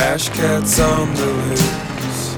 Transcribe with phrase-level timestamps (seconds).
[0.00, 2.34] Trash cats on the loose,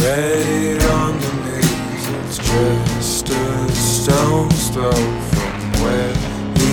[0.00, 2.04] ready on the news.
[2.18, 6.14] It's just a stone's throw from where
[6.58, 6.72] he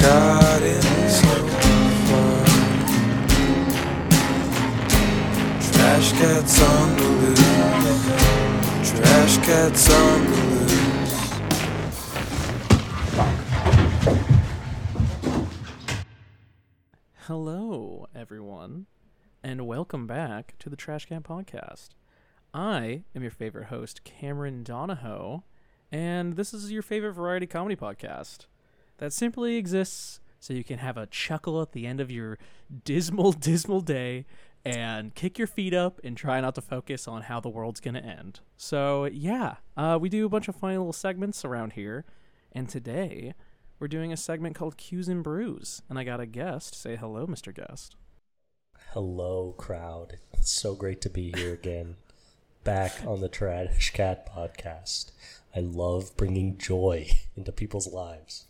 [0.00, 1.34] got in so
[2.08, 2.44] far.
[5.70, 11.16] Trash cats on the loose, trash cats on the loose.
[17.26, 18.86] Hello, everyone,
[19.42, 21.90] and welcome back to the Trash Cat Podcast.
[22.52, 25.44] I am your favorite host, Cameron Donahoe,
[25.92, 28.46] and this is your favorite variety comedy podcast
[28.98, 32.38] that simply exists so you can have a chuckle at the end of your
[32.84, 34.26] dismal, dismal day
[34.64, 37.94] and kick your feet up and try not to focus on how the world's going
[37.94, 38.40] to end.
[38.56, 42.04] So, yeah, uh, we do a bunch of funny little segments around here,
[42.52, 43.34] and today
[43.78, 46.74] we're doing a segment called Cues and Brews, and I got a guest.
[46.74, 47.54] Say hello, Mr.
[47.54, 47.94] Guest.
[48.92, 50.18] Hello, crowd.
[50.32, 51.96] It's so great to be here again.
[52.64, 55.12] Back on the Trash Cat podcast.
[55.54, 58.46] I love bringing joy into people's lives.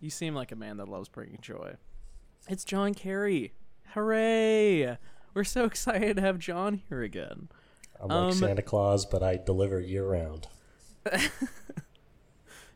[0.00, 1.74] You seem like a man that loves bringing joy.
[2.48, 3.52] It's John Kerry.
[3.94, 4.96] Hooray!
[5.34, 7.48] We're so excited to have John here again.
[8.00, 10.48] I'm like Um, Santa Claus, but I deliver year round.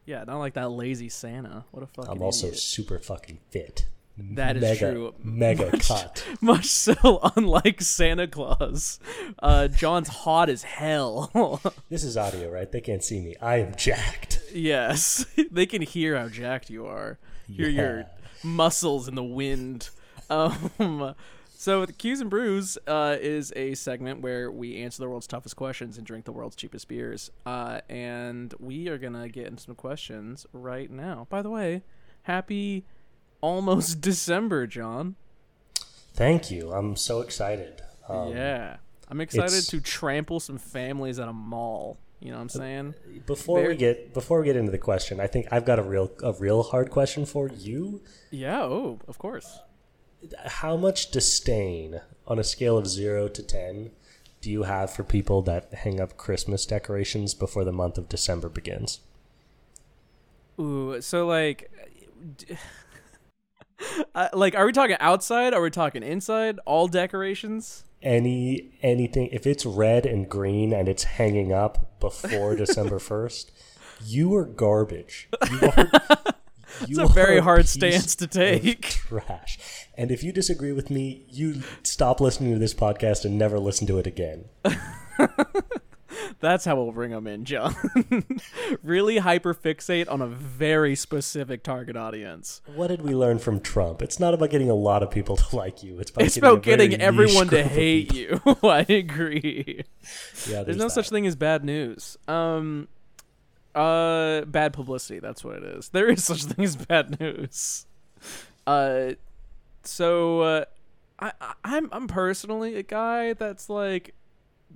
[0.04, 1.64] Yeah, not like that lazy Santa.
[1.72, 2.60] What a fucking I'm also idiot.
[2.60, 3.86] super fucking fit.
[4.18, 5.14] That is mega, true.
[5.22, 6.24] Mega Much- cut.
[6.40, 6.94] Much so
[7.36, 8.98] unlike Santa Claus.
[9.38, 11.60] Uh, John's hot as hell.
[11.90, 12.70] This is audio, right?
[12.70, 13.36] They can't see me.
[13.40, 14.40] I am jacked.
[14.52, 17.18] yes, they can hear how jacked you are.
[17.46, 18.06] Hear your
[18.42, 19.90] muscles in the wind.
[20.30, 21.14] Um,
[21.54, 25.56] so the Cues and Brews uh, is a segment where we answer the world's toughest
[25.56, 27.30] questions and drink the world's cheapest beers.
[27.44, 31.26] Uh, and we are gonna get into some questions right now.
[31.30, 31.82] By the way,
[32.22, 32.84] happy
[33.40, 35.16] almost December, John.
[36.14, 36.72] Thank you.
[36.72, 37.82] I'm so excited.
[38.08, 38.76] Um, yeah,
[39.08, 41.98] I'm excited to trample some families at a mall.
[42.20, 42.94] You know what I'm saying?
[43.26, 45.82] Before Very- we get before we get into the question, I think I've got a
[45.82, 48.00] real a real hard question for you.
[48.30, 48.62] Yeah.
[48.62, 49.58] Oh, of course.
[50.46, 53.90] how much disdain on a scale of 0 to 10
[54.40, 58.48] do you have for people that hang up Christmas decorations before the month of December
[58.48, 59.00] begins?
[60.58, 61.70] Ooh, so like,
[64.14, 65.54] uh, like, are we talking outside?
[65.54, 66.58] Are we talking inside?
[66.66, 67.84] All decorations?
[68.02, 73.50] Any anything if it's red and green and it's hanging up before December 1st,
[74.04, 75.28] you are garbage.
[75.50, 75.88] You are
[76.82, 78.82] It's a very hard stance to take.
[78.82, 79.58] Trash.
[79.96, 83.86] And if you disagree with me, you stop listening to this podcast and never listen
[83.86, 84.44] to it again.
[86.40, 87.74] That's how we'll bring them in, John.
[88.82, 92.60] really hyper fixate on a very specific target audience.
[92.74, 94.02] What did we learn from Trump?
[94.02, 95.98] It's not about getting a lot of people to like you.
[95.98, 98.40] It's about It's getting, about getting everyone to hate you.
[98.62, 99.84] I agree.
[100.48, 102.16] Yeah, There's no such thing as bad news.
[102.28, 102.88] Um,
[103.74, 105.20] uh, bad publicity.
[105.20, 105.90] That's what it is.
[105.90, 107.86] There is such thing as bad news.
[108.66, 109.12] Uh,
[109.82, 110.64] so uh,
[111.18, 114.14] I, I I'm I'm personally a guy that's like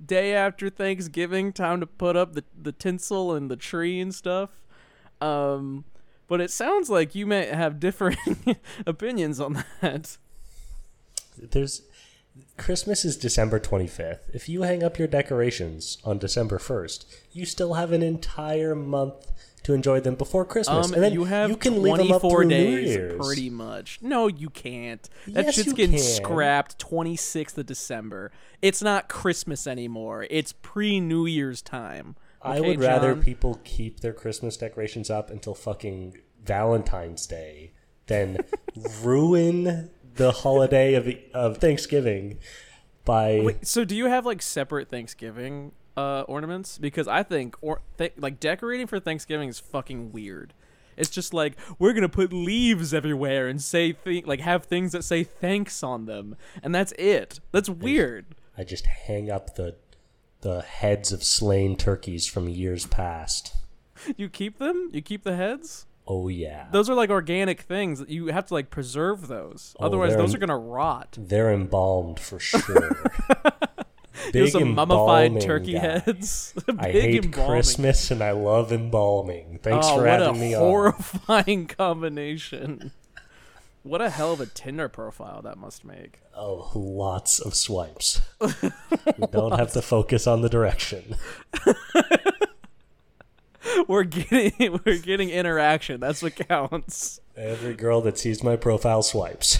[0.04, 4.50] day after Thanksgiving, time to put up the the tinsel and the tree and stuff.
[5.20, 5.84] Um,
[6.28, 8.16] but it sounds like you may have differing
[8.86, 10.16] opinions on that.
[11.36, 11.82] There's
[12.56, 14.20] Christmas is December 25th.
[14.32, 19.32] If you hang up your decorations on December 1st, you still have an entire month
[19.64, 20.86] to enjoy them before Christmas.
[20.88, 23.26] Um, and then you have you can leave them up 24 through New Year's.
[23.26, 23.98] pretty much.
[24.00, 25.08] No, you can't.
[25.28, 26.04] That Yes, shit's getting can.
[26.04, 28.32] scrapped 26th of December.
[28.62, 30.26] It's not Christmas anymore.
[30.30, 32.16] It's pre New Year's time.
[32.42, 33.22] I Okay, would rather John?
[33.22, 37.72] people keep their Christmas decorations up until fucking Valentine's Day
[38.06, 38.38] than
[39.02, 42.38] ruin the holiday of of Thanksgiving
[43.04, 46.78] by Wait, so do you have like separate Thanksgiving uh, ornaments?
[46.78, 50.54] Because I think or th- like decorating for Thanksgiving is fucking weird.
[50.96, 55.02] It's just like we're gonna put leaves everywhere and say th- like have things that
[55.04, 57.40] say thanks on them, and that's it.
[57.52, 58.34] That's weird.
[58.58, 59.76] I just hang up the
[60.42, 63.54] the heads of slain turkeys from years past.
[64.16, 64.90] You keep them?
[64.92, 65.86] You keep the heads?
[66.06, 66.66] Oh yeah.
[66.72, 68.02] Those are like organic things.
[68.08, 69.76] You have to like preserve those.
[69.78, 71.16] Oh, Otherwise, those em- are gonna rot.
[71.18, 73.10] They're embalmed for sure.
[74.32, 75.80] There's some mummified turkey guy.
[75.80, 76.54] heads.
[76.78, 77.50] I Big hate embalming.
[77.50, 79.60] Christmas and I love embalming.
[79.62, 80.60] Thanks oh, for having a me on.
[80.60, 82.92] horrifying combination.
[83.82, 86.20] What a hell of a Tinder profile that must make.
[86.36, 88.20] Oh, lots of swipes.
[88.40, 91.16] we don't have to focus on the direction.
[93.88, 96.00] We're getting we're getting interaction.
[96.00, 97.20] That's what counts.
[97.36, 99.58] Every girl that sees my profile swipes.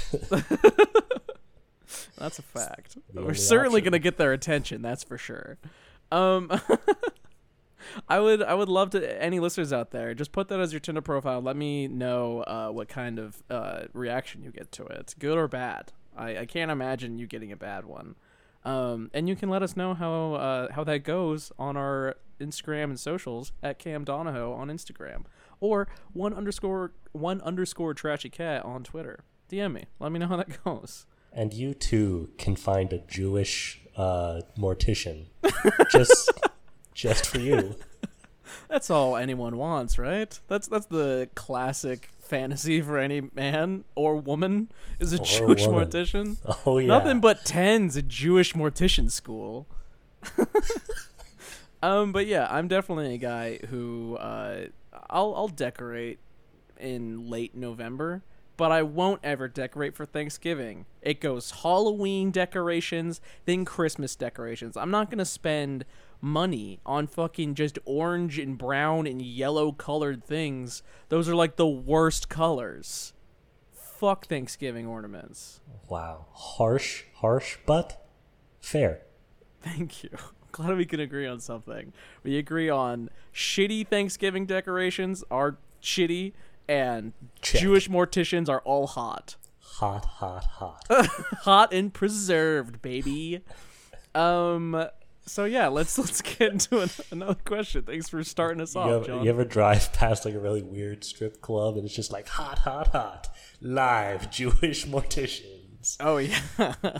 [2.20, 2.96] That's a fact.
[3.12, 4.82] We're certainly gonna get their attention.
[4.82, 5.58] That's for sure.
[6.12, 6.50] Um,
[8.08, 10.81] I would I would love to any listeners out there just put that as your
[10.81, 11.40] Tinder profile.
[11.40, 15.49] Let me know uh, what kind of uh, reaction you get to it, good or
[15.49, 15.93] bad.
[16.17, 18.17] I, I can't imagine you getting a bad one.
[18.64, 22.84] Um, and you can let us know how uh, how that goes on our Instagram
[22.84, 25.25] and socials at Cam Donahoe on Instagram
[25.61, 29.25] or one underscore one underscore trashy cat on Twitter.
[29.50, 29.84] DM me.
[29.99, 31.06] Let me know how that goes.
[31.32, 35.27] And you too can find a Jewish uh, mortician
[35.93, 36.31] just
[36.94, 37.77] just for you.
[38.69, 40.38] That's all anyone wants, right?
[40.49, 45.88] That's that's the classic fantasy for any man or woman is a Or Jewish woman.
[45.88, 46.37] mortician.
[46.67, 46.87] Oh yeah.
[46.88, 49.67] Nothing but tens a Jewish mortician school.
[51.82, 54.67] um, but yeah, I'm definitely a guy who uh,
[55.09, 56.19] I'll I'll decorate
[56.79, 58.23] in late November,
[58.60, 60.84] but I won't ever decorate for Thanksgiving.
[61.00, 64.76] It goes Halloween decorations, then Christmas decorations.
[64.76, 65.86] I'm not gonna spend
[66.20, 70.82] money on fucking just orange and brown and yellow colored things.
[71.08, 73.14] Those are like the worst colors.
[73.72, 75.62] Fuck Thanksgiving ornaments.
[75.88, 76.26] Wow.
[76.30, 78.06] Harsh, harsh, but
[78.60, 79.00] fair.
[79.62, 80.10] Thank you.
[80.52, 81.94] Glad we can agree on something.
[82.22, 86.34] We agree on shitty Thanksgiving decorations are shitty,
[86.70, 87.12] and
[87.43, 87.61] Check.
[87.61, 89.37] Jewish morticians are all hot.
[89.58, 90.84] Hot, hot, hot.
[91.43, 93.40] hot and preserved, baby.
[94.14, 94.87] Um.
[95.26, 97.82] So yeah, let's let's get into an, another question.
[97.82, 99.25] Thanks for starting us You off, ever, John.
[99.25, 102.58] you ever drive past like a really weird strip club and it's just like hot,
[102.61, 103.28] hot, hot,
[103.61, 106.40] live Jewish morticians, Oh yeah.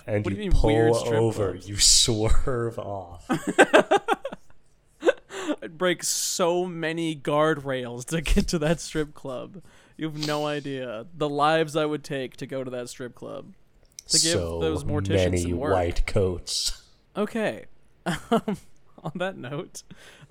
[0.07, 1.69] and what you, do you mean pull weird strip over, clubs?
[1.69, 3.27] you swerve off.
[5.69, 9.63] Break so many guardrails to get to that strip club.
[9.97, 13.53] You have no idea the lives I would take to go to that strip club.
[14.09, 15.73] To give so those morticians many some work.
[15.73, 16.83] white coats.
[17.17, 17.67] Okay.
[18.07, 18.57] Um,
[19.03, 19.83] on that note,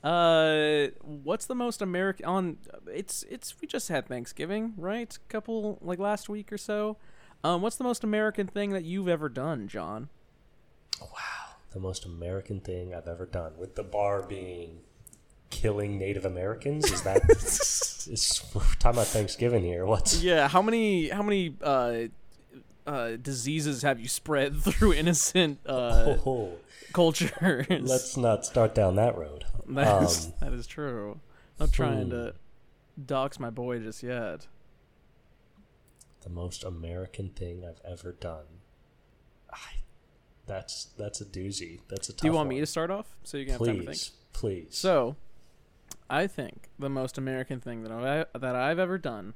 [0.03, 2.25] uh, what's the most American?
[2.25, 5.17] On it's it's we just had Thanksgiving, right?
[5.27, 6.97] couple like last week or so.
[7.43, 10.09] Um, what's the most American thing that you've ever done, John?
[11.01, 14.81] Wow, the most American thing I've ever done, with the bar being
[15.49, 16.91] killing Native Americans.
[16.91, 17.21] Is that?
[17.29, 19.85] it's, we're talking about Thanksgiving here.
[19.85, 20.21] What's?
[20.21, 21.93] Yeah, how many how many uh,
[22.87, 26.53] uh, diseases have you spread through innocent uh, Oh,
[26.93, 27.31] cultures?
[27.69, 29.45] let's not start down that road.
[29.69, 31.19] That is, Um, that is true.
[31.59, 32.09] Not trying hmm.
[32.09, 32.33] to
[33.05, 34.47] dox my boy just yet.
[36.21, 38.45] the most American thing I've ever done.
[39.53, 39.57] I,
[40.47, 41.81] that's that's a doozy.
[41.87, 42.55] That's a tough Do you want one.
[42.55, 43.87] me to start off so you can have time to think?
[43.87, 44.67] Please, please.
[44.71, 45.15] So,
[46.09, 49.33] I think the most American thing that I that I've ever done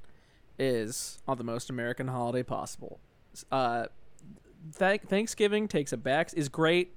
[0.57, 2.99] is on the most American holiday possible.
[3.51, 3.87] Uh,
[4.77, 6.95] th- Thanksgiving takes a back is great.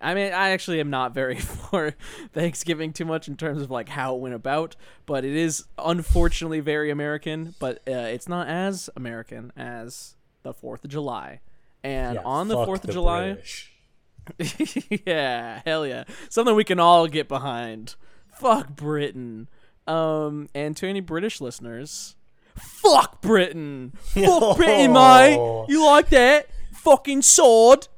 [0.00, 1.94] I mean, I actually am not very for
[2.32, 4.76] Thanksgiving too much in terms of like how it went about,
[5.06, 7.54] but it is unfortunately very American.
[7.58, 11.40] But uh, it's not as American as the Fourth of July.
[11.82, 13.38] And Yeah, on the Fourth of July,
[15.06, 16.04] yeah, hell yeah.
[16.28, 17.94] Something we can all get behind.
[18.40, 19.48] Fuck Britain.
[19.86, 22.14] Um, and to any British listeners,
[22.56, 23.92] fuck Britain.
[24.02, 25.66] Fuck Britain, mate.
[25.68, 26.48] You like that?
[26.72, 27.88] Fucking sword.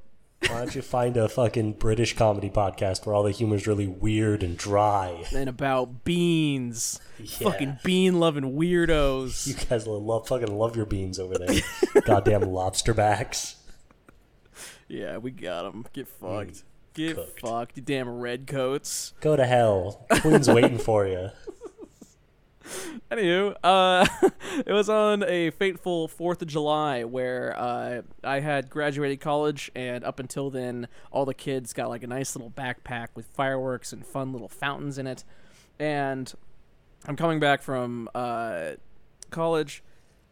[0.49, 4.43] Why don't you find a fucking British comedy podcast where all the humor's really weird
[4.43, 5.25] and dry?
[5.37, 6.99] And about beans.
[7.19, 7.51] Yeah.
[7.51, 9.47] Fucking bean loving weirdos.
[9.47, 11.61] You guys love fucking love your beans over there.
[12.07, 13.57] Goddamn lobster backs.
[14.89, 15.85] Yeah, we got them.
[15.93, 16.63] Get fucked.
[17.09, 17.41] Get cooked.
[17.41, 19.15] fucked, you damn redcoats.
[19.21, 20.07] Go to hell.
[20.21, 21.31] Queen's waiting for you.
[23.11, 24.07] Anywho, uh,
[24.67, 30.05] it was on a fateful Fourth of July where uh, I had graduated college, and
[30.05, 34.07] up until then, all the kids got like a nice little backpack with fireworks and
[34.07, 35.25] fun little fountains in it.
[35.79, 36.33] And
[37.07, 38.73] I'm coming back from uh,
[39.31, 39.83] college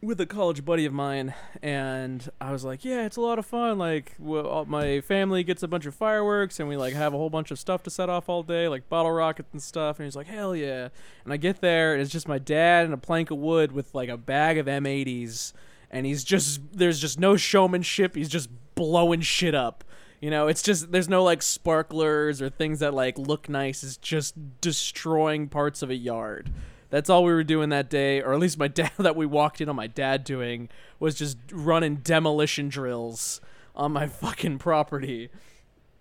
[0.01, 3.45] with a college buddy of mine, and I was like, "Yeah, it's a lot of
[3.45, 3.77] fun.
[3.77, 7.29] Like, all, my family gets a bunch of fireworks, and we like have a whole
[7.29, 10.15] bunch of stuff to set off all day, like bottle rockets and stuff." And he's
[10.15, 10.89] like, "Hell yeah!"
[11.23, 13.93] And I get there, and it's just my dad and a plank of wood with
[13.93, 15.53] like a bag of M80s,
[15.91, 18.15] and he's just there's just no showmanship.
[18.15, 19.83] He's just blowing shit up.
[20.21, 23.83] You know, it's just there's no like sparklers or things that like look nice.
[23.83, 26.51] It's just destroying parts of a yard.
[26.89, 29.61] That's all we were doing that day, or at least my dad that we walked
[29.61, 30.69] in on my dad doing
[30.99, 33.41] was just running demolition drills
[33.75, 35.29] on my fucking property,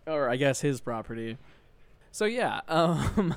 [0.06, 1.38] or I guess his property.
[2.10, 3.36] So yeah, um,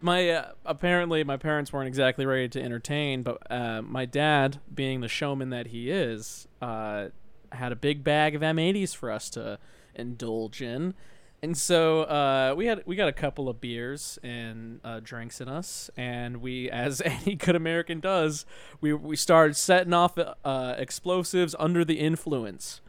[0.00, 5.00] my uh, apparently my parents weren't exactly ready to entertain, but uh, my dad, being
[5.00, 7.08] the showman that he is, uh,
[7.52, 9.58] had a big bag of M80s for us to
[9.94, 10.94] indulge in.
[11.42, 15.48] And so uh, we had we got a couple of beers and uh, drinks in
[15.48, 18.46] us, and we, as any good American does,
[18.80, 22.80] we we started setting off uh, explosives under the influence,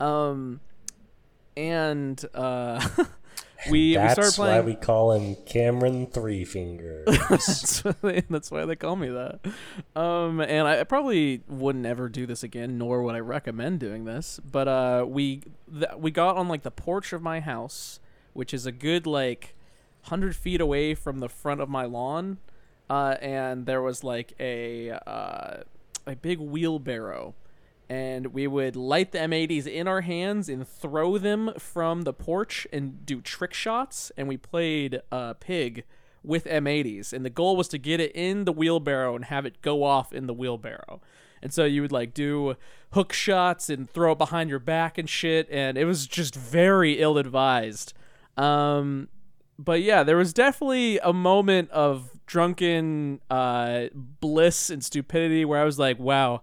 [0.00, 0.60] um,
[1.58, 2.88] and uh,
[3.68, 4.56] we That's we started playing.
[4.56, 7.06] why we call him Cameron Three Fingers.
[7.28, 9.40] that's, why they, that's why they call me that.
[9.94, 14.04] Um, and I, I probably wouldn't ever do this again, nor would I recommend doing
[14.04, 14.40] this.
[14.50, 18.00] But uh, we th- we got on like the porch of my house,
[18.32, 19.54] which is a good like
[20.04, 22.38] hundred feet away from the front of my lawn,
[22.88, 25.62] uh, and there was like a uh,
[26.06, 27.34] a big wheelbarrow.
[27.90, 32.64] And we would light the M80s in our hands and throw them from the porch
[32.72, 34.12] and do trick shots.
[34.16, 35.82] And we played uh, Pig
[36.22, 39.62] with M80s, and the goal was to get it in the wheelbarrow and have it
[39.62, 41.00] go off in the wheelbarrow.
[41.42, 42.56] And so you would like do
[42.92, 47.00] hook shots and throw it behind your back and shit, and it was just very
[47.00, 47.94] ill advised.
[48.36, 49.08] Um,
[49.58, 55.64] but yeah, there was definitely a moment of drunken uh, bliss and stupidity where I
[55.64, 56.42] was like, wow,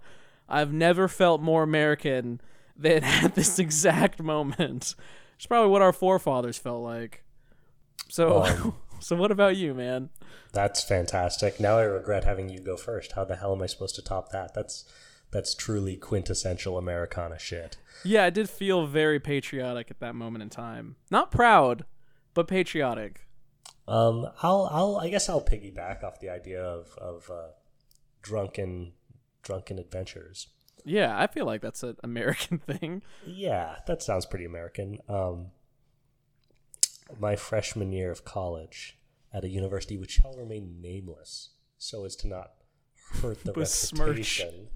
[0.50, 2.42] I've never felt more American
[2.76, 4.96] than at this exact moment.
[5.36, 7.24] It's probably what our forefathers felt like.
[8.10, 10.10] So, Um, so what about you, man?
[10.54, 11.60] That's fantastic.
[11.60, 13.12] Now I regret having you go first.
[13.14, 14.54] How the hell am I supposed to top that?
[14.54, 14.86] That's
[15.30, 17.78] that's truly quintessential Americana shit.
[18.06, 20.96] Yeah, I did feel very patriotic at that moment in time.
[21.12, 21.86] Not proud,
[22.34, 23.28] but patriotic.
[23.88, 27.50] Um, I'll I'll I guess I'll piggyback off the idea of of uh,
[28.22, 28.94] drunken
[29.48, 30.48] drunken adventures.
[30.84, 33.02] Yeah, I feel like that's an American thing.
[33.26, 35.00] Yeah, that sounds pretty American.
[35.08, 35.48] Um,
[37.18, 38.98] my freshman year of college
[39.34, 42.52] at a university which shall remain nameless, so as to not
[43.22, 44.68] hurt the reputation.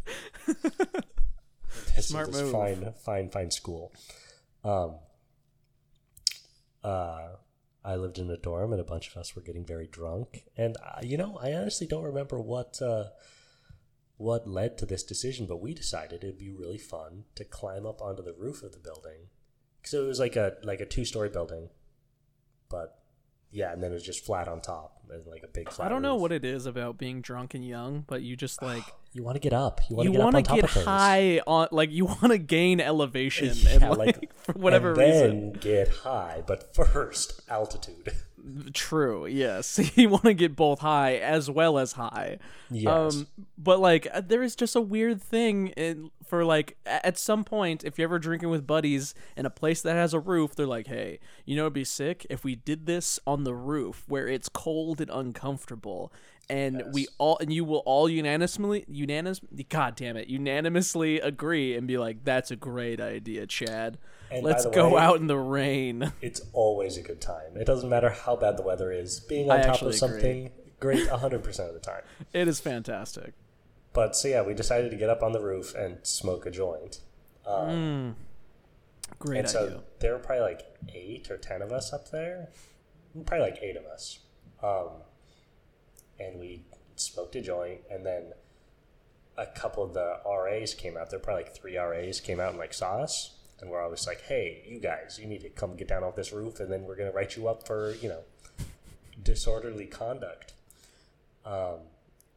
[0.47, 2.51] this Smart is this move.
[2.51, 3.91] fine, fine, fine school.
[4.63, 4.95] Um,
[6.81, 7.27] uh,
[7.83, 10.45] I lived in a dorm, and a bunch of us were getting very drunk.
[10.55, 13.05] And uh, you know, I honestly don't remember what uh,
[14.21, 18.01] what led to this decision, but we decided it'd be really fun to climb up
[18.01, 19.27] onto the roof of the building.
[19.83, 21.69] So it was like a like a two story building,
[22.69, 22.99] but
[23.49, 25.87] yeah, and then it was just flat on top, and like a big flat.
[25.87, 28.83] I don't know what it is about being drunk and young, but you just like
[29.11, 29.81] you want to get up.
[29.89, 30.85] You want to get up on top get of things.
[30.85, 35.29] high on like you want to gain elevation and like, like- for whatever and reason.
[35.29, 38.13] then get high, but first altitude.
[38.74, 39.25] True.
[39.25, 42.38] Yes, you want to get both high as well as high.
[42.69, 43.15] Yes.
[43.15, 47.43] Um, but like uh, there is just a weird thing in for like at some
[47.43, 50.65] point if you're ever drinking with buddies in a place that has a roof, they're
[50.67, 54.27] like, "Hey, you know it'd be sick if we did this on the roof where
[54.27, 56.12] it's cold and uncomfortable."
[56.50, 61.88] And we all and you will all unanimously unanimous god damn it unanimously agree and
[61.88, 63.98] be like that's a great idea Chad
[64.29, 67.55] And let's go way- out in the rain It's always a good time.
[67.55, 69.19] It doesn't matter how bad the weather is.
[69.21, 72.01] Being I on top of something great 100% of the time.
[72.33, 73.33] it is fantastic
[73.93, 77.00] But so yeah, we decided to get up on the roof and smoke a joint.
[79.19, 80.61] great and so idea there were probably like
[80.93, 82.50] eight or ten of us up there.
[83.25, 84.19] Probably like eight of us.
[84.63, 85.01] Um,
[86.19, 86.63] and we
[86.95, 88.33] smoked a joint, and then
[89.38, 91.09] a couple of the RAs came out.
[91.09, 94.05] There were probably like three RAs came out and like saw us, and we're always
[94.07, 96.83] like, "Hey, you guys, you need to come get down off this roof, and then
[96.83, 98.23] we're gonna write you up for you know
[99.23, 100.53] disorderly conduct."
[101.45, 101.79] Um,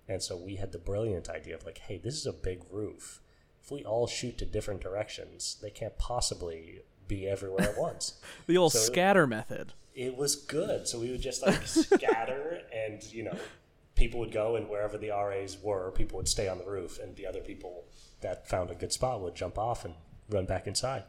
[0.08, 3.20] and so we had the brilliant idea of like, "Hey, this is a big roof.
[3.62, 8.56] If we all shoot to different directions, they can't possibly be everywhere at once." the
[8.56, 10.88] old So- scatter method it was good.
[10.88, 13.38] So we would just like scatter, and you know,
[13.94, 17.14] people would go, and wherever the RAs were, people would stay on the roof, and
[17.16, 17.84] the other people
[18.20, 19.94] that found a good spot would jump off and
[20.28, 21.04] run back inside.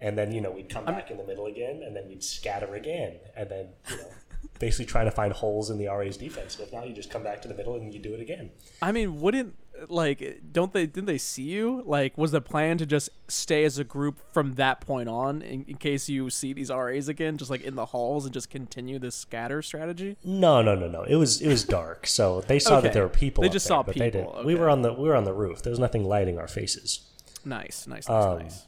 [0.00, 2.74] And then you know we'd come back in the middle again, and then we'd scatter
[2.74, 4.04] again, and then you know,
[4.60, 6.56] basically trying to find holes in the RA's defense.
[6.56, 8.50] And if not, you just come back to the middle and you do it again.
[8.80, 9.56] I mean, wouldn't
[9.88, 11.82] like don't they didn't they see you?
[11.86, 15.64] Like was the plan to just stay as a group from that point on in,
[15.68, 18.98] in case you see these RAs again just like in the halls and just continue
[19.00, 20.16] this scatter strategy?
[20.24, 21.02] No, no, no, no.
[21.04, 22.82] It was it was dark, so they saw Okay.
[22.88, 23.42] that there were people.
[23.42, 24.46] They just there, saw but they people, didn't.
[24.46, 25.62] We were on the we were on the roof.
[25.62, 27.00] There was nothing lighting our faces.
[27.44, 28.66] Nice, nice, nice, Um, nice.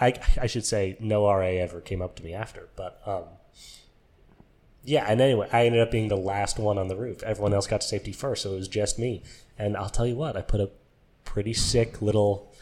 [0.00, 3.24] I I should say no RA ever came up to me after, but um,
[4.84, 5.04] yeah.
[5.08, 7.22] And anyway, I ended up being the last one on the roof.
[7.22, 9.22] Everyone else got to safety first, so it was just me.
[9.58, 10.70] And I'll tell you what, I put a
[11.24, 12.52] pretty sick little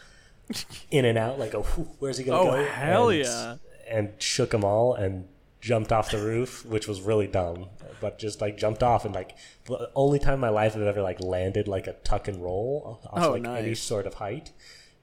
[0.90, 2.64] in and out, like a where's he gonna Oh, go?
[2.64, 3.56] hell and, yeah.
[3.88, 5.28] And shook them all and
[5.60, 7.66] jumped off the roof, which was really dumb.
[8.00, 9.36] But just like jumped off and like
[9.66, 13.00] the only time in my life I've ever like landed like a tuck and roll
[13.10, 14.52] off Oh, like any sort of height.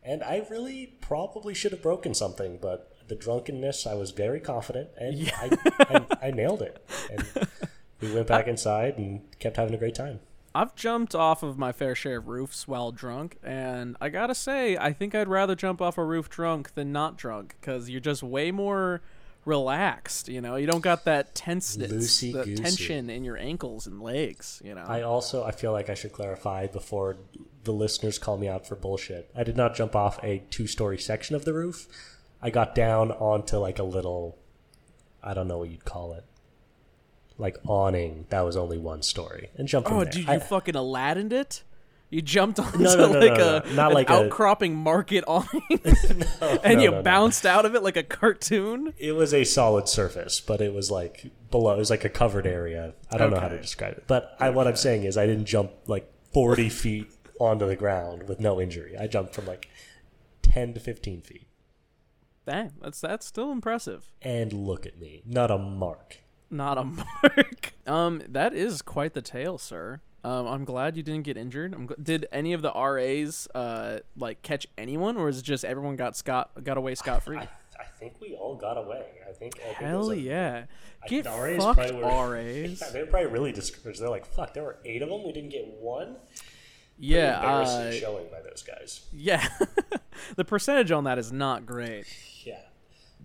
[0.04, 4.90] And I really probably should have broken something, but the drunkenness, I was very confident,
[4.98, 6.86] and I, I, I nailed it.
[7.12, 7.48] And
[8.00, 10.22] we went back inside and kept having a great time.
[10.54, 14.76] I've jumped off of my fair share of roofs while drunk, and I gotta say,
[14.78, 18.22] I think I'd rather jump off a roof drunk than not drunk, because you're just
[18.24, 19.02] way more
[19.46, 20.28] relaxed.
[20.28, 24.62] You know, you don't got that tenseness, the tension in your ankles and legs.
[24.64, 27.18] You know, I also I feel like I should clarify before
[27.64, 29.30] the listeners call me out for bullshit.
[29.36, 31.88] I did not jump off a two-story section of the roof.
[32.42, 34.38] I got down onto like a little
[35.24, 36.26] I don't know what you'd call it.
[37.38, 41.34] Like awning that was only one story and jumped oh, dude, I- you fucking Aladdined
[41.34, 41.64] it.
[42.10, 43.74] You jumped onto no, no, like no, a no.
[43.74, 45.62] Not an like a- outcropping market awning,
[46.62, 48.94] and you bounced out of it like a cartoon.
[48.98, 51.74] it was a solid surface, but it was like below.
[51.74, 52.96] It was like a covered area.
[53.10, 55.46] I don't know how to describe it, but I, what I'm saying is I didn't
[55.46, 57.10] jump like 40 feet
[57.46, 58.98] onto the ground with no injury.
[58.98, 59.70] I jumped from like
[60.44, 61.48] 10 to 15 feet,
[62.46, 64.12] Dang, that's that's still impressive.
[64.22, 66.18] and look at me, not a mark.
[66.50, 66.84] Not a
[67.24, 67.74] mark.
[67.88, 70.02] um, that is quite the tale, sir.
[70.24, 71.74] Um, I'm glad you didn't get injured.
[71.74, 75.64] I'm gl- did any of the RAs uh like catch anyone, or is it just
[75.66, 77.38] everyone got scot got away scot free?
[77.38, 77.48] I,
[77.80, 79.06] I think we all got away.
[79.28, 79.56] I think.
[79.62, 80.66] I think Hell yeah!
[81.04, 82.02] I- Get the RAs fucked, were-
[82.34, 82.92] RAs.
[82.92, 84.00] They were probably really discouraged.
[84.02, 85.24] They're like, "Fuck, there were eight of them.
[85.26, 86.18] We didn't get one."
[87.04, 89.02] Yeah, Embarrassing uh, showing by those guys.
[89.12, 89.48] yeah.
[90.36, 92.06] the percentage on that is not great.
[92.46, 92.60] Yeah,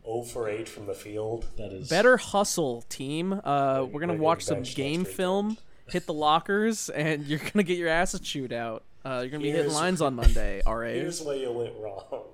[0.04, 1.46] 0 for eight from the field.
[1.58, 3.38] That is Better hustle, team.
[3.44, 7.88] Uh, we're gonna watch some game film, hit the lockers, and you're gonna get your
[7.88, 8.82] asses chewed out.
[9.04, 10.62] Uh, you're gonna be hitting lines on Monday.
[10.66, 10.94] All right.
[10.96, 12.24] Here's where you went wrong.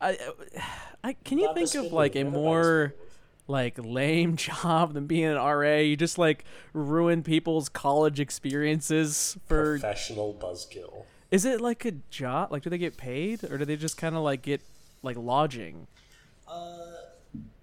[0.00, 0.16] I,
[1.04, 2.94] I can you Not think of like a never mind the more.
[3.50, 5.76] Like lame job than being an RA?
[5.76, 9.78] You just like ruin people's college experiences for.
[9.78, 11.04] professional buzzkill.
[11.30, 12.50] Is it like a job?
[12.50, 14.62] Like, do they get paid, or do they just kind of like get
[15.02, 15.86] like lodging?
[16.48, 16.76] Uh,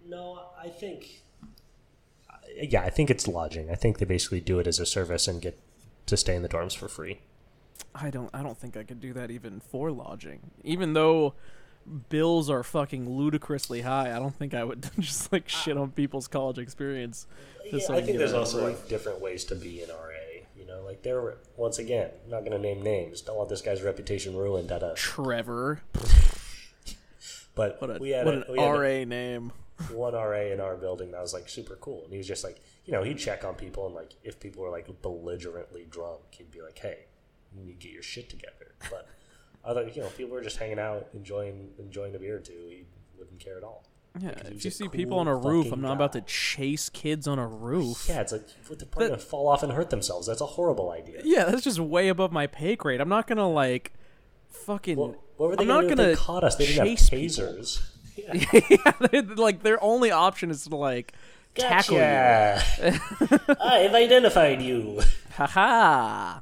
[0.06, 1.22] no, I think.
[2.56, 3.70] Yeah, I think it's lodging.
[3.70, 5.60] I think they basically do it as a service and get
[6.06, 7.20] to stay in the dorms for free.
[7.94, 8.30] I don't.
[8.34, 10.52] I don't think I could do that even for lodging.
[10.64, 11.34] Even though
[12.10, 15.58] bills are fucking ludicrously high, I don't think I would just like ah.
[15.58, 17.28] shit on people's college experience.
[17.66, 20.44] Yeah, I think there's also the like different ways to be an RA.
[20.58, 21.36] You know, like there.
[21.56, 23.22] Once again, I'm not going to name names.
[23.22, 24.94] Don't want this guy's reputation ruined at a.
[24.96, 25.82] Trevor.
[27.56, 29.52] But What a we had, what a, an we had a- RA name.
[29.92, 32.60] one RA in our building that was like super cool, and he was just like,
[32.86, 36.52] you know, he'd check on people, and like if people were like belligerently drunk, he'd
[36.52, 37.06] be like, hey,
[37.56, 38.76] you need to get your shit together.
[38.92, 39.08] But
[39.68, 42.54] other, you know, people were just hanging out, enjoying enjoying a beer or two.
[42.70, 42.86] He
[43.18, 43.84] wouldn't care at all.
[44.20, 47.28] Yeah, if you see cool people on a roof, I'm not about to chase kids
[47.28, 48.06] on a roof.
[48.10, 50.26] Yeah, it's like what the point to fall off and hurt themselves.
[50.26, 51.22] That's a horrible idea.
[51.24, 53.00] Yeah, that's just way above my pay grade.
[53.00, 53.94] I'm not gonna like
[54.50, 54.98] fucking.
[54.98, 56.56] What, what were they I'm gonna not do if gonna they caught us?
[56.56, 57.18] They didn't have people.
[57.20, 57.80] tasers.
[58.16, 61.14] yeah, they- like their only option is to like
[61.54, 62.02] tackle you.
[63.62, 65.02] I've identified you.
[65.36, 66.40] Haha.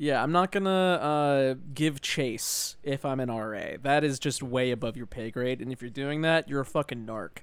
[0.00, 3.76] Yeah, I'm not gonna uh, give chase if I'm an RA.
[3.82, 6.64] That is just way above your pay grade, and if you're doing that, you're a
[6.64, 7.40] fucking narc.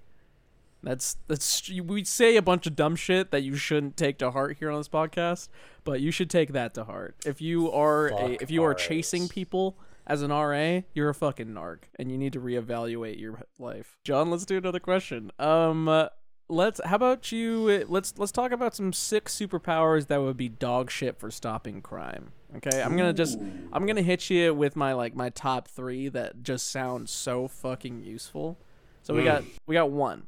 [0.81, 4.57] That's that's we say a bunch of dumb shit that you shouldn't take to heart
[4.57, 5.49] here on this podcast,
[5.83, 7.15] but you should take that to heart.
[7.27, 8.81] If you are a, if you are RAs.
[8.81, 13.43] chasing people as an RA, you're a fucking narc, and you need to reevaluate your
[13.59, 13.99] life.
[14.03, 15.31] John, let's do another question.
[15.37, 16.07] Um, uh,
[16.49, 16.81] let's.
[16.83, 17.85] How about you?
[17.87, 22.31] Let's let's talk about some sick superpowers that would be dog shit for stopping crime.
[22.55, 23.37] Okay, I'm gonna just
[23.73, 28.03] I'm gonna hit you with my like my top three that just sound so fucking
[28.03, 28.57] useful.
[29.03, 30.27] So we got we got one.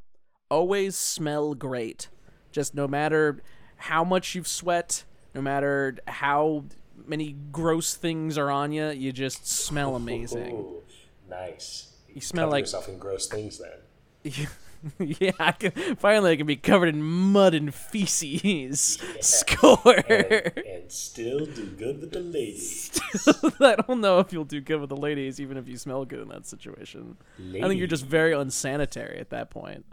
[0.52, 2.10] Always smell great.
[2.52, 3.42] Just no matter
[3.78, 6.66] how much you've sweat, no matter how
[7.06, 10.56] many gross things are on you, you just smell amazing.
[10.56, 10.84] Ooh,
[11.30, 11.94] nice.
[12.14, 14.48] You smell cover like- yourself in gross things then.
[15.00, 18.98] yeah, I can, finally I can be covered in mud and feces.
[19.22, 19.96] Score.
[20.08, 23.00] and, and still do good with the ladies.
[23.60, 26.20] I don't know if you'll do good with the ladies, even if you smell good
[26.22, 27.18] in that situation.
[27.40, 29.86] I think you're just very unsanitary at that point.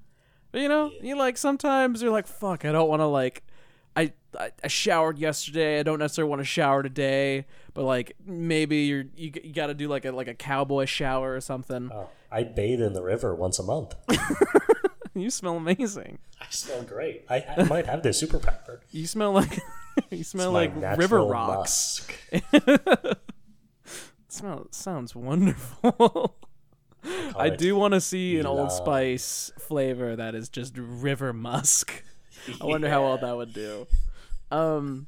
[0.52, 3.42] But you know, you like sometimes you're like, fuck, I don't want to like.
[4.36, 5.80] I, showered yesterday.
[5.80, 9.74] I don't necessarily want to shower today, but like maybe you're you, you got to
[9.74, 11.90] do like a like a cowboy shower or something.
[11.92, 13.94] Oh, I bathe in the river once a month.
[15.16, 16.18] You smell amazing.
[16.40, 17.24] I smell great.
[17.30, 18.80] I, I might have this superpower.
[18.90, 19.58] You smell like
[20.10, 22.06] you smell like river rocks.
[22.30, 23.18] musk.
[24.28, 26.36] Smell sounds wonderful.
[27.34, 28.70] I do want to see an Old.
[28.70, 32.02] Spice flavor that is just river musk.
[32.60, 33.86] I wonder how well that would do.
[34.50, 35.06] Um,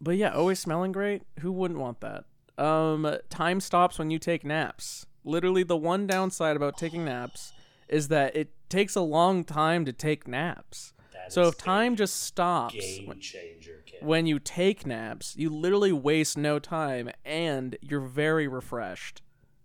[0.00, 1.22] but yeah, always smelling great.
[1.40, 2.24] Who wouldn't want that?
[2.58, 5.06] Um, time stops when you take naps.
[5.24, 7.52] Literally, the one downside about taking naps
[7.88, 10.92] is that it takes a long time to take naps.
[11.12, 16.38] That So if time just stops when, changer, when you take naps, you literally waste
[16.38, 19.22] no time and you're very refreshed.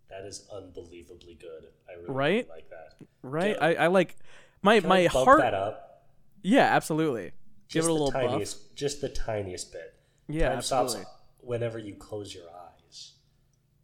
[0.09, 1.69] That is unbelievably good.
[1.89, 2.49] I really Right?
[2.49, 3.07] like that.
[3.21, 3.57] Right?
[3.59, 4.17] I, I like
[4.61, 5.41] my Can my heart.
[5.41, 6.05] that up.
[6.41, 7.31] Yeah, absolutely.
[7.69, 8.21] Give Just it a the little buff.
[8.31, 9.93] tiniest, Just the tiniest bit.
[10.27, 11.01] Yeah, Time absolutely.
[11.01, 13.13] stops whenever you close your eyes.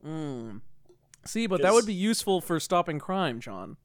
[0.06, 0.62] Mm.
[1.26, 3.78] See, but that would be useful for stopping crime, John.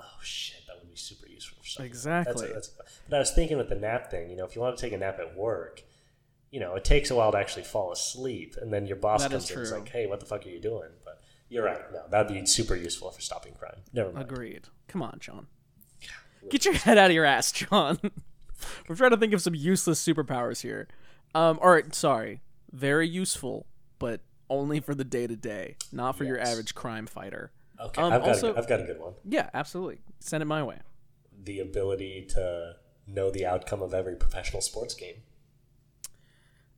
[0.00, 1.86] Oh shit, that would be super useful for something.
[1.86, 2.48] Exactly.
[2.52, 4.76] That's, that's, but I was thinking with the nap thing, you know, if you want
[4.76, 5.82] to take a nap at work,
[6.50, 9.30] you know, it takes a while to actually fall asleep, and then your boss That
[9.32, 11.80] comes in and is like, "Hey, what the fuck are you doing?" But you're right.
[11.92, 13.78] No, that'd be super useful for stopping crime.
[13.92, 14.30] Never mind.
[14.30, 14.68] Agreed.
[14.88, 15.46] Come on, John.
[16.50, 17.98] Get your head out of your ass, John.
[18.88, 20.88] We're trying to think of some useless superpowers here.
[21.34, 22.40] Um, all right, sorry.
[22.72, 23.66] Very useful,
[23.98, 27.50] but only for the day to day, not for your average crime fighter.
[27.80, 29.14] Okay, Um, I've got also- a, I've got a good one.
[29.24, 29.98] Yeah, absolutely.
[30.20, 30.78] Send it my way.
[31.42, 35.16] The ability to know the outcome of every professional sports game.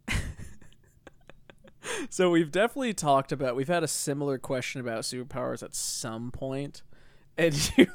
[2.10, 3.54] So we've definitely talked about.
[3.54, 6.82] We've had a similar question about superpowers at some point,
[7.38, 7.86] and you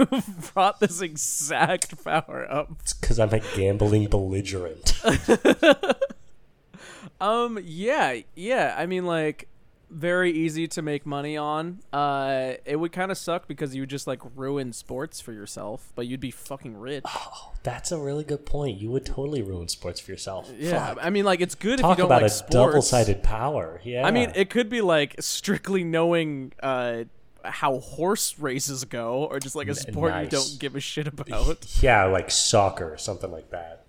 [0.53, 2.71] brought this exact power up.
[2.81, 4.99] It's because I'm a gambling belligerent.
[7.19, 8.75] Um, yeah, yeah.
[8.77, 9.47] I mean, like,
[9.91, 11.79] very easy to make money on.
[11.93, 15.91] Uh, it would kind of suck because you would just like ruin sports for yourself,
[15.95, 17.03] but you'd be fucking rich.
[17.07, 18.79] oh, that's a really good point.
[18.81, 20.51] You would totally ruin sports for yourself.
[20.57, 21.05] yeah, Fuck.
[21.05, 22.53] I mean, like, it's good if Talk you don't about like a sports.
[22.53, 23.81] double-sided power.
[23.83, 24.07] Yeah.
[24.07, 27.03] I mean, it could be like strictly knowing uh
[27.43, 31.65] how horse races go, or just like a sport you don't give a shit about.
[31.81, 33.85] yeah, like soccer, something like that.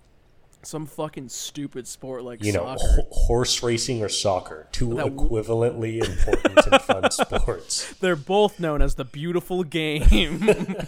[0.65, 3.01] Some fucking stupid sport like You know, soccer.
[3.01, 7.11] ho- horse racing or soccer, two That w- equivalently important and fun
[7.41, 7.93] sports.
[7.99, 10.47] They're both known as the beautiful game.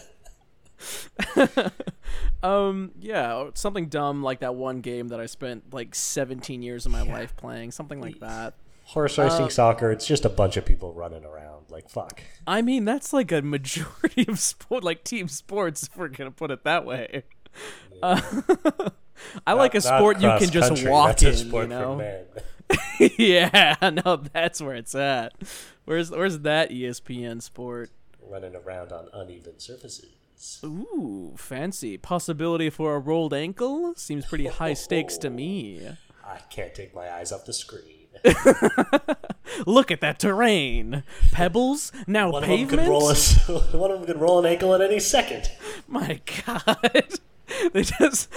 [2.44, 6.92] um, yeah, something dumb like that one game that I spent like 17 years of
[6.92, 8.54] my life playing, something like that.
[8.86, 11.66] Horse racing, Uh, soccer, it's just a bunch of people running around.
[11.70, 12.22] Like, fuck.
[12.48, 16.52] I mean, that's like a majority of sport, like team sports, if we're gonna put
[16.52, 17.24] it that way.
[18.04, 18.22] Uh,
[19.48, 22.26] I like a Not- not sport you can just cross-country, walk that's in, you know.
[23.18, 25.34] Yeah, no, that's where it's at.
[25.86, 27.90] Where's where's that ESPN sport?
[28.28, 30.12] running around on uneven surfaces.
[30.64, 31.96] Ooh, fancy.
[31.98, 33.94] Possibility for a rolled ankle?
[33.96, 35.88] Seems pretty high stakes to me.
[36.26, 37.95] I can't take my eyes off the screen.
[39.66, 41.04] Look at that terrain.
[41.32, 43.16] Pebbles, now One of them could roll a,
[43.78, 45.50] one of them could roll an ankle at any second.
[45.88, 47.20] My God.
[47.74, 48.30] they just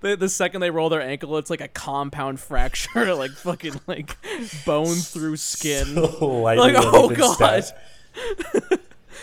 [0.00, 4.16] the, the second they roll their ankle, it's like a compound fracture, like fucking like
[4.64, 5.94] bone through skin.
[5.94, 7.64] Lightning like, oh god,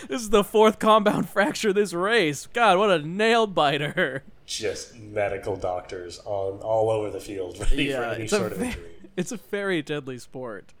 [0.08, 2.48] this is the fourth compound fracture of this race.
[2.52, 4.22] God, what a nail biter.
[4.46, 8.93] Just medical doctors on all over the field, ready for any sort of injury.
[9.16, 10.72] It's a very deadly sport.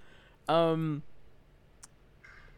[0.48, 1.02] Um,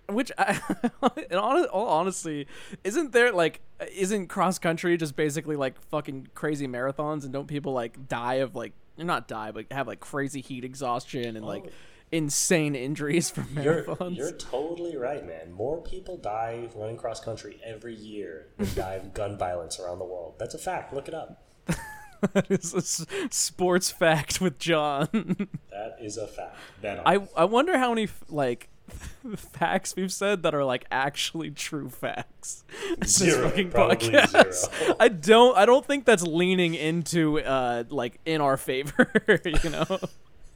[0.08, 0.52] which I,
[1.30, 2.46] in hon- all honesty,
[2.84, 3.60] isn't there like,
[3.94, 8.54] isn't cross country just basically like fucking crazy marathons, and don't people like die of
[8.54, 11.70] like, not die, but have like crazy heat exhaustion and like Oh.
[12.12, 14.16] insane injuries from You're, marathons?
[14.16, 15.50] you're totally right, man.
[15.52, 20.04] More people die running cross country every year than die of gun violence around the
[20.04, 20.36] world.
[20.38, 20.92] That's a fact.
[20.94, 21.42] Look it up.
[22.32, 25.08] that is a s- sports fact with John.
[25.70, 26.56] That is a fact.
[26.84, 27.28] On I.
[27.36, 28.68] I wonder how many f- like
[29.36, 32.64] facts we've said that are like actually true facts.
[32.98, 34.96] This Zero, podcast.
[34.98, 39.12] I don't I don't think that's leaning into uh like in our favor,
[39.44, 39.98] you know.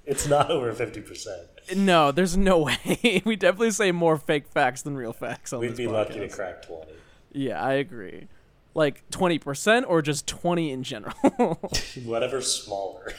[0.06, 1.42] It's not over fifty percent.
[1.76, 3.22] no, there's no way.
[3.24, 6.62] we definitely say more fake facts than real facts on We'd be lucky to crack
[6.62, 6.92] twenty.
[7.32, 8.26] Yeah, I agree.
[8.74, 11.14] Like 20% or just 20 in general.
[12.04, 13.12] Whatever's smaller.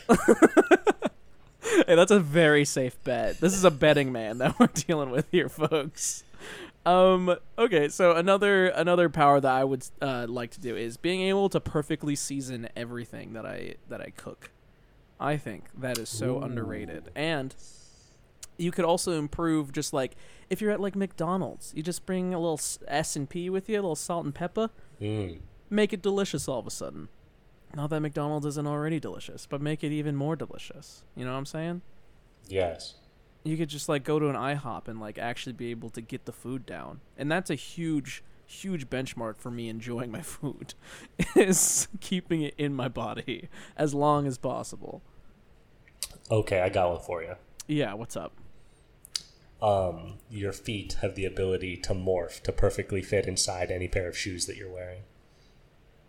[1.88, 3.40] hey, that's a very safe bet.
[3.40, 6.24] This is a betting man that we're dealing with here, folks.
[6.86, 7.36] Um.
[7.60, 7.90] Okay.
[7.90, 11.60] So another another power that I would uh, like to do is being able to
[11.60, 14.50] perfectly season everything that I that I cook.
[15.20, 17.54] I think that is so underrated, and
[18.62, 20.16] you could also improve just like
[20.50, 23.76] if you're at like McDonald's, you just bring a little S and P with you,
[23.76, 24.70] a little salt and pepper,
[25.02, 25.40] Mm.
[25.70, 27.10] make it delicious all of a sudden.
[27.76, 31.04] Not that McDonald's isn't already delicious, but make it even more delicious.
[31.16, 31.82] You know what I'm saying?
[32.48, 32.96] Yes.
[33.44, 36.26] you could just like go to an IHOP and like actually be able to get
[36.26, 37.00] the food down.
[37.18, 40.74] And that's a huge huge benchmark for me enjoying my food
[41.38, 43.48] is keeping it in my body
[43.78, 45.02] as long as possible.
[46.30, 47.36] Okay, I got one for you.
[47.68, 48.34] Yeah, what's up?
[49.62, 54.18] Um, your feet have the ability to morph to perfectly fit inside any pair of
[54.18, 55.04] shoes that you're wearing.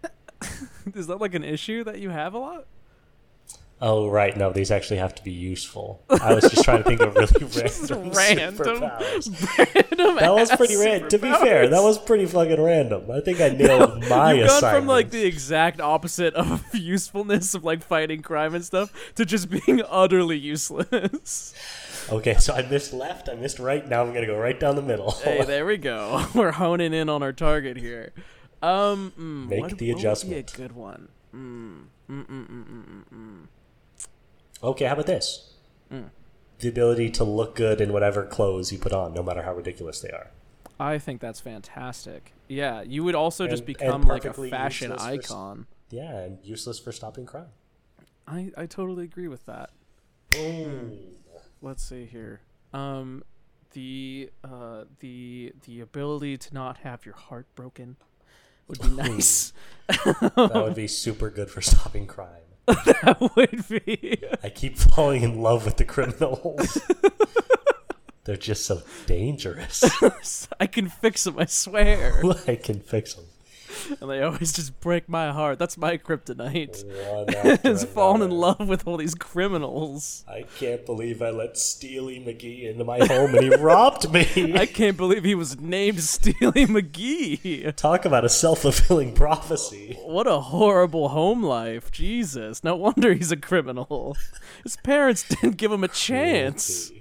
[0.94, 2.66] Is that like an issue that you have a lot?
[3.84, 6.04] Oh right, no, these actually have to be useful.
[6.08, 8.54] I was just trying to think of really random, random.
[8.54, 9.58] superpowers.
[9.58, 11.08] Random That was pretty random.
[11.08, 13.10] To be fair, that was pretty fucking random.
[13.10, 17.64] I think I nailed my You've gone from like the exact opposite of usefulness of
[17.64, 21.52] like fighting crime and stuff to just being utterly useless.
[22.10, 23.86] Okay, so I missed left, I missed right.
[23.86, 25.12] Now I'm gonna go right down the middle.
[25.12, 26.24] hey, there we go.
[26.34, 28.12] We're honing in on our target here.
[28.62, 30.46] Um, mm, Make what, the what would adjustment.
[30.46, 31.08] be a good one.
[31.34, 33.46] Mm, mm, mm, mm, mm,
[34.62, 35.54] okay, how about this?
[35.90, 40.00] The ability to look good in whatever clothes you put on, no matter how ridiculous
[40.00, 40.30] they are.
[40.78, 42.32] I think that's fantastic.
[42.48, 45.66] Yeah, you would also just become like a fashion useless for icon.
[45.90, 47.48] Yeah, and useless for stopping crime.
[48.26, 49.70] I, I totally agree with that.
[50.30, 50.98] Boom.
[51.62, 52.40] Let's see here.
[52.74, 53.22] Um,
[53.72, 57.96] the uh the the ability to not have your heart broken
[58.68, 59.52] would be nice.
[59.88, 62.28] That would be super good for stopping crime.
[62.66, 64.22] that would be.
[64.42, 66.80] I keep falling in love with the criminals.
[68.24, 69.82] They're just so dangerous.
[70.60, 71.38] I can fix them.
[71.38, 72.22] I swear.
[72.46, 73.24] I can fix them.
[74.00, 75.58] and they always just break my heart.
[75.58, 76.84] That's my kryptonite.
[77.64, 80.24] Is falling in love with all these criminals.
[80.28, 84.54] I can't believe I let Steely McGee into my home and he robbed me.
[84.54, 87.74] I can't believe he was named Steely McGee.
[87.76, 89.98] Talk about a self fulfilling prophecy.
[90.04, 91.90] What a horrible home life.
[91.90, 92.62] Jesus.
[92.64, 94.16] No wonder he's a criminal.
[94.62, 96.92] His parents didn't give him a chance.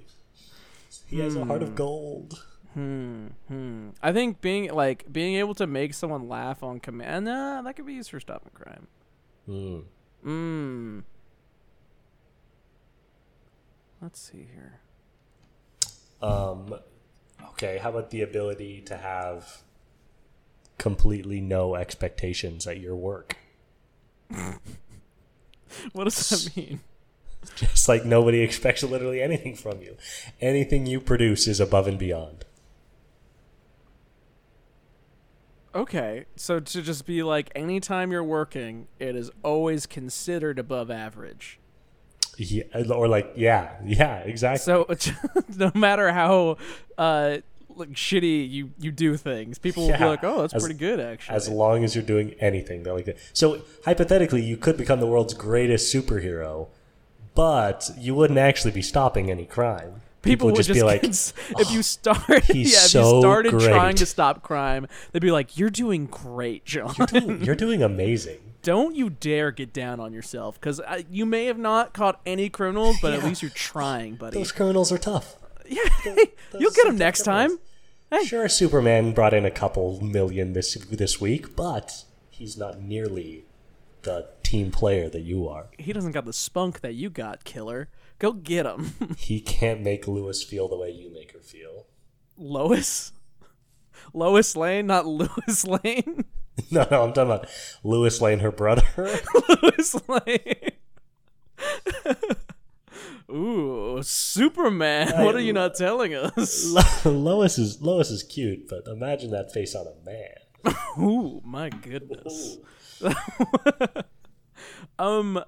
[1.06, 1.74] He has a heart of hmm.
[1.74, 2.42] gold.
[2.74, 3.90] Hmm.
[4.02, 7.86] I think being like being able to make someone laugh on command, nah, that could
[7.86, 8.86] be used for stopping crime.
[9.46, 9.80] Hmm.
[10.26, 11.02] Mmm.
[14.00, 14.80] Let's see here.
[16.20, 16.74] Um,
[17.50, 19.62] okay, how about the ability to have
[20.78, 23.36] completely no expectations at your work?
[25.92, 26.80] What does that mean?
[27.56, 29.96] Just like nobody expects literally anything from you.
[30.40, 32.44] Anything you produce is above and beyond.
[35.74, 41.58] Okay, so to just be like, anytime you're working, it is always considered above average.
[42.36, 44.58] Yeah, or like, yeah, yeah, exactly.
[44.58, 44.86] So
[45.56, 46.56] no matter how
[46.98, 47.38] uh,
[47.76, 51.00] like shitty you you do things, people will be like, "Oh, that's as- pretty good,
[51.00, 53.18] actually." as long as you're doing anything like that.
[53.32, 56.68] So hypothetically, you could become the world's greatest superhero,
[57.34, 60.02] but you wouldn't actually be stopping any crime.
[60.22, 63.20] People would would just be like, cons- if you oh, start, yeah, if so you
[63.20, 63.68] started great.
[63.68, 66.94] trying to stop crime, they'd be like, "You're doing great, John.
[66.96, 71.26] "You're doing, you're doing amazing." Don't you dare get down on yourself, because uh, you
[71.26, 74.38] may have not caught any criminals, but at least you're trying, buddy.
[74.38, 75.36] Those criminals are tough.
[75.68, 76.26] yeah, those
[76.60, 77.58] you'll get them next tough time.
[78.08, 78.24] Hey.
[78.24, 83.44] Sure, Superman brought in a couple million this this week, but he's not nearly
[84.02, 85.66] the team player that you are.
[85.78, 87.88] He doesn't got the spunk that you got, killer.
[88.22, 91.86] Go get him, He can't make Lewis feel the way you make her feel.
[92.36, 93.10] Lois.
[94.14, 96.24] Lois Lane, not Lewis Lane.
[96.70, 97.48] No, no, I'm talking about
[97.82, 98.82] Lewis Lane, her brother.
[98.96, 100.72] Lewis Lane.
[103.30, 105.24] Ooh, Superman.
[105.24, 106.66] What are you not telling us?
[107.06, 110.74] Lois is Lois is cute, but imagine that face on a man.
[111.00, 112.58] Ooh, my goodness.
[114.98, 115.42] um,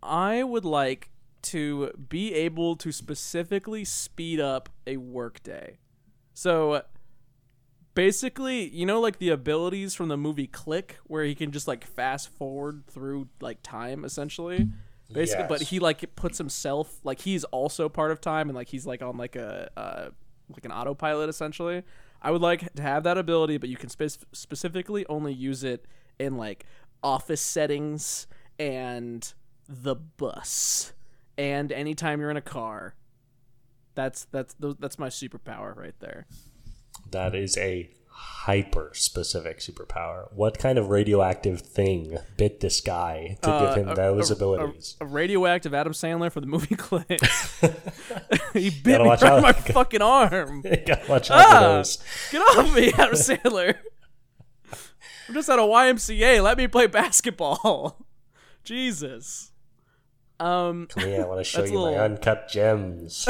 [0.00, 1.10] I would like
[1.46, 5.78] to be able to specifically speed up a workday.
[6.34, 6.82] So
[7.94, 11.84] basically, you know, like the abilities from the movie Click, where he can just like
[11.84, 14.68] fast forward through like time essentially.
[15.12, 18.86] Basically, but he like puts himself like he's also part of time and like he's
[18.86, 20.08] like on like a uh,
[20.52, 21.82] like an autopilot essentially.
[22.20, 25.86] I would like to have that ability, but you can spec- specifically only use it
[26.18, 26.66] in like
[27.02, 28.26] office settings
[28.58, 29.32] and
[29.68, 30.92] the bus
[31.38, 32.94] and anytime you're in a car.
[33.94, 36.26] That's that's that's my superpower right there.
[37.12, 40.30] That is a hyper specific superpower.
[40.34, 44.34] What kind of radioactive thing bit this guy to Uh, give him a- those a-
[44.34, 44.96] abilities?
[45.00, 47.08] A, a radioactive Adam Sandler for the movie Click.
[48.52, 49.42] he bit me right out.
[49.42, 50.60] my fucking arm.
[50.62, 51.98] Gotta watch out for Ah, those.
[52.30, 53.76] get off me, Adam Sandler.
[55.28, 56.42] I'm just at a YMCA.
[56.42, 58.04] Let me play basketball.
[58.62, 59.52] Jesus.
[60.38, 63.28] Um, Come here, I want to show you little- my uncut gems.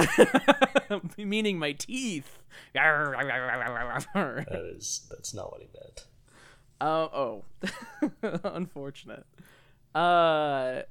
[1.16, 2.38] meaning my teeth.
[2.74, 6.06] that is that's not what he meant.
[6.80, 7.44] Uh, oh,
[8.44, 9.24] unfortunate.
[9.94, 10.82] Uh,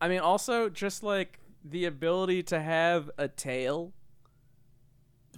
[0.00, 3.92] I mean, also just like the ability to have a tail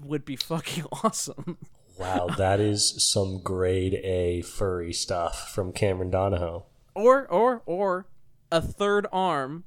[0.02, 1.58] would be fucking awesome.
[1.98, 6.64] Wow, that is some grade A furry stuff from Cameron Donahoe.
[6.94, 8.06] Or or or
[8.50, 9.64] a third arm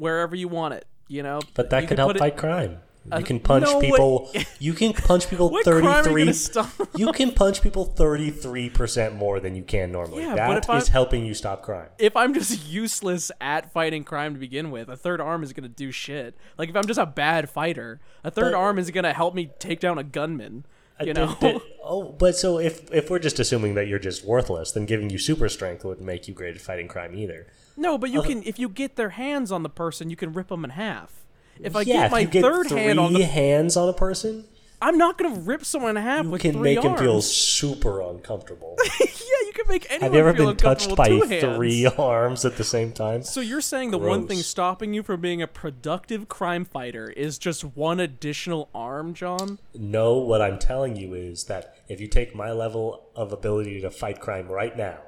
[0.00, 1.40] wherever you want it, you know?
[1.54, 2.78] But that You could help it- fight crime.
[3.04, 3.86] You Uh, can punch no way.
[3.90, 4.30] people.
[4.58, 6.52] You can punch people What crime are you thirty-three.
[6.52, 6.88] gonna?
[6.98, 10.24] You can punch people thirty-three percent more than you can normally.
[10.24, 11.88] Yeah, That is helping you stop crime.
[11.98, 15.68] if I'm just useless at fighting crime to begin with, a third arm is gonna
[15.68, 16.34] do shit.
[16.58, 19.50] Like if I'm just a bad fighter, a third But- arm is gonna help me
[19.58, 20.66] take down a gunman.
[21.00, 21.36] You Uh, know?
[21.40, 24.84] did- did- oh, but so if if we're just assuming that you're just worthless, then
[24.84, 27.46] giving you super strength wouldn't make you great at fighting crime either.
[27.78, 30.32] No, but Uh, you can if you get their hands on the person, you can
[30.32, 31.24] rip them in half.
[31.60, 34.44] If I yeah, get my get third hand on the, hands on a person,
[34.80, 38.76] I'm not gonna rip someone in half you with can make him feel super uncomfortable.
[39.00, 39.06] yeah,
[39.46, 41.56] you can make anyone Have you ever been touched by with two hands.
[41.56, 43.24] three arms at the same time?
[43.24, 47.38] So you're saying the one thing stopping you from being a productive crime fighter is
[47.38, 49.58] just one additional arm, John?
[49.74, 53.90] No, what I'm telling you is that if you take my level of ability to
[53.90, 54.98] fight crime right now,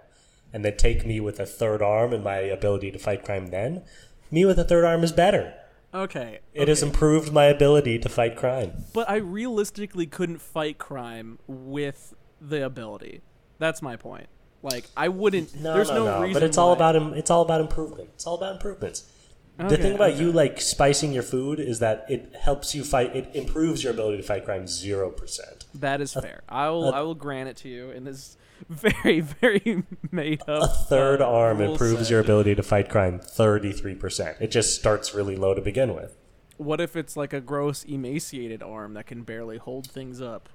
[0.53, 3.83] and then take me with a third arm and my ability to fight crime then,
[4.31, 5.55] me with a third arm is better.
[5.93, 6.41] Okay.
[6.55, 8.85] It has improved my ability to fight crime.
[8.95, 13.23] But I realistically couldn't fight crime with the ability.
[13.59, 14.29] That's my point.
[14.63, 15.59] Like I wouldn't.
[15.61, 16.23] No, there's no, no, no.
[16.23, 16.35] reason.
[16.35, 18.11] But it's all about im- it's all about improvement.
[18.15, 19.11] It's all about improvements.
[19.59, 20.21] Okay, the thing about okay.
[20.21, 23.15] you like spicing your food is that it helps you fight.
[23.17, 25.65] It improves your ability to fight crime zero percent.
[25.75, 26.43] That is fair.
[26.49, 26.91] I will.
[26.91, 28.37] a- I will grant it to you in this
[28.69, 30.63] very, very made up.
[30.63, 32.11] A third uh, arm improves set.
[32.11, 34.37] your ability to fight crime thirty three percent.
[34.41, 36.17] It just starts really low to begin with.
[36.57, 40.49] What if it's like a gross, emaciated arm that can barely hold things up?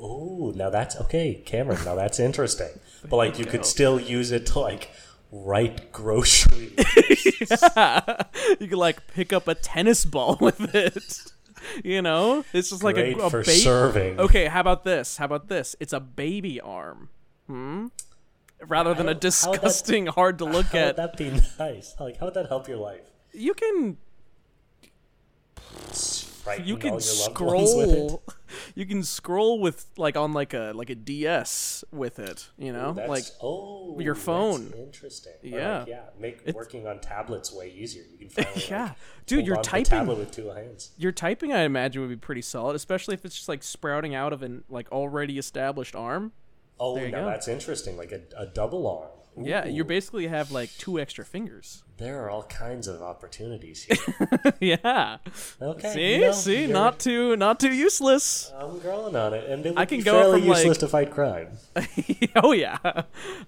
[0.00, 1.84] Ooh, now that's okay, Cameron.
[1.84, 2.68] Now that's interesting.
[3.08, 4.90] But like, you could still use it to like
[5.30, 6.72] write grocery.
[8.58, 11.32] you could like pick up a tennis ball with it.
[11.84, 14.18] You know, it's just like a, Great a for ba- serving.
[14.18, 15.16] Okay, how about this?
[15.16, 15.76] How about this?
[15.80, 17.10] It's a baby arm.
[17.48, 17.86] Hmm.
[18.66, 20.96] Rather than a how that- disgusting, hard to look at.
[20.96, 21.94] How would that be nice?
[21.98, 23.00] Like, how would that help your life?
[23.32, 23.96] You can
[25.92, 27.08] Frighten you can your with it?
[27.08, 28.22] scroll.
[28.74, 32.48] You can scroll with like on like a like a DS with it.
[32.56, 34.72] You know, That's, like oh, your that's phone.
[34.78, 35.32] interesting.
[35.42, 35.80] Yeah.
[35.80, 36.00] like, yeah.
[36.18, 38.04] Make It's- working on tablets way easier.
[38.10, 38.92] You can finally, yeah, like,
[39.26, 39.84] dude, you're typing.
[39.84, 40.92] tablet with two hands.
[40.96, 44.32] Your typing, I imagine, would be pretty solid, especially if it's just like sprouting out
[44.32, 46.32] of an like already established arm.
[46.80, 47.96] Oh, There now that's interesting.
[47.96, 49.08] Like a, a double arm.
[49.40, 51.84] Yeah, you basically have like two extra fingers.
[51.96, 53.96] There are all kinds of opportunities here.
[54.60, 55.18] yeah.
[55.62, 55.92] Okay.
[55.92, 58.52] See, you know, see, you're- not too, not too useless.
[58.58, 61.12] I'm growing on it, and it I can go fairly from, like- useless to fight
[61.12, 61.50] crime.
[62.36, 62.78] oh yeah,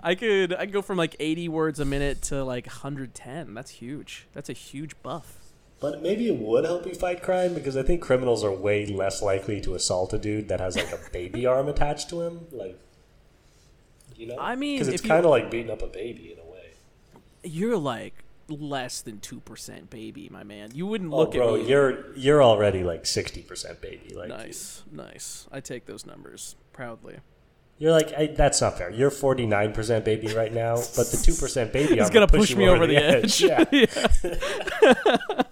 [0.00, 3.54] I could, I could go from like 80 words a minute to like 110.
[3.54, 4.28] That's huge.
[4.32, 5.38] That's a huge buff.
[5.80, 9.22] But maybe it would help you fight crime because I think criminals are way less
[9.22, 12.46] likely to assault a dude that has like a baby arm attached to him.
[12.52, 12.78] Like,
[14.20, 16.50] you know, I mean, because it's kind of like beating up a baby in a
[16.52, 16.70] way.
[17.42, 18.14] You're like
[18.48, 20.70] less than two percent baby, my man.
[20.74, 21.60] You wouldn't Oh, look bro, at me.
[21.60, 24.12] Bro, you're you're already like sixty percent baby.
[24.14, 25.46] Like, nice, nice.
[25.50, 27.16] I take those numbers proudly.
[27.78, 28.90] You're like I, that's not fair.
[28.90, 32.54] You're forty nine percent baby right now, but the two percent baby arm gonna push
[32.54, 33.40] me over the edge.
[33.40, 33.64] Yeah,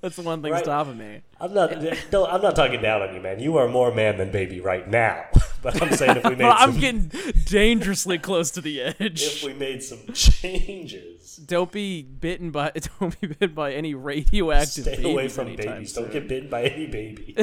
[0.00, 0.62] That's the one thing Right.
[0.62, 1.22] stopping me.
[1.40, 1.72] I'm not.
[2.12, 3.40] No, I'm not talking down on you, man.
[3.40, 5.24] You are more man than baby right now.
[5.64, 7.10] But I'm saying if we made I'm some, getting
[7.46, 9.22] dangerously close to the edge.
[9.22, 14.84] if we made some changes, Don't be bitten by don't be bitten by any radioactive
[14.84, 15.94] stay away from babies.
[15.94, 17.34] Don't get bitten by any baby.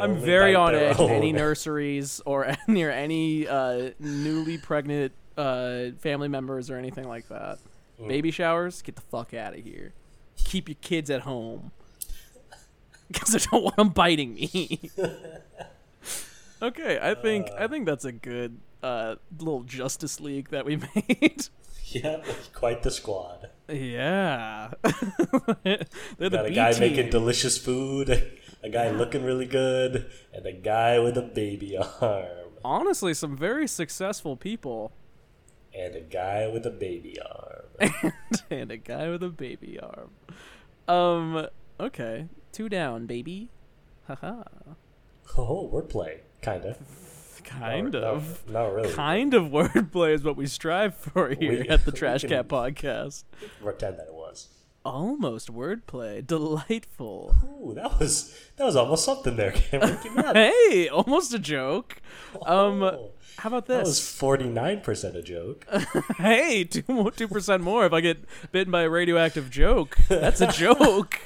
[0.00, 6.28] I'm very on edge in any nurseries or near any uh, newly pregnant uh, family
[6.28, 7.58] members or anything like that.
[8.00, 8.08] Mm.
[8.08, 9.92] Baby showers, get the fuck out of here.
[10.38, 11.70] Keep your kids at home
[13.08, 14.90] because I don't want them biting me.
[16.62, 21.46] Okay, I think I think that's a good uh, little Justice League that we made.
[21.86, 23.50] Yeah, quite the squad.
[23.68, 24.70] yeah,
[25.62, 25.78] they're
[26.18, 26.80] the Got a B guy team.
[26.80, 28.10] making delicious food,
[28.62, 32.28] a guy looking really good, and a guy with a baby arm,
[32.64, 34.92] Honestly, some very successful people.
[35.74, 37.92] and a guy with a baby arm.
[38.50, 40.10] and a guy with a baby arm.
[40.88, 41.46] Um.
[41.78, 43.50] Okay, two down, baby.
[44.08, 44.42] Haha.
[45.36, 46.20] Oh, wordplay,
[46.50, 46.76] kinda.
[47.44, 48.42] Kind No, of.
[48.48, 48.92] No, not really.
[48.92, 53.22] Kind of wordplay is what we strive for here We- at the Trash Cat Podcast.
[53.62, 54.48] Pretend that it was.
[54.84, 56.26] almost wordplay.
[56.26, 57.34] Delightful.
[57.44, 59.98] Ooh, that was that was almost something there, Cameron.
[60.02, 60.34] Give me that.
[60.36, 62.00] Hey, almost a joke.
[62.44, 63.76] Um, Oh, how about this?
[63.76, 65.66] that was forty nine percent a joke.
[66.18, 66.82] hey, two
[67.16, 68.18] two percent more if I get
[68.50, 69.96] bitten by a radioactive joke.
[70.08, 71.20] That's a joke.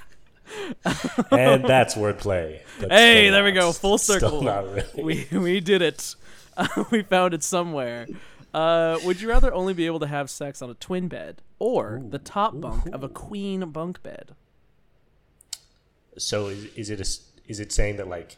[1.31, 2.61] and that's wordplay.
[2.81, 4.43] but Hey, there we go, full circle.
[4.43, 5.03] really.
[5.31, 6.15] we we did it.
[6.91, 8.07] we found it somewhere.
[8.53, 12.03] Uh, would you rather only be able to have sex on a twin bed or
[12.09, 14.35] the top bunk of a queen bunk bed?
[16.19, 17.09] So is, is it a
[17.51, 18.37] is it saying that like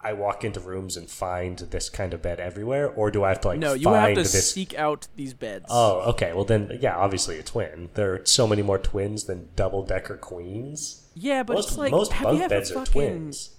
[0.00, 3.40] I walk into rooms and find this kind of bed everywhere, or do I have
[3.40, 4.52] to like No, you find have to this?
[4.52, 5.66] seek out these beds.
[5.68, 6.32] Oh, okay.
[6.32, 7.90] Well then, yeah, obviously a twin.
[7.94, 11.02] There are so many more twins than double decker queens.
[11.14, 13.50] yeah, but most it's like most bunk beds are twins.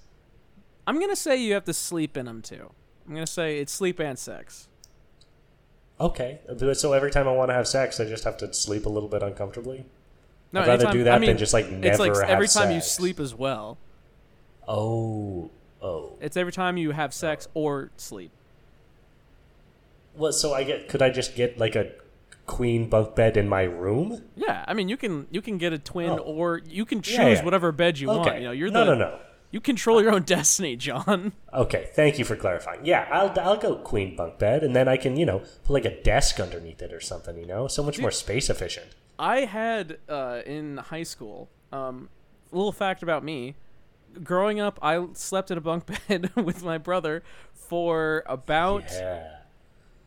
[0.88, 2.72] I'm gonna say you have to sleep in them too.
[3.06, 4.68] I'm gonna say it's sleep and sex.
[6.00, 6.40] Okay,
[6.74, 9.10] so every time I want to have sex, I just have to sleep a little
[9.10, 9.86] bit uncomfortably.
[10.54, 12.30] No, I'd rather anytime- do that I mean, than just like never It's like have
[12.30, 13.78] every time you sleep as well.
[14.68, 15.52] Oh,
[15.82, 16.18] oh.
[16.22, 18.32] It's every time you have sex or sleep.
[20.16, 21.92] Well, so I get could I just get like a
[22.46, 24.24] queen bunk bed in my room?
[24.36, 26.18] Yeah, I mean you can you can get a twin Oh.
[26.18, 27.46] or you can choose Yeah, yeah.
[27.46, 28.18] whatever bed you Okay.
[28.20, 28.36] want.
[28.38, 29.20] You know, you're no, the no, no.
[29.52, 31.32] you control your own destiny, John.
[31.54, 32.86] Okay, thank you for clarifying.
[32.86, 35.86] Yeah, I'll I'll go queen bunk bed, and then I can you know put like
[35.86, 37.38] a desk underneath it or something.
[37.38, 38.88] You know, so much more space efficient.
[39.18, 41.50] I had uh, in high school.
[41.72, 42.10] Um,
[42.52, 43.54] a little fact about me:
[44.24, 49.38] growing up, I slept in a bunk bed with my brother for about Yeah.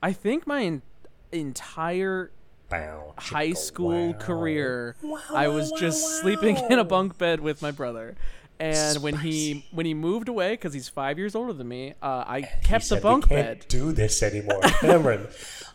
[0.03, 0.82] I think my en-
[1.30, 2.32] entire
[2.68, 4.18] Bow, high school wow.
[4.18, 8.16] career Wow, I was wow, just sleeping in a bunk bed with my brother.
[8.59, 12.24] And when he when he moved away because he's five years older than me, uh,
[12.26, 13.64] I kept the bunk we can't bed.
[13.68, 15.26] Do this anymore, Cameron.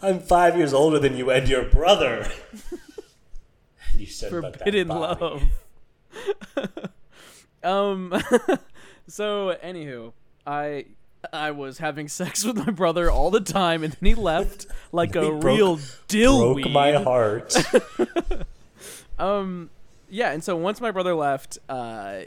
[0.02, 2.30] I'm five years older than you and your brother.
[3.96, 5.44] you said Forbidden love.
[7.64, 8.14] Um.
[9.08, 10.14] so, anywho,
[10.46, 10.86] I
[11.34, 15.16] I was having sex with my brother all the time, and then he left like
[15.16, 15.78] a broke- real
[16.08, 16.64] dillweed.
[16.64, 17.56] Broke my heart.
[19.20, 19.70] Um,
[20.10, 22.22] yeah, and so once my brother left, uh,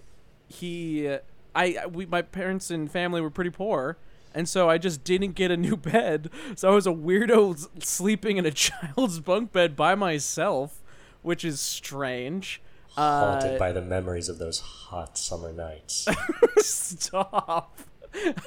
[0.49, 1.17] he,
[1.55, 3.97] I, we, my parents and family were pretty poor,
[4.35, 6.31] and so I just didn't get a new bed.
[6.57, 10.83] So I was a weirdo sleeping in a child's bunk bed by myself,
[11.23, 12.61] which is strange.
[13.01, 16.07] Haunted Uh, by the memories of those hot summer nights.
[16.59, 17.79] stop.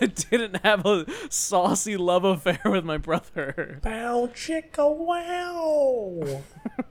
[0.01, 3.79] I didn't have a saucy love affair with my brother.
[3.81, 6.41] Bow chicka wow.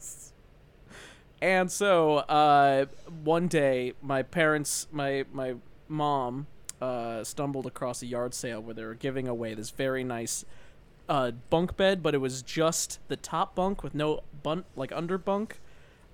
[1.43, 2.87] And so, uh,
[3.23, 6.47] one day, my parents, my my mom,
[6.81, 10.47] uh, stumbled across a yard sale where they were giving away this very nice
[11.11, 15.19] uh, bunk bed, but it was just the top bunk with no bunk, like under
[15.19, 15.61] bunk.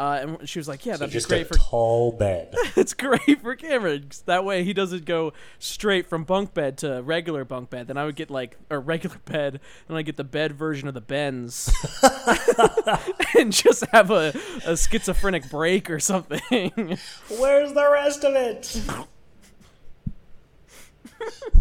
[0.02, 2.52] Uh, and she was like, "Yeah, So that'd just be a for tall bed.
[2.76, 4.08] it's great for Cameron.
[4.26, 7.86] That way he doesn't go straight from bunk bed to regular bunk bed.
[7.86, 10.94] Then I would get like a regular bed, and I get the bed version of
[10.94, 11.72] the bends,
[13.38, 14.32] and just have a,
[14.66, 16.98] a schizophrenic break or something.
[17.38, 18.82] Where's the rest of it?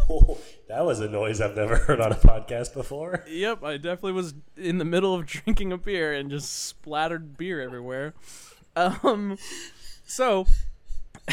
[0.10, 0.40] Oh,
[0.72, 3.26] that was a noise I've never heard on a podcast before.
[3.28, 7.62] yep, I definitely was in the middle of drinking a beer and just splattered beer
[7.62, 8.14] everywhere.
[8.76, 9.38] Um,
[10.06, 10.46] so.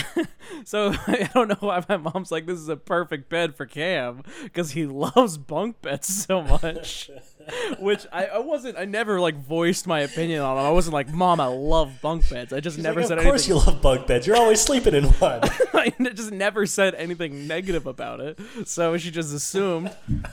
[0.64, 4.22] so I don't know why my mom's like this is a perfect bed for Cam
[4.42, 7.10] because he loves bunk beds so much.
[7.78, 8.76] Which I, I wasn't.
[8.76, 10.66] I never like voiced my opinion on them.
[10.66, 13.24] I wasn't like, "Mom, I love bunk beds." I just She's never like, said of
[13.24, 13.66] course anything.
[13.66, 14.26] you love bunk beds.
[14.26, 15.40] You're always sleeping in one.
[15.72, 18.38] I just never said anything negative about it.
[18.66, 19.90] So she just assumed.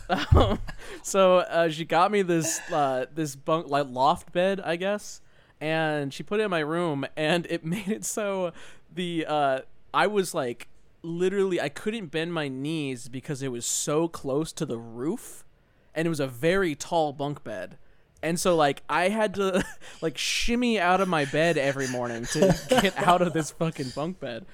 [0.09, 0.59] Um,
[1.03, 5.21] so uh, she got me this uh, this bunk like loft bed, I guess,
[5.61, 8.51] and she put it in my room, and it made it so
[8.95, 9.59] the uh,
[9.93, 10.67] I was like
[11.01, 15.45] literally I couldn't bend my knees because it was so close to the roof,
[15.93, 17.77] and it was a very tall bunk bed.
[18.23, 19.63] And so like I had to
[20.01, 24.19] like shimmy out of my bed every morning to get out of this fucking bunk
[24.19, 24.45] bed.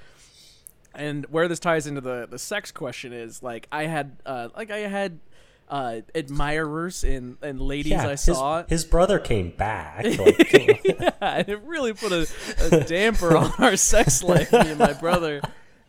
[0.93, 4.71] And where this ties into the the sex question is like I had uh like
[4.71, 5.19] I had
[5.71, 8.63] uh admirers and and ladies Yeah, I his, saw.
[8.67, 10.05] his brother came back.
[10.19, 10.53] Like,
[10.83, 12.27] yeah, it really put a,
[12.71, 15.41] a damper on our sex life, me and my brother.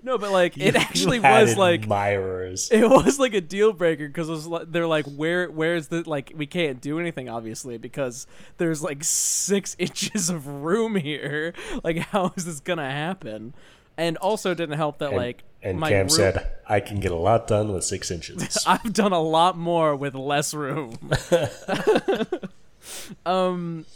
[0.04, 2.70] No, but like it you actually was like admirers.
[2.72, 6.08] it was like a deal breaker because it was like, they're like where where's the
[6.08, 8.26] like we can't do anything obviously because
[8.58, 11.54] there's like six inches of room here
[11.84, 13.54] like how is this gonna happen
[13.96, 17.12] and also didn't help that and, like and my Cam room- said, "I can get
[17.12, 20.98] a lot done with six inches." I've done a lot more with less room.
[23.26, 23.86] um,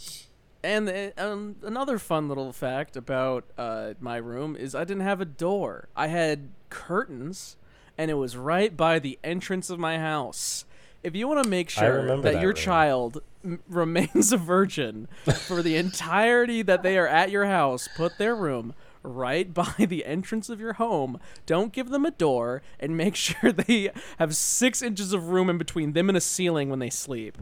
[0.62, 5.20] And uh, um, another fun little fact about uh, my room is I didn't have
[5.20, 5.88] a door.
[5.96, 7.56] I had curtains,
[7.96, 10.64] and it was right by the entrance of my house.
[11.02, 12.56] If you want to make sure that, that your room.
[12.56, 15.06] child m- remains a virgin
[15.46, 18.74] for the entirety that they are at your house, put their room
[19.07, 21.18] right by the entrance of your home.
[21.46, 25.59] Don't give them a door, and make sure they have six inches of room in
[25.59, 27.38] between them and a ceiling when they sleep.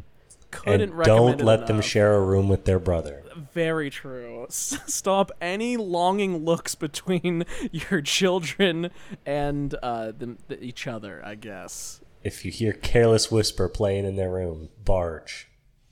[0.51, 3.25] Couldn't and don't let them share a room with their brother.
[3.53, 4.45] Very true.
[4.45, 8.91] S- Stop any longing looks between your children
[9.27, 11.21] and uh, them, th- each other.
[11.25, 12.01] I guess.
[12.23, 15.49] If you hear careless whisper playing in their room, barge.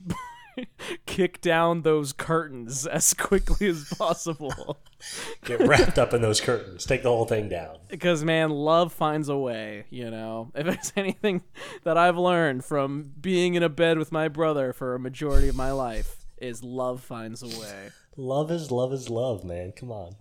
[1.05, 4.79] Kick down those curtains as quickly as possible.
[5.45, 6.85] Get wrapped up in those curtains.
[6.85, 7.77] Take the whole thing down.
[7.89, 9.85] because man, love finds a way.
[9.89, 11.43] You know, if there's anything
[11.83, 15.55] that I've learned from being in a bed with my brother for a majority of
[15.55, 17.89] my life, is love finds a way.
[18.17, 19.71] Love is love is love, man.
[19.71, 20.15] Come on.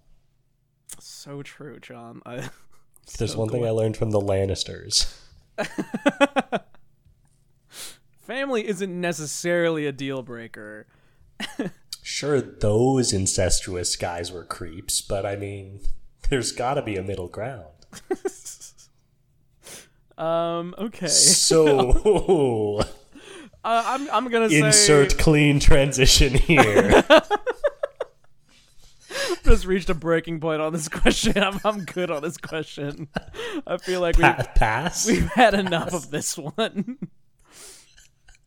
[1.00, 2.22] So true, John.
[2.24, 2.48] I,
[3.18, 5.12] there's so one thing I learned from the Lannisters.
[8.32, 10.86] Family isn't necessarily a deal breaker.
[12.02, 15.80] Sure, those incestuous guys were creeps, but I mean,
[16.30, 17.66] there's got to be a middle ground.
[20.18, 20.74] Um.
[20.78, 21.08] Okay.
[21.08, 22.80] So,
[23.64, 24.10] Uh, I'm.
[24.10, 24.60] I'm gonna say.
[24.60, 27.02] insert clean transition here.
[29.44, 31.42] Just reached a breaking point on this question.
[31.42, 31.58] I'm.
[31.64, 33.08] I'm good on this question.
[33.66, 35.06] I feel like we Pa- pass?
[35.06, 36.98] we've had enough of this one.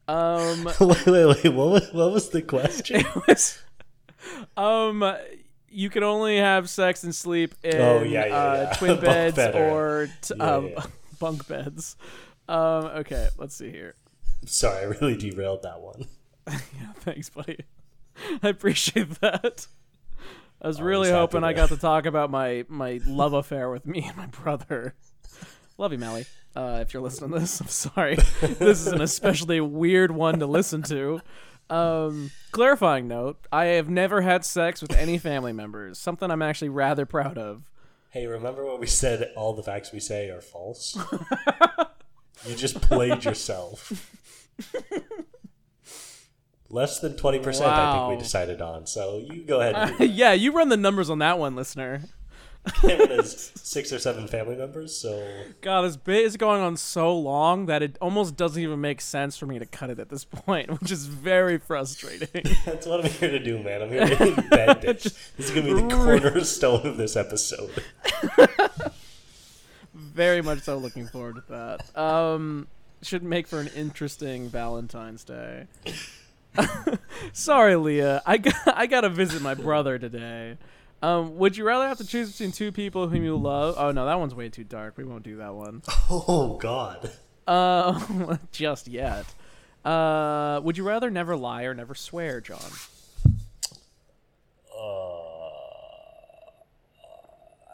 [0.08, 0.66] Um.
[0.80, 1.54] wait, wait, wait.
[1.54, 3.02] What was, what was the question?
[3.02, 3.60] It was.
[4.58, 5.16] Um.
[5.70, 8.74] You can only have sex and sleep in Oh, yeah, yeah, uh, yeah.
[8.78, 10.72] twin beds bed or- t- um,
[11.20, 11.98] bunk beds.
[12.48, 12.86] Um.
[12.86, 13.28] Okay.
[13.38, 13.96] Let's see here.
[14.46, 16.06] Sorry, I really derailed that one.
[16.48, 17.58] Yeah, thanks, buddy.
[18.44, 19.68] I appreciate that.
[20.62, 23.70] I was really Always happy hoping I got to talk about my my love affair
[23.70, 24.96] with me and my brother.
[25.78, 26.26] Love you, Mally.
[26.56, 28.16] Uh, if you're listening to this, I'm sorry.
[28.42, 31.22] this is an especially weird one to listen to.
[31.70, 35.98] Um, clarifying note: I have never had sex with any family members.
[36.00, 37.70] Something I'm actually rather proud of.
[38.10, 39.32] Hey, remember what we said?
[39.36, 40.98] All the facts we say are false.
[42.48, 43.92] you just played yourself.
[46.70, 48.86] Less than twenty percent, I think we decided on.
[48.86, 49.76] So you go ahead.
[50.00, 52.04] And yeah, you run the numbers on that one, listener.
[52.82, 55.28] Cameron has six or seven family members, so
[55.62, 59.38] God, this bit is going on so long that it almost doesn't even make sense
[59.38, 62.30] for me to cut it at this point, which is very frustrating.
[62.66, 63.84] that's what I'm here to do, man.
[63.84, 65.04] I'm here to embed it.
[65.04, 67.72] This is gonna be the cornerstone of this episode.
[69.94, 72.00] very much so looking forward to that.
[72.00, 72.68] Um,
[73.02, 75.68] should make for an interesting Valentine's Day.
[77.34, 78.22] Sorry, Leah.
[78.26, 80.58] I got I got to visit my brother today.
[81.06, 83.76] Um, would you rather have to choose between two people whom you love?
[83.78, 84.98] Oh no, that one's way too dark.
[84.98, 85.84] We won't do that one.
[86.10, 87.12] Oh God.
[87.46, 89.26] Uh, just yet.
[89.84, 92.60] Uh, would you rather never lie or never swear, John?
[94.76, 95.20] Uh,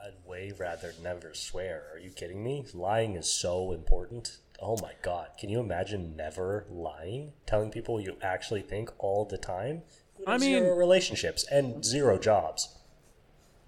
[0.04, 1.84] I'd way rather never swear.
[1.94, 2.66] Are you kidding me?
[2.74, 4.40] Lying is so important.
[4.62, 5.28] Oh my god.
[5.40, 7.32] Can you imagine never lying?
[7.46, 9.84] Telling people you actually think all the time?
[10.28, 12.76] I mean- zero relationships and zero jobs.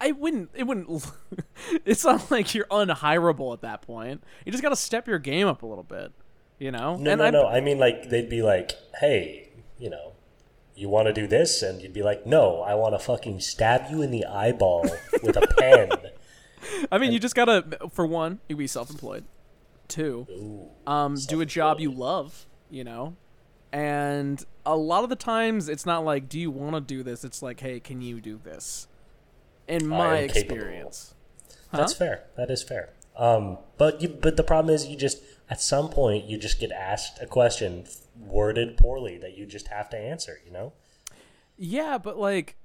[0.03, 0.49] I wouldn't.
[0.53, 1.09] It wouldn't.
[1.85, 4.21] it's not like you're unhireable at that point.
[4.45, 6.11] You just got to step your game up a little bit.
[6.59, 6.97] You know.
[6.97, 7.47] No, and no, I, no.
[7.47, 9.49] I mean, like, they'd be like, hey,
[9.79, 10.11] you know,
[10.75, 11.61] you want to do this?
[11.61, 14.81] And you'd be like, no, I want to fucking stab you in the eyeball
[15.23, 15.91] with a pen.
[16.91, 17.65] I mean, you just gotta.
[17.93, 19.23] For one, you be self-employed.
[19.87, 20.91] Two, Ooh.
[20.91, 22.45] um, do a job you love.
[22.69, 23.15] You know.
[23.71, 27.23] And a lot of the times, it's not like, "Do you want to do this?"
[27.23, 28.87] It's like, "Hey, can you do this?"
[29.67, 30.55] In my am capable.
[30.55, 31.13] experience,
[31.71, 32.25] That's fair.
[32.35, 32.93] That is fair.
[33.15, 36.71] Um, but you, but the problem is, you just at some point you just get
[36.71, 37.85] asked a question
[38.19, 40.39] worded poorly that you just have to answer.
[40.45, 40.73] You know?
[41.57, 42.57] Yeah, but like,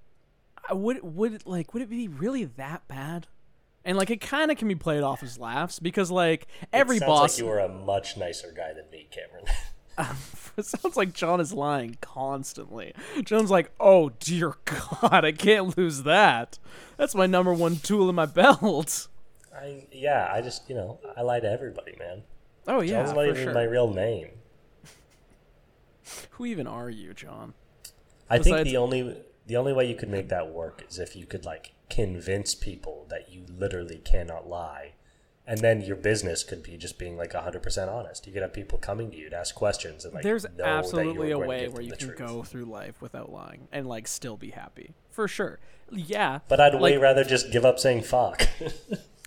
[0.70, 3.26] would would it, like would it be really that bad?
[3.84, 7.00] And like, it kind of can be played off as laughs because like every it
[7.00, 7.34] sounds boss.
[7.34, 9.44] like you were a much nicer guy than me, Cameron.
[10.56, 12.94] it sounds like John is lying constantly.
[13.24, 16.58] John's like, "Oh dear God, I can't lose that.
[16.96, 19.08] That's my number one tool in my belt."
[19.54, 22.22] I yeah, I just you know I lie to everybody, man.
[22.66, 23.54] Oh yeah, John's not even sure.
[23.54, 24.28] my real name.
[26.30, 27.54] Who even are you, John?
[28.30, 31.26] I think the only the only way you could make that work is if you
[31.26, 34.92] could like convince people that you literally cannot lie,
[35.48, 38.26] And then your business could be just being like 100% honest.
[38.26, 41.38] You could have people coming to you to ask questions and like There's absolutely a
[41.38, 42.18] way where you can truth.
[42.18, 44.94] go through life without lying and like still be happy.
[45.10, 45.58] For sure.
[45.90, 46.40] Yeah.
[46.48, 48.46] But I'd way rather just give up saying fuck.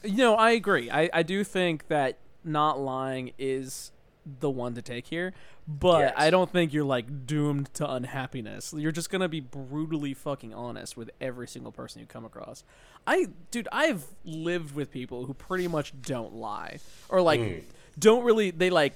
[0.04, 0.90] You know, I agree.
[0.90, 3.92] I, I do think that not lying is
[4.40, 5.34] the one to take here,
[5.68, 6.14] but Yes.
[6.18, 8.74] I don't think you're like doomed to unhappiness.
[8.78, 12.64] You're just gonna be brutally fucking honest with every single person you come across.
[13.08, 17.60] I, dude, I've lived with people who pretty much don't lie or like Hmm.
[17.98, 18.52] don't really.
[18.52, 18.94] They like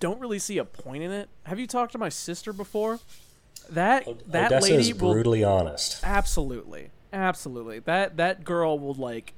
[0.00, 1.28] don't really see a point in it.
[1.44, 2.98] Have you talked to my sister before?
[3.70, 6.00] That that Odessa lady is will brutally honest.
[6.04, 6.90] Absolutely.
[7.12, 7.78] Absolutely.
[7.78, 9.32] That that girl will like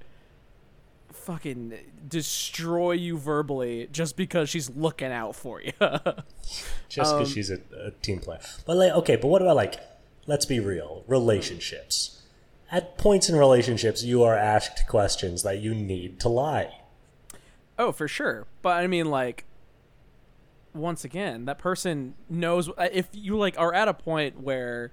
[1.27, 1.74] fucking
[2.07, 5.72] destroy you verbally just because she's looking out for you.
[6.89, 8.39] Just Um, because she's a, a team player.
[8.64, 9.81] But like, okay, but what about like,
[10.29, 12.22] let's be real, relationships.
[12.70, 16.81] At points in relationships, you are asked questions that you need to lie.
[17.77, 18.47] oh, for sure.
[18.62, 19.45] But I mean like
[20.72, 24.93] once again, that person knows uh, if you like are at a point where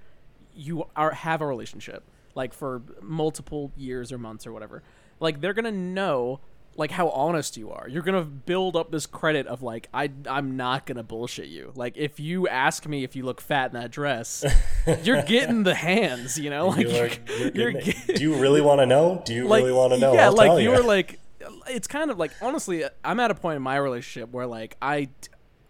[0.52, 2.02] you are have a relationship
[2.34, 4.82] like for multiple years or months or whatever.
[5.20, 6.40] Like they're going to know
[6.76, 7.88] like how honest you are.
[7.88, 11.46] You're going to build up this credit of like I I'm not going to bullshit
[11.46, 11.72] you.
[11.76, 14.44] Like if you ask me if you look fat in that dress,
[15.04, 16.68] you're getting the hands, you know?
[16.68, 19.22] Like You are, you're, you're you're getting- get- do you really want to know?
[19.24, 20.14] Do you like really want to know?
[20.14, 21.20] yeah I'll like you were like
[21.68, 25.08] it's kind of like honestly i'm at a point in my relationship where like i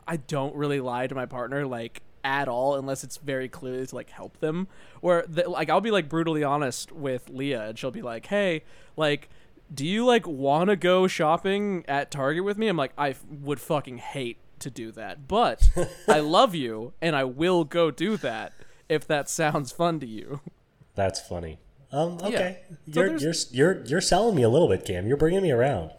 [0.06, 3.94] i don't really lie to my partner like at all unless it's very clearly to
[3.94, 4.66] like help them
[5.00, 8.64] where the, like i'll be like brutally honest with leah and she'll be like hey
[8.96, 9.28] like
[9.72, 13.24] do you like want to go shopping at target with me i'm like i f-
[13.28, 15.68] would fucking hate to do that but
[16.08, 18.52] i love you and i will go do that
[18.88, 20.40] if that sounds fun to you
[20.94, 21.58] That's funny.
[21.92, 22.60] Um, okay,
[22.92, 25.06] So you're, you're you're you're selling me a little bit, Cam.
[25.06, 25.92] You're bringing me around.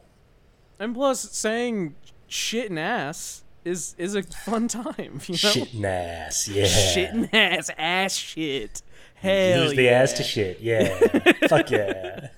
[0.77, 1.95] And plus, saying
[2.27, 5.19] shit and ass is is a fun time.
[5.27, 6.65] You know, Shit ass, yeah.
[6.65, 8.81] shit ass, ass shit.
[9.15, 10.97] Hell Use the ass to shit, yeah.
[11.47, 12.29] Fuck yeah.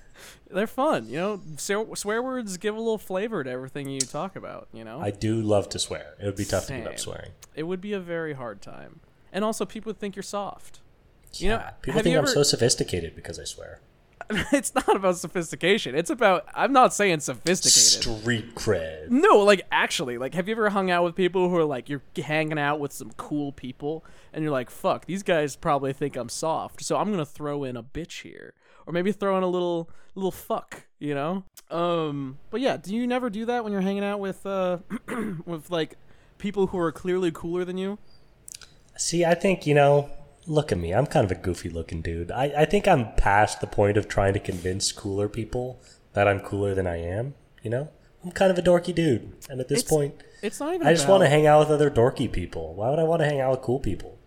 [0.50, 1.08] They're fun.
[1.08, 4.68] You know, so, swear words give a little flavor to everything you talk about.
[4.72, 6.14] You know, I do love to swear.
[6.18, 7.32] It would be tough to give up swearing.
[7.54, 9.00] it would be a very hard time.
[9.30, 10.80] And also, people would think you're soft.
[11.34, 13.80] You know, Yeah, people think I'm ever- so sophisticated because I swear.
[14.52, 15.94] it's not about sophistication.
[15.94, 16.46] It's about.
[16.54, 18.20] I'm not saying sophisticated.
[18.20, 19.08] Street cred.
[19.10, 22.02] No, like actually, like have you ever hung out with people who are like you're
[22.16, 26.28] hanging out with some cool people and you're like, fuck, these guys probably think I'm
[26.28, 28.54] soft, so I'm gonna throw in a bitch here,
[28.86, 31.44] or maybe throw in a little little fuck, you know?
[31.70, 34.78] Um, but yeah, do you never do that when you're hanging out with uh
[35.46, 35.96] with like
[36.38, 37.98] people who are clearly cooler than you?
[38.96, 40.10] See, I think, you know,
[40.48, 40.92] look at me.
[40.92, 42.30] I'm kind of a goofy looking dude.
[42.32, 45.80] I, I think I'm past the point of trying to convince cooler people
[46.14, 47.90] that I'm cooler than I am, you know?
[48.24, 49.32] I'm kind of a dorky dude.
[49.48, 50.86] And at this It's- point, It's not even.
[50.86, 52.74] I just about- want to hang out with other dorky people.
[52.74, 54.18] Why would I want to hang out with cool people?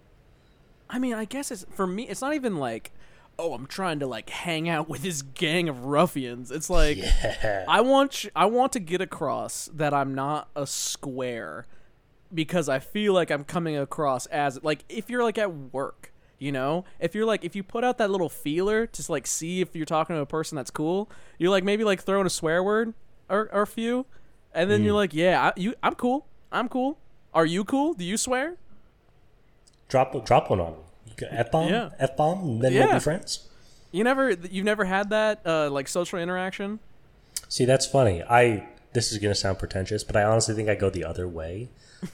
[0.90, 2.04] I mean, I guess it's for me.
[2.08, 2.92] It's not even like,
[3.40, 6.52] oh, I'm trying to like hang out with this gang of ruffians.
[6.52, 7.66] It's like, Yeah.
[7.68, 11.66] I want I want to get across that I'm not a square
[12.34, 16.11] because I feel like I'm coming across as like if you're like at work,
[16.42, 19.62] you know, if you're like if you put out that little feeler to like see
[19.62, 22.64] if you're talking to a person that's cool, you're like maybe like throwing a swear
[22.64, 22.96] word
[23.30, 24.08] or, or a few,
[24.54, 26.98] and then you're like, yeah, I, you, I'm cool, I'm cool.
[27.34, 27.94] Are you cool?
[27.94, 28.58] Do you swear?
[29.88, 30.78] Drop drop one on me.
[31.30, 31.70] F bomb?
[31.70, 31.90] Yeah.
[32.00, 32.40] F bomb?
[32.40, 33.48] And then we'll be friends?
[33.92, 36.80] You never, you've never had that uh, like social interaction.
[37.50, 38.24] See, that's funny.
[38.24, 41.70] I this is gonna sound pretentious, but I honestly think I go the other way.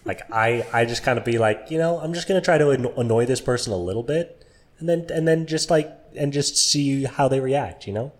[0.05, 2.69] Like I, I just kind of be like, you know, I'm just gonna try to
[2.71, 4.45] annoy this person a little bit,
[4.79, 7.87] and then and then just like and just see how they react.
[7.87, 8.11] You know,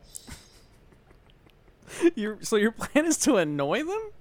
[2.15, 4.11] Your so your plan is to annoy them.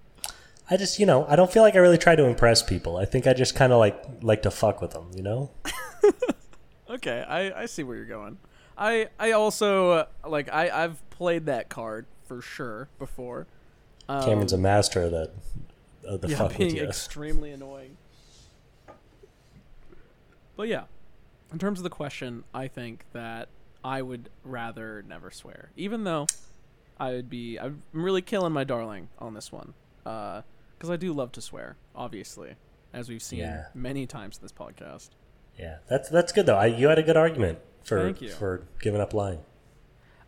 [0.69, 2.97] I just you know I don't feel like I really try to impress people.
[2.97, 5.11] I think I just kind of like like to fuck with them.
[5.15, 5.51] You know,
[6.91, 8.39] Okay, I, I see where you're going.
[8.79, 13.47] I I also uh, like I I've played that card for sure before.
[14.09, 15.31] Um, Cameron's a master of the
[16.07, 16.85] of the yeah, fuck with being you.
[16.85, 17.97] extremely annoying.
[20.57, 20.85] But yeah,
[21.53, 23.49] in terms of the question, I think that
[23.85, 26.27] I would rather never swear, even though
[26.99, 31.33] I would be I'm really killing my darling on this one, because I do love
[31.33, 32.55] to swear, obviously,
[32.93, 33.67] as we've seen Yeah.
[33.75, 35.11] many times in this podcast.
[35.59, 36.57] yeah, that's that's good though.
[36.57, 39.41] I, you had a good argument for for giving up lying.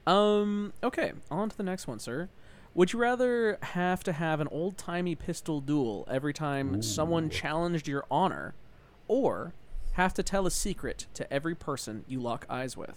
[0.06, 0.72] Um.
[0.82, 1.12] Okay.
[1.30, 2.28] On to the next one, sir.
[2.74, 7.88] Would you rather have to have an old timey pistol duel every time someone challenged
[7.88, 8.54] your honor,
[9.08, 9.52] or
[9.94, 12.96] have to tell a secret to every person you lock eyes with?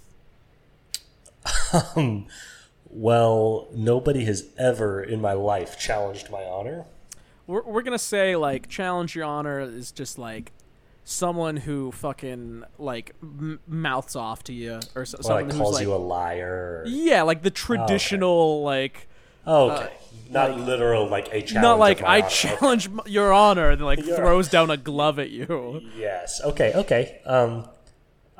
[1.95, 2.27] Um,
[2.93, 6.85] Well, nobody has ever in my life challenged my honor.
[7.47, 10.51] We're we're gonna say like challenge your honor is just like
[11.05, 15.61] someone who fucking like m- mouths off to you or so, Or someone like who's
[15.61, 16.83] calls like you a liar.
[16.83, 19.07] Or, yeah, like the traditional like
[19.45, 19.93] oh, okay.
[20.29, 21.53] not literal like a challenge.
[21.53, 22.29] not like I honor.
[22.29, 25.81] challenge your honor and then like throws down a glove at you.
[25.95, 26.41] Yes.
[26.43, 26.73] Okay.
[26.73, 27.21] Okay.
[27.25, 27.67] Um.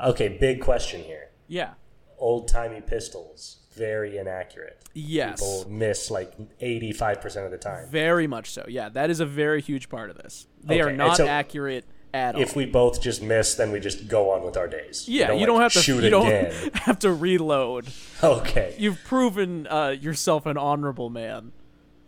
[0.03, 0.29] Okay.
[0.29, 1.29] Big question here.
[1.47, 1.73] Yeah.
[2.17, 4.77] Old timey pistols, very inaccurate.
[4.93, 5.39] Yes.
[5.39, 7.87] People miss like eighty-five percent of the time.
[7.89, 8.65] Very much so.
[8.67, 10.47] Yeah, that is a very huge part of this.
[10.63, 12.41] They Okay, are not so accurate at all.
[12.41, 15.07] If we both just miss, then we just go on with our days.
[15.07, 16.71] Yeah, you don't have to shoot you don't again.
[16.73, 17.87] have to reload.
[18.23, 18.75] Okay.
[18.77, 21.51] You've proven uh, yourself an honorable man.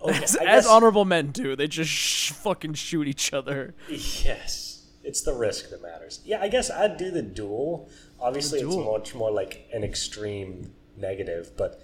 [0.01, 0.17] okay.
[0.23, 3.73] As, as honorable men do, they just sh- fucking shoot each other.
[3.89, 6.19] Yes, it's the risk that matters.
[6.25, 7.89] Yeah, I guess I'd do the duel.
[8.19, 8.91] Obviously, it's duel.
[8.91, 11.81] much more like an extreme negative, but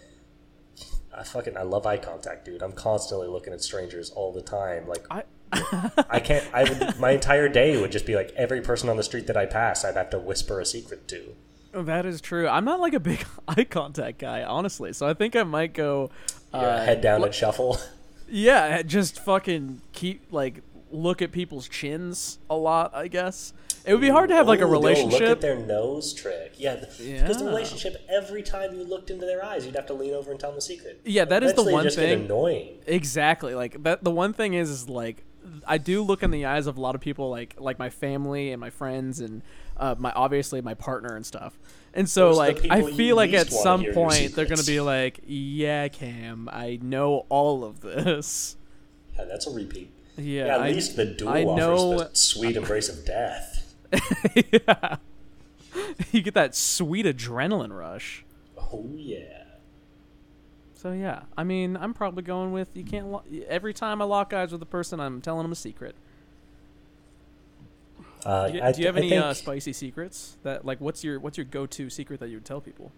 [1.18, 2.62] I fucking I love eye contact, dude.
[2.62, 4.88] I'm constantly looking at strangers all the time.
[4.88, 6.46] Like I I can't.
[6.54, 7.00] I would.
[7.00, 9.84] My entire day would just be like every person on the street that I pass,
[9.86, 11.36] I'd have to whisper a secret to.
[11.74, 12.48] that is true.
[12.48, 14.94] I'm not like a big eye contact guy, honestly.
[14.94, 16.10] So I think I might go.
[16.54, 17.78] Yeah, Uh, head down and shuffle.
[18.32, 22.94] Yeah, just fucking keep like look at people's chins a lot.
[22.94, 23.54] I guess
[23.86, 25.42] it would be hard to have like a Ooh, Look at relationship.
[25.42, 26.54] their nose trick.
[26.58, 29.94] Yeah, th- because the relationship, every time you looked into their eyes, you'd have to
[29.94, 31.02] lean over and tell them the secret.
[31.06, 32.78] Yeah, that is the Eventually, one thing- annoying.
[32.88, 33.56] Exactly.
[33.56, 34.04] Like that.
[34.04, 35.24] The one thing is, is like
[35.68, 38.52] I do look in the eyes of a lot of people, like like my family
[38.52, 39.42] and my friends and
[39.78, 41.58] uh, my obviously my partner and stuff.
[41.94, 45.88] And so Those like I feel like at some point they're gonna be like, "Yeah,
[45.88, 48.56] Cam, I know all of this."
[49.18, 49.92] Yeah, that's a repeat.
[50.18, 53.74] Yeah, Yeah, at I- least the duel I offers know- the sweet embrace of death.
[54.52, 54.98] yeah.
[56.12, 58.24] you get that sweet adrenaline rush.
[58.58, 59.39] Oh yeah.
[60.82, 63.08] So yeah, I mean, I'm probably going with you can't.
[63.08, 65.94] Lo- every time I lock eyes with a person, I'm telling them a secret.
[68.26, 71.04] Uh, Do you, I do you have I any uh, spicy secrets that like what's
[71.04, 72.94] your what's your go-to secret that you would tell people?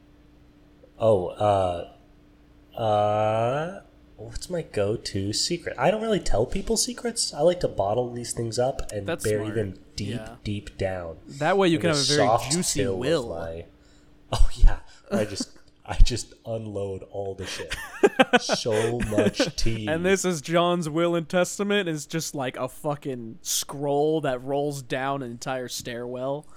[0.99, 3.81] Oh, uh, uh,
[4.17, 5.75] what's my go-to secret?
[5.79, 7.33] I don't really tell people secrets.
[7.33, 9.55] I like to bottle these things up and That's bury smart.
[9.55, 10.35] them deep, Yeah.
[10.43, 11.17] deep down.
[11.27, 13.29] That way you can have a very juicy will.
[13.29, 13.65] my-
[14.33, 14.77] Oh yeah,
[15.11, 15.49] I just
[15.91, 17.75] I just unload all the shit.
[18.39, 19.87] so much tea.
[19.89, 24.81] And this is John's will and testament is just like a fucking scroll that rolls
[24.81, 26.47] down an entire stairwell.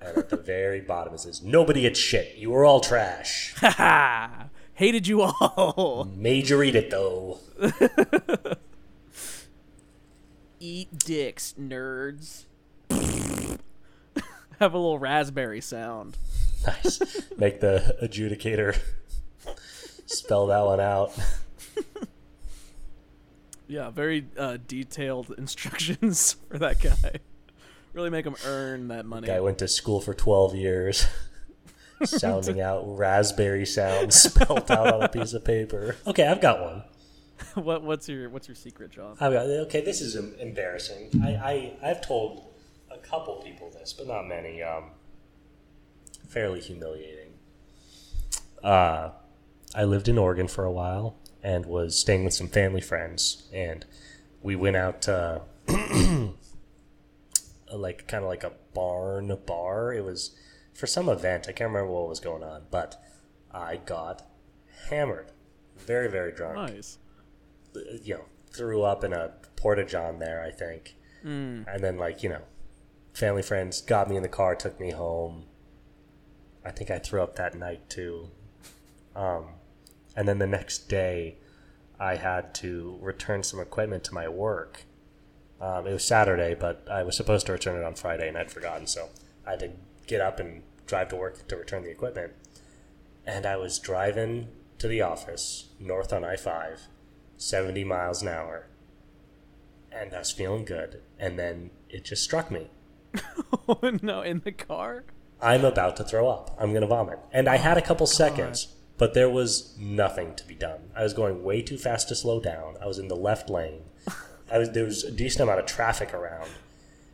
[0.00, 2.36] and at the very bottom it says, "Nobody gets shit.
[2.38, 3.52] You were all trash.
[3.58, 4.48] Ha!
[4.72, 6.10] Hated you all.
[6.16, 7.40] Made you read it though."
[10.60, 12.46] Eat dicks, nerds.
[14.60, 16.16] have a little raspberry sound.
[16.66, 17.00] Nice.
[17.36, 18.78] Make the adjudicator
[20.06, 21.12] spell that one out.
[23.68, 27.20] Yeah, very uh, detailed instructions for that guy.
[27.92, 29.26] Really make him earn that money.
[29.26, 31.06] Guy went to school for 12 years,
[32.04, 35.96] sounding out raspberry sounds spelled out on a piece of paper.
[36.06, 36.82] Okay, I've got one.
[37.62, 39.16] what what's your what's your secret, John?
[39.20, 41.10] I've got, okay, this is embarrassing.
[41.22, 42.47] I, I, I've told
[43.02, 44.62] a couple people this, but not many.
[44.62, 44.90] Um,
[46.28, 47.32] fairly humiliating.
[48.62, 49.10] Uh,
[49.74, 53.84] I lived in Oregon for a while and was staying with some family friends, and
[54.42, 55.42] we went out to
[57.72, 59.92] like kind of like a barn bar.
[59.92, 60.34] It was
[60.74, 61.46] for some event.
[61.48, 62.96] I can't remember what was going on, but
[63.52, 64.22] I got
[64.90, 65.32] hammered,
[65.76, 66.56] very very drunk.
[66.72, 66.98] Nice.
[68.02, 70.42] You know, threw up in a porta john there.
[70.42, 71.64] I think, Mm.
[71.66, 72.42] and then like you know,
[73.12, 75.44] family friends got me in the car, took me home.
[76.64, 78.30] I think I threw up that night too.
[79.16, 79.46] Um,
[80.16, 81.36] and then the next day,
[82.00, 84.84] I had to return some equipment to my work.
[85.60, 88.50] Um, it was Saturday, but I was supposed to return it on Friday, and I'd
[88.50, 89.08] forgotten, so
[89.46, 89.70] I had to
[90.06, 92.32] get up and drive to work to return the equipment.
[93.26, 94.48] And I was driving
[94.78, 96.82] to the office, north on I 5,
[97.36, 98.66] 70 miles an hour.
[99.90, 102.70] And I was feeling good, and then it just struck me.
[103.68, 105.04] Oh no, in the car?
[105.40, 106.56] I'm about to throw up.
[106.58, 107.18] I'm going to vomit.
[107.32, 110.90] And I had a couple oh, seconds, but there was nothing to be done.
[110.96, 112.76] I was going way too fast to slow down.
[112.82, 113.82] I was in the left lane.
[114.50, 116.48] I was there was a decent amount of traffic around.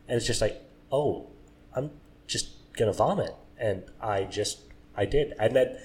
[0.07, 1.27] And it's just like, "Oh,
[1.75, 1.91] I'm
[2.27, 4.59] just going to vomit." And I just
[4.95, 5.33] I did.
[5.39, 5.77] And then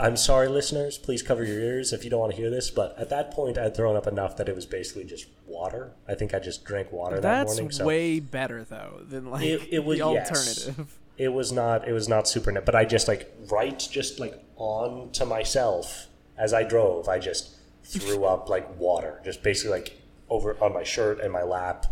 [0.00, 2.96] I'm sorry listeners, please cover your ears if you don't want to hear this, but
[2.98, 5.92] at that point I'd thrown up enough that it was basically just water.
[6.08, 7.70] I think I just drank water that That's morning.
[7.70, 10.28] So way better though than like It- it was- the yes.
[10.30, 10.98] alternative.
[11.16, 14.42] it was not it was not super net but i just like right just like
[14.56, 20.00] on to myself as I drove, I just threw up like water, just basically like
[20.28, 21.86] over on my shirt and my lap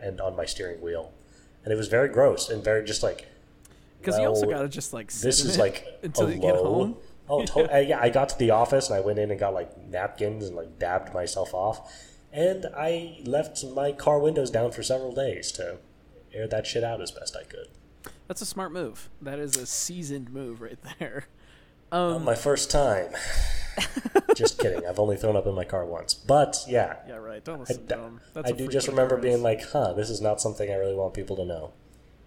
[0.00, 1.12] and on my steering wheel,
[1.64, 3.26] and it was very gross and very just like.
[4.00, 6.54] Because you also gotta just like sit This is it like until a you get
[6.54, 6.96] home.
[7.30, 8.00] Oh, to- uh, yeah.
[8.00, 10.78] I got to the office and I went in and got like napkins and like
[10.78, 11.92] dabbed myself off,
[12.32, 15.78] and I left my car windows down for several days to
[16.32, 17.68] air that shit out as best I could.
[18.28, 19.08] That's a smart move.
[19.20, 21.26] That is a seasoned move right there.
[21.92, 23.12] Not my first time.
[24.34, 24.86] just kidding.
[24.86, 26.96] I've only thrown up in my car once, but yeah.
[27.08, 27.42] Yeah, right.
[27.44, 28.20] Don't I, to them.
[28.34, 31.14] That's I do just remember being like, "Huh, this is not something I really want
[31.14, 31.72] people to know."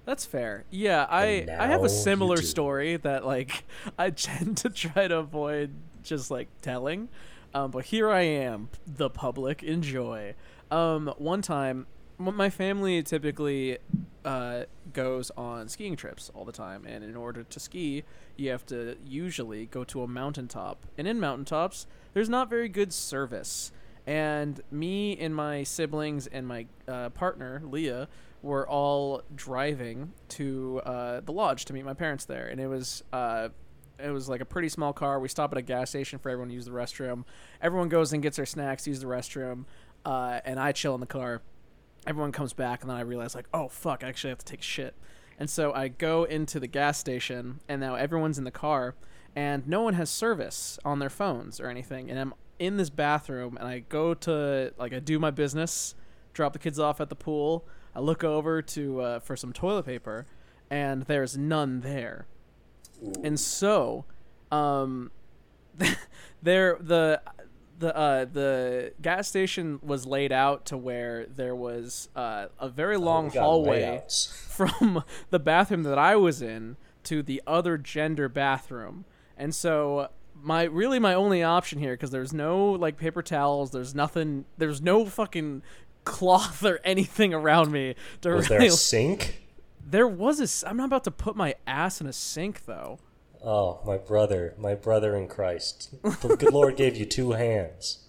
[0.05, 0.65] That's fair.
[0.71, 3.65] Yeah, I I have a similar story that like
[3.97, 5.71] I tend to try to avoid
[6.03, 7.09] just like telling.
[7.53, 10.35] Um, but here I am, the public enjoy.
[10.71, 11.85] Um, one time,
[12.17, 13.77] my family typically
[14.23, 18.03] uh, goes on skiing trips all the time, and in order to ski,
[18.37, 20.85] you have to usually go to a mountaintop.
[20.97, 23.71] And in mountaintops, there's not very good service.
[24.07, 28.07] And me and my siblings and my uh, partner Leah
[28.41, 33.03] were all driving to uh, the lodge to meet my parents there, and it was
[33.13, 33.49] uh,
[33.99, 35.19] it was like a pretty small car.
[35.19, 37.23] We stop at a gas station for everyone to use the restroom.
[37.61, 39.65] Everyone goes and gets their snacks, use the restroom,
[40.05, 41.41] uh, and I chill in the car.
[42.07, 44.63] Everyone comes back, and then I realize like, oh fuck, I actually have to take
[44.63, 44.95] shit.
[45.37, 48.95] And so I go into the gas station, and now everyone's in the car,
[49.35, 52.09] and no one has service on their phones or anything.
[52.09, 55.95] And I'm in this bathroom, and I go to like I do my business,
[56.33, 57.67] drop the kids off at the pool.
[57.95, 60.25] I look over to uh, for some toilet paper,
[60.69, 62.25] and there's none there.
[63.23, 64.05] And so,
[64.51, 65.11] um,
[66.41, 67.21] there the
[67.79, 72.97] the uh, the gas station was laid out to where there was uh, a very
[72.97, 74.27] long Oh, hallway layouts.
[74.47, 79.05] from the bathroom that I was in to the other gender bathroom.
[79.35, 83.95] And so my really my only option here because there's no like paper towels, there's
[83.95, 85.63] nothing, there's no fucking
[86.05, 89.41] cloth or anything around me to Was there a sink?
[89.85, 90.69] there was a.
[90.69, 92.99] I'm not about to put my ass in a sink though.
[93.43, 95.95] Oh, my brother, my brother in Christ.
[96.03, 98.07] The good Lord gave you two hands.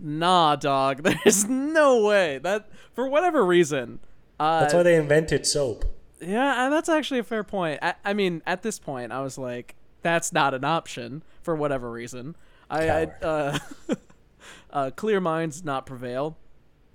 [0.00, 1.02] Nah, dog.
[1.24, 4.00] There's no way that for whatever reason.
[4.40, 5.84] Uh, That's why they invented soap.
[6.20, 7.78] Yeah, and that's actually a fair point.
[7.82, 11.90] I, I mean, at this point, I was like, that's not an option for whatever
[11.90, 12.36] reason.
[12.70, 13.58] I, I uh,
[14.70, 16.38] uh, clear minds not prevail,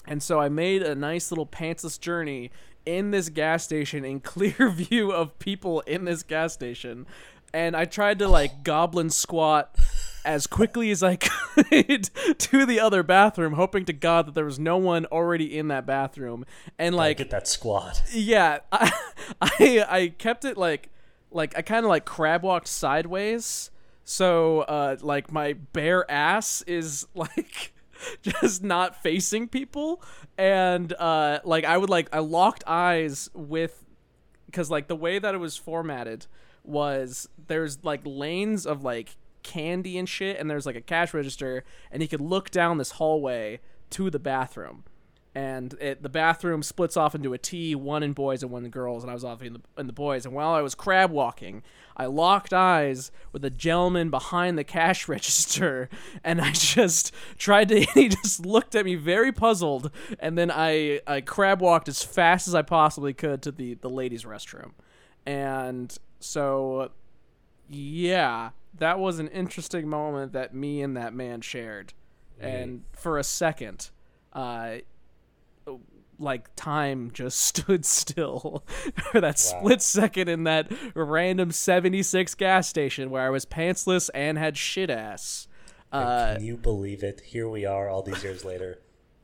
[0.07, 2.51] and so I made a nice little pantsless journey
[2.85, 7.05] in this gas station in clear view of people in this gas station,
[7.53, 9.75] and I tried to like goblin squat
[10.23, 11.15] as quickly as I
[11.55, 15.67] could to the other bathroom, hoping to God that there was no one already in
[15.69, 16.45] that bathroom,
[16.79, 18.01] and Like, like get that squat.
[18.13, 18.91] yeah, I,
[19.41, 20.89] I I kept it like
[21.31, 23.69] like I kind of like crab walked sideways,
[24.03, 27.73] so uh like my bare ass is like
[28.21, 30.01] just not facing people,
[30.37, 33.85] and uh like I would like I locked eyes with
[34.45, 36.27] because like the way that it was formatted
[36.63, 41.63] was there's like lanes of like candy and shit and there's like a cash register
[41.91, 44.83] and you could look down this hallway to the bathroom
[45.33, 48.71] and it, the bathroom splits off into a T, one in boys and one in
[48.71, 50.25] girls, and I was off in the, in the boys.
[50.25, 51.63] And while I was crab walking,
[51.95, 55.89] I locked eyes with a gentleman behind the cash register,
[56.23, 57.81] and I just tried to.
[57.93, 62.47] He just looked at me very puzzled, and then I I crab walked as fast
[62.47, 64.71] as I possibly could to the the ladies' restroom,
[65.25, 66.91] and so
[67.69, 71.93] yeah, that was an interesting moment that me and that man shared,
[72.39, 73.91] and for a second,
[74.33, 74.77] uh
[76.21, 78.63] like time just stood still
[79.11, 84.37] for that split second in that random 76 gas station where I was pantsless and
[84.37, 85.47] had shit ass.
[85.91, 87.21] Uh, Can you believe it?
[87.21, 88.79] Here we are, all these years later.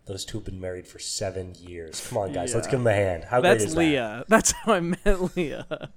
[0.06, 2.06] Those two have been married for seven years.
[2.08, 3.26] Come on, guys, let's give them a hand.
[3.26, 3.80] How great that's is that?
[3.80, 4.26] Leah.
[4.30, 5.90] That's how I met Leah.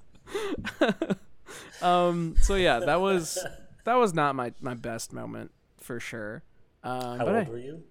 [1.83, 2.35] um.
[2.41, 3.39] So yeah, that was
[3.85, 6.43] that was not my my best moment for sure.
[6.83, 7.85] Um, How but old I, were you?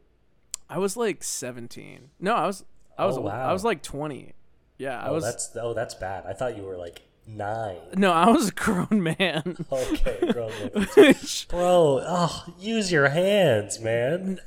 [0.70, 2.12] I was like 17.
[2.20, 2.64] No, I was
[3.00, 3.30] I was Oh, old.
[3.32, 4.34] I was like 20.
[4.78, 5.24] Yeah, I Oh, was.
[5.24, 6.26] that's oh, that's bad.
[6.28, 7.78] I thought you were like nine.
[7.96, 9.66] No, I was a grown man.
[9.72, 11.16] Okay, grown man.
[11.50, 12.04] Bro.
[12.08, 14.40] Oh, use your hands, man.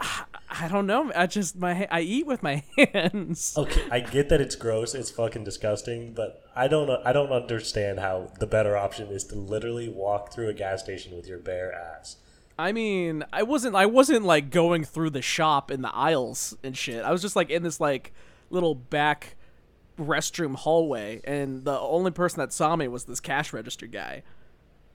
[0.50, 1.11] I don't know.
[1.14, 3.55] I just my I eat with my hands.
[3.57, 4.94] Okay, I get that it's gross.
[4.94, 6.90] It's fucking disgusting, but I don't.
[7.07, 11.14] I don't understand how the better option is to literally walk through a gas station
[11.16, 12.16] with your bare ass.
[12.59, 16.76] I mean, I wasn't I wasn't like going through the shop in the aisles and
[16.76, 17.03] shit.
[17.05, 18.12] I was just like in this like
[18.53, 19.36] little back
[19.98, 24.22] restroom hallway and the only person that saw me was this cash register guy.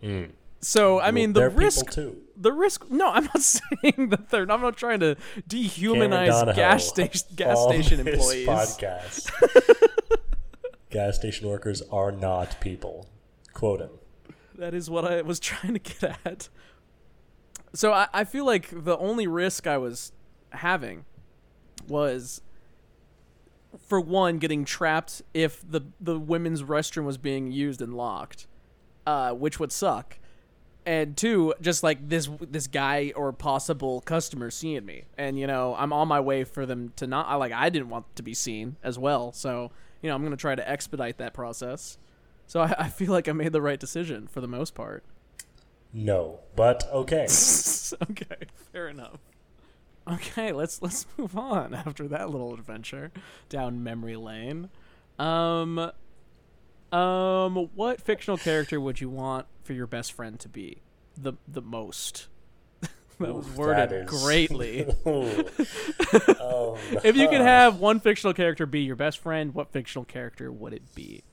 [0.04, 0.32] Mm.
[0.60, 2.24] So I mean, the risk, too.
[2.36, 2.90] the risk.
[2.90, 4.52] No, I'm not saying that they're.
[4.52, 5.16] I'm not trying to
[5.48, 8.48] dehumanize gas Donahoe, station gas station employees.
[8.48, 9.32] Podcast.
[10.90, 13.08] gas station workers are not people.
[13.54, 13.92] Quote him.
[14.56, 16.50] That is what I was trying to get at.
[17.74, 20.12] So I, I feel like the only risk I was
[20.50, 21.06] having
[21.88, 22.42] was
[23.86, 28.48] for one getting trapped if the the women's restroom was being used and locked,
[29.06, 30.20] uh, which would suck.
[30.86, 35.76] And two, just like this this guy or possible customer seeing me, and you know
[35.78, 37.28] I'm on my way for them to not.
[37.28, 39.72] I like I didn't want to be seen as well, so
[40.02, 41.98] you know I'm gonna try to expedite that process.
[42.46, 45.04] So I, I feel like I made the right decision for the most part.
[45.94, 47.24] No, but okay.
[48.04, 49.20] okay, fair enough.
[50.10, 53.12] Okay, let's let's move on after that little adventure
[53.50, 54.70] down memory lane.
[55.20, 55.92] Um
[56.92, 60.82] um what fictional character would you want for your best friend to be
[61.18, 62.28] the the most?
[63.20, 64.86] that was worded that is- greatly.
[65.06, 70.52] Um, if you could have one fictional character be your best friend, what fictional character
[70.52, 71.24] would it be?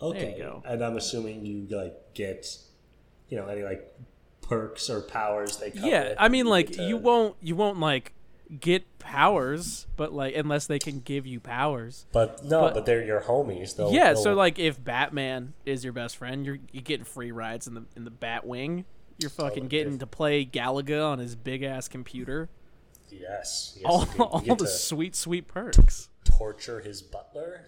[0.00, 2.56] okay, and I'm assuming you like get,
[3.28, 3.92] you know, any like
[4.48, 8.14] perks or powers they yeah, I mean like to- you won't you won't like
[8.60, 12.06] get powers, but like unless they can give you powers.
[12.12, 13.76] But no, but- but, they're your homies.
[13.76, 17.30] They'll, yeah, they'll- so like if Batman is your best friend, you're you're getting free
[17.30, 18.84] rides in the in the Batwing.
[19.18, 22.48] You're fucking getting to play Galaga on his big ass computer.
[23.10, 24.06] yes, yes all.
[24.44, 26.08] You all the sweet sweet perks.
[26.24, 27.66] torture his butler.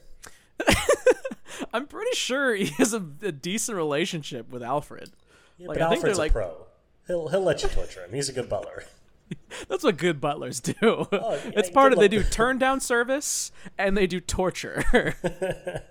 [1.72, 5.10] I'm pretty sure he has a, a decent relationship with Alfred.
[5.58, 6.66] Yeah, Like, but I think they're Alfred's like- a pro.
[7.06, 8.12] He'll he'll let you torture him.
[8.12, 8.84] He's a good butler.
[9.68, 10.74] That's what good butlers do.
[10.82, 15.16] Oh, yeah, it's part of they do turn down service and they do torture.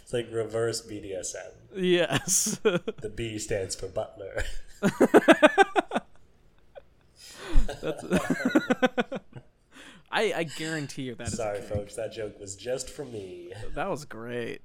[0.00, 1.50] It's like reverse BDSM.
[1.74, 2.60] yes.
[2.62, 4.44] The B stands for butler.
[10.12, 11.28] I, I guarantee you that.
[11.28, 11.96] Sorry, folks.
[11.96, 13.52] That joke was just for me.
[13.74, 14.60] That was great.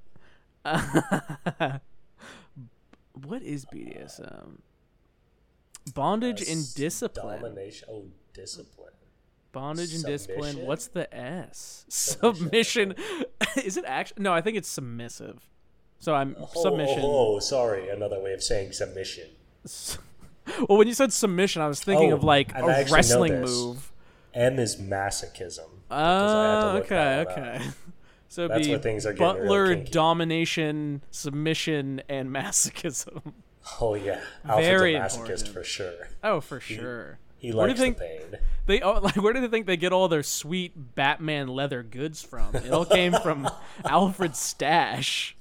[0.64, 1.82] what
[3.42, 4.60] is BDSM?
[5.94, 7.42] Bondage and discipline.
[7.42, 7.88] Domination.
[7.92, 8.92] Oh, discipline.
[9.52, 10.66] Bondage and discipline.
[10.66, 11.86] What's the S?
[11.90, 12.96] Submission, Submission.
[13.66, 14.24] is it actually?
[14.24, 15.48] No, I think it's submissive.
[16.00, 17.00] So I'm Oh, submission.
[17.02, 17.90] Oh, oh, sorry.
[17.90, 19.30] Another way of saying submission.
[20.70, 23.92] Well, when you said submission, I was thinking Oh, of like I a wrestling move.
[24.34, 25.68] M is masochism.
[25.90, 27.56] because I had to Oh, okay, okay.
[27.68, 27.74] up.
[28.30, 33.34] So That's be where things are butler, domination, submission, and masochism.
[33.80, 35.48] Oh yeah, Alfred's Very a masochist important.
[35.50, 36.08] for sure.
[36.24, 37.20] Oh, for sure.
[37.38, 38.42] He do likes you think the pain.
[38.66, 39.16] they oh, like?
[39.16, 42.56] Where do they think they get all their sweet Batman leather goods from?
[42.56, 43.50] It all came from
[43.86, 45.36] Alfred's stash.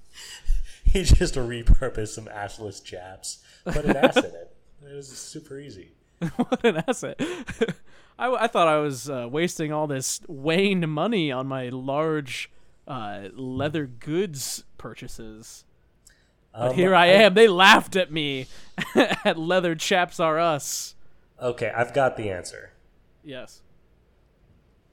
[0.85, 4.55] He just repurposed some assless chaps, put an ass in it.
[4.89, 5.91] It was super easy.
[6.37, 7.21] what an asset!
[8.19, 12.51] I, I thought I was uh, wasting all this Wayne money on my large
[12.89, 15.66] uh, leather goods purchases.
[16.57, 17.35] But Um, here I am.
[17.35, 18.47] They laughed at me
[19.25, 20.95] at Leather Chaps Are Us.
[21.41, 22.71] Okay, I've got the answer.
[23.23, 23.61] Yes.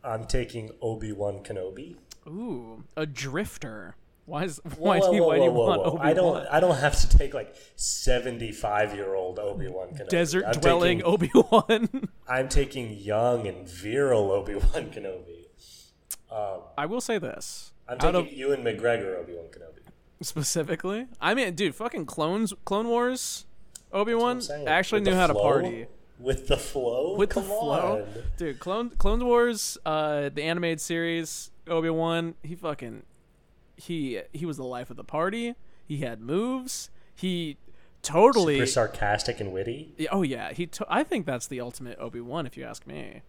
[0.03, 1.95] I'm taking Obi Wan Kenobi.
[2.27, 3.95] Ooh, a drifter.
[4.25, 5.91] Why is why whoa, do you, whoa, why do you whoa, want whoa.
[5.91, 6.47] Obi I don't.
[6.47, 10.09] I don't have to take like 75 year old Obi Wan Kenobi.
[10.09, 12.09] Desert I'm dwelling Obi Wan.
[12.27, 15.39] I'm taking young and virile Obi Wan Kenobi.
[16.75, 17.71] I will say this.
[17.87, 19.82] I'm taking of Ewan McGregor Obi Wan Kenobi.
[20.23, 23.45] Specifically, I mean, dude, fucking clones, Clone Wars,
[23.91, 25.87] Obi Wan actually With knew how to party.
[26.19, 27.15] With the flow.
[27.17, 28.23] with Come the flow, on.
[28.37, 28.59] dude.
[28.59, 32.35] Clone Clone Wars, uh, the animated series, Obi Wan.
[32.43, 33.03] He fucking
[33.75, 35.55] he he was the life of the party.
[35.85, 36.89] He had moves.
[37.13, 37.57] He
[38.03, 38.55] totally.
[38.55, 39.93] Super sarcastic and witty.
[39.97, 40.65] Yeah, oh yeah, he.
[40.67, 43.21] To- I think that's the ultimate Obi Wan, if you ask me.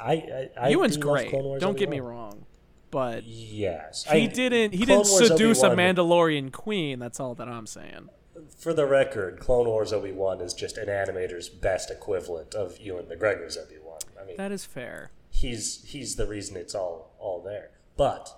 [0.00, 0.12] I.
[0.12, 1.30] I, I Ewan's great.
[1.30, 2.46] Clone Wars Don't get me wrong,
[2.90, 4.72] but Yes, he I- didn't.
[4.72, 6.98] He Clone didn't Wars seduce a Obi-Wan- Mandalorian queen.
[6.98, 8.08] That's all that I'm saying.
[8.56, 13.06] For the record, Clone Wars Obi Wan is just an animator's best equivalent of Ewan
[13.06, 13.98] McGregor's Obi Wan.
[14.20, 15.10] I mean, That is fair.
[15.30, 17.70] he's he's the reason it's all all there.
[17.96, 18.30] But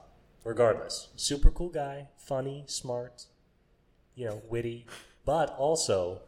[0.42, 3.26] regardless, super cool guy, funny, smart,
[4.14, 4.86] you know, witty,
[5.26, 6.22] but also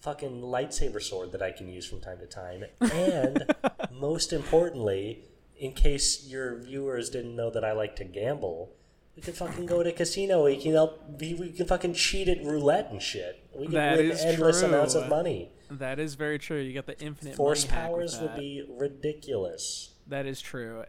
[0.00, 3.52] fucking lightsaber sword that I can use from time to time, and
[3.92, 5.24] most importantly,
[5.58, 8.72] in case your viewers didn't know that I like to gamble.
[9.14, 10.44] We can fucking go to casino.
[10.44, 11.02] We can help.
[11.18, 13.42] We, can fucking cheat at roulette and shit.
[13.54, 14.68] We can That win is endless true.
[14.68, 15.50] amounts of money.
[15.70, 16.60] That is very true.
[16.60, 19.94] You got the infinite Force money powers would be ridiculous.
[20.06, 20.84] That is true.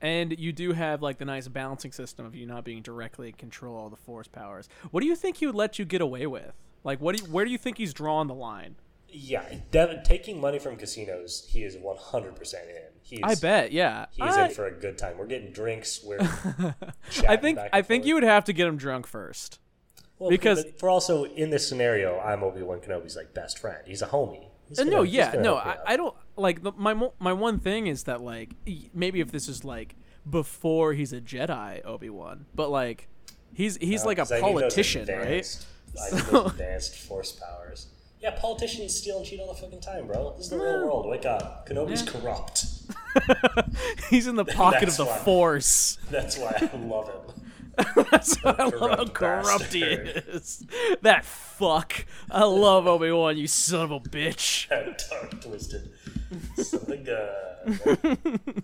[0.00, 3.34] And you do have like the nice balancing system of you not being directly in
[3.34, 4.68] control of the force powers.
[4.90, 6.52] What do you think he would let you get away with?
[6.82, 7.16] Like, what?
[7.16, 8.74] Do you, where do you think he's drawing the line?
[9.08, 9.44] Yeah,
[10.04, 12.82] taking money from casinos, he is 100% in.
[13.12, 14.06] He's, I bet, yeah.
[14.12, 15.18] He's I, in for a good time.
[15.18, 16.02] We're getting drinks.
[16.02, 16.18] We're
[17.28, 18.08] I think I think forth.
[18.08, 19.58] you would have to get him drunk first.
[20.18, 22.18] Well, because- we're also in this scenario.
[22.20, 23.82] I'm Obi Wan Kenobi's like best friend.
[23.86, 24.46] He's a homie.
[24.68, 25.76] He's Uh, gonna- no, yeah, no, I.
[25.86, 28.50] I don't like the, my my one thing is that like
[28.94, 29.94] maybe if this is like
[30.28, 33.08] before he's a Jedi Obi Wan, but like
[33.52, 35.18] he's he's No, like a 'cause I need those politician, right?
[35.18, 37.88] advanced- need So- advanced force powers.
[38.20, 40.32] Yeah, politicians steal and cheat all the fucking time, bro.
[40.36, 41.06] This is the real world.
[41.08, 41.68] Wake up.
[41.68, 42.12] Kenobi's Yeah.
[42.12, 42.64] corrupt.
[44.10, 45.18] he's in the pocket of the why.
[45.18, 45.98] Force.
[46.10, 47.44] That's why I love him.
[48.10, 50.64] That's why I love how Corrupt corrupt he is.
[51.00, 52.04] That fuck.
[52.30, 54.68] I love Obi Wan, you son of a bitch.
[55.10, 55.90] Dark twisted.
[56.56, 58.62] Something good.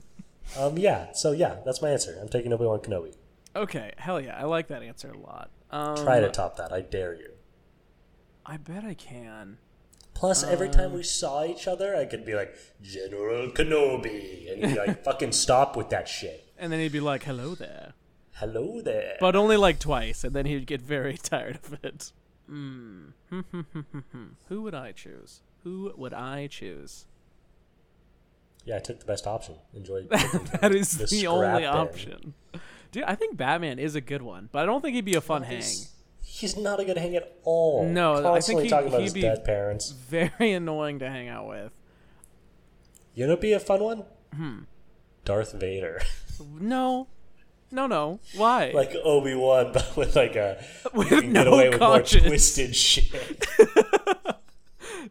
[0.58, 1.12] um, yeah.
[1.12, 2.18] So yeah, that's my answer.
[2.20, 3.14] I'm taking Obi Wan Kenobi.
[3.56, 5.50] Okay, hell yeah, I like that answer a lot.
[5.70, 6.72] Um, Try to top that.
[6.72, 7.30] I dare you.
[8.44, 9.58] I bet I can.
[10.18, 10.72] Plus, every Uh.
[10.72, 12.52] time we saw each other, I could be like
[12.82, 16.98] General Kenobi, and you'd be like, "Fucking stop with that shit." And then he'd be
[17.00, 17.94] like, "Hello there,"
[18.34, 19.16] Hello there.
[19.20, 22.12] but only like twice, and then he'd get very tired of it.
[22.48, 23.10] Hmm.
[24.48, 25.40] Who would I choose?
[25.62, 27.06] Who would I choose?
[28.64, 29.54] yeah, I took the best option.
[29.72, 30.10] Enjoyed.
[30.10, 32.34] That is The the, only option.
[32.92, 35.20] Dude, I think Batman is a good one, but I don't think he'd be a
[35.22, 35.62] fun hang.
[36.30, 37.84] He's, not a good hang at all.
[37.86, 38.24] No, I think
[38.58, 39.90] constantly he- talking about he'd his be- dead parents.
[39.90, 41.72] Very annoying to hang out with.
[43.14, 44.04] You know, be a fun one.
[44.34, 44.58] Hmm.
[45.24, 46.00] Darth Vader,
[46.60, 47.08] No,
[47.72, 48.20] no, no.
[48.36, 48.70] Why?
[48.74, 50.62] like Obi Wan, but with like a
[50.94, 52.26] With you can get no away with more conscience.
[52.26, 53.44] twisted shit.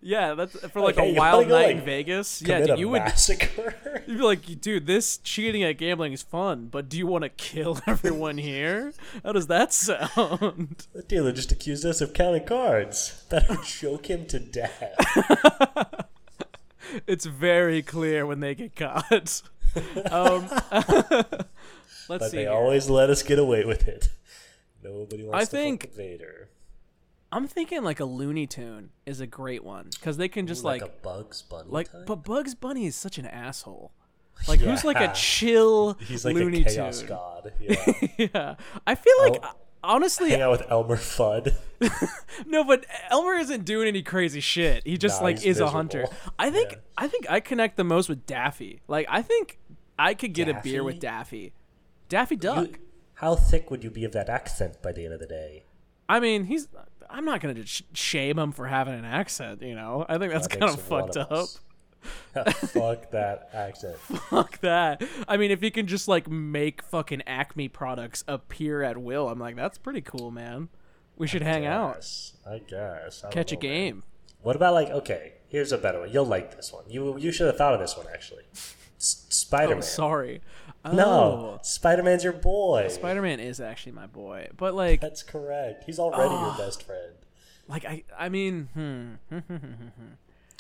[0.08, 2.42] Yeah, that's for like, Like, a wild night in Vegas.
[2.42, 3.02] Yeah, dude, you would.
[3.02, 3.76] massacre.
[4.08, 7.30] You'd be like, dude, this cheating at gambling is fun, but do you want to
[7.30, 8.94] kill everyone here?
[9.24, 10.88] How does that sound?
[10.94, 13.24] the dealer just accused us of counting cards.
[13.30, 14.82] That would choke him to death.
[17.06, 19.42] it's very clear when they get caught.
[20.10, 21.44] Um, let's
[22.08, 22.38] But see.
[22.38, 22.52] they here.
[22.52, 24.10] always let us get away with it.
[24.84, 26.50] Nobody wants I to think- Vader.
[27.32, 30.82] I'm thinking like a Looney Tune is a great one because they can just like,
[30.82, 31.68] like a Bugs Bunny.
[31.70, 32.06] like, type?
[32.06, 33.92] but Bugs Bunny is such an asshole.
[34.48, 37.10] Like who's like a chill he's like Looney a chaos Tune?
[37.10, 37.54] god.
[37.60, 37.94] Yeah.
[38.20, 38.56] yeah,
[38.86, 39.48] I feel like Oh.
[39.48, 39.52] Uh,
[39.84, 41.56] honestly, Hang out with Elmer Fudd.
[42.46, 44.86] no, but Elmer isn't doing any crazy shit.
[44.86, 46.06] He just Nah, like is a hunter.
[46.38, 46.78] I think Yeah.
[46.98, 48.82] I think I connect the most with Daffy.
[48.88, 49.58] Like I think
[49.98, 51.54] I could get a beer with Daffy.
[52.08, 52.68] Daffy Duck.
[52.68, 52.76] You-
[53.16, 55.64] how thick would you be of that accent by the end of the day?
[56.08, 56.68] I mean, he's.
[57.10, 59.62] I'm not gonna just sh- shame him for having an accent.
[59.62, 61.48] You know, I think that's That kind of fucked of up.
[62.54, 63.98] Fuck that accent.
[64.30, 65.02] Fuck that.
[65.28, 69.40] I mean, if he can just like make fucking Acme products appear at will, I'm
[69.40, 70.70] like, that's pretty cool, man.
[71.18, 72.06] We should hang out,
[72.46, 73.24] I guess.
[73.26, 73.72] I catch a know, man.
[73.72, 74.04] game.
[74.42, 75.34] What about like okay?
[75.50, 76.12] Here's a better one.
[76.12, 76.84] You'll like this one.
[76.88, 78.44] You you should have thought of this one actually.
[78.98, 79.82] Spider Oh, Man.
[79.84, 80.42] sorry.
[80.86, 82.88] no, Spider Man's your boy.
[82.90, 85.84] Spider Man is actually my boy, but like, That's correct.
[85.86, 86.48] He's already Oh.
[86.58, 87.14] your best friend.
[87.68, 89.36] like I, I mean, hmm.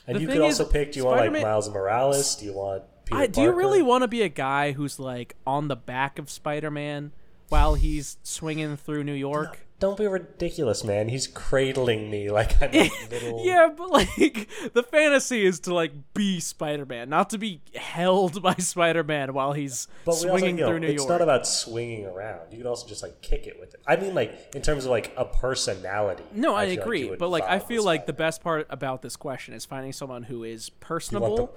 [0.07, 0.93] And The you could also is, pick.
[0.93, 2.35] Do you want like Miles Morales?
[2.37, 5.35] Do you want Peter I, do you really want to be a guy who's like
[5.45, 7.11] on the back of Spider Man
[7.49, 9.66] while he's swinging through New York?
[9.79, 11.07] Don't be ridiculous, man.
[11.07, 13.45] He's cradling me like I'm a little.
[13.45, 18.55] Yeah, but like the fantasy is to like be Spider-Man, not to be held by
[18.55, 21.05] Spider-Man while he's But we also, swinging you know, through New it's York.
[21.05, 22.51] It's not about swinging around.
[22.51, 23.81] You can also just like kick it with it.
[23.85, 26.23] I mean, like in terms of like a personality.
[26.33, 29.15] no, I, like agree, would but like I feel like the best part about this
[29.15, 31.53] question is finding someone who is personable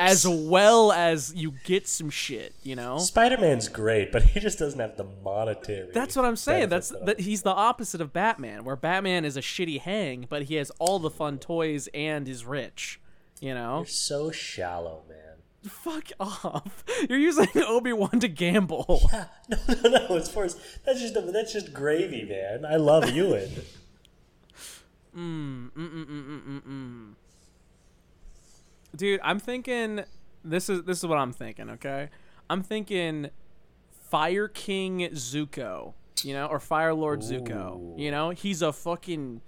[0.00, 2.52] as well as you get some shit.
[2.64, 5.90] You know, Spider-Man's great, but he just doesn't have the monetary.
[5.92, 6.68] that's what I'm saying.
[6.68, 10.56] That's that he's the opposite of Batman, where Batman is a shitty hang, but he
[10.56, 13.00] has all the fun toys and is rich.
[13.40, 15.70] You know, You're so shallow, man.
[15.70, 16.82] fuck off.
[17.08, 19.08] You're using Obi Wan to gamble.
[19.12, 19.26] Yeah,
[19.68, 20.20] no, no, no.
[20.22, 22.64] Far as that's just that's just gravy, man.
[22.64, 23.50] I love Ewan.
[25.16, 27.14] Mm, mm, mm,
[28.96, 30.02] dude i'm thinking
[30.44, 32.08] this is this is what i'm thinking okay
[32.50, 33.30] i'm thinking
[34.10, 39.40] fire king zuko you know or fire lord zuko you know he's a fucking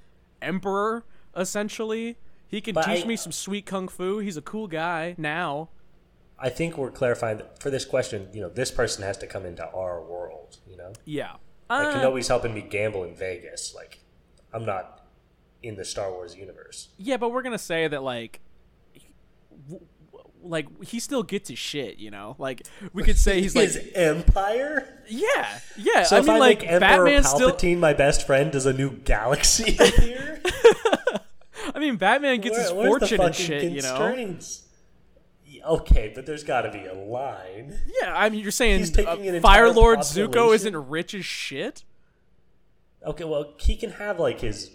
[0.43, 1.05] emperor
[1.37, 2.17] essentially
[2.49, 5.71] he can But teach I- me some sweet kung fu he's a cool guy now
[6.39, 8.29] I think we're clarifying that for this question.
[8.35, 10.59] You know, this person has to come into our world.
[10.69, 11.33] You know, yeah
[11.71, 13.75] like Uh, Kenobi's helping me gamble in Vegas.
[13.75, 14.01] Like,
[14.53, 15.07] I'm not
[15.63, 16.89] in the Star Wars universe.
[16.99, 18.41] yeah but we're gonna say that like
[20.43, 22.37] like he still gets his shit, you know.
[22.39, 25.03] Like we could say he's like, His empire.
[25.09, 26.03] yeah, yeah.
[26.05, 27.79] So I mean, I like Emperor Batman Palpatine still.
[27.79, 30.41] my best friend, does a new galaxy appear?
[31.75, 34.37] I mean, Batman gets his Where- the fortune and shit, you know.
[35.65, 37.77] Okay, but there's got to be a line.
[38.01, 41.83] Yeah, I mean, you're saying uh, Fire Lord Zuko isn't rich as shit.
[43.05, 44.71] Okay, well, he can have like his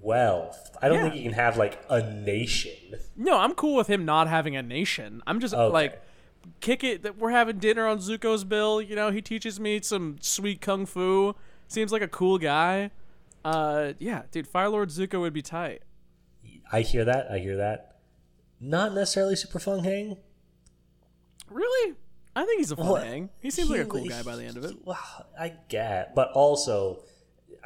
[0.00, 0.76] wealth.
[0.80, 1.02] I don't Yeah.
[1.04, 2.72] think he can have like a nation.
[3.16, 5.22] No, I'm cool with him not having a nation.
[5.26, 5.72] I'm just Okay.
[5.72, 6.02] like,
[6.60, 8.80] kick it that we're having dinner on Zuko's bill.
[8.82, 11.34] You know, he teaches me some sweet kung fu.
[11.68, 12.90] Seems like a cool guy.
[13.44, 15.82] Uh, yeah, dude, Fire Lord Zuko would be tight.
[16.70, 17.30] I hear that.
[17.30, 17.98] I hear that.
[18.60, 20.16] Not necessarily super fun hang.
[21.48, 21.94] Really?
[22.34, 23.30] I think he's a fun Well, hang.
[23.40, 24.76] He seems like a cool guy by the end of it.
[24.84, 24.98] Well,
[25.38, 27.02] I get, but also,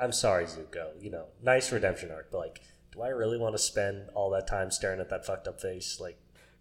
[0.01, 0.91] I'm sorry, Zuko.
[1.01, 2.61] You know, nice redemption arc, but like,
[2.93, 5.99] do I really want to spend all that time staring at that fucked up face?
[6.01, 6.19] Like,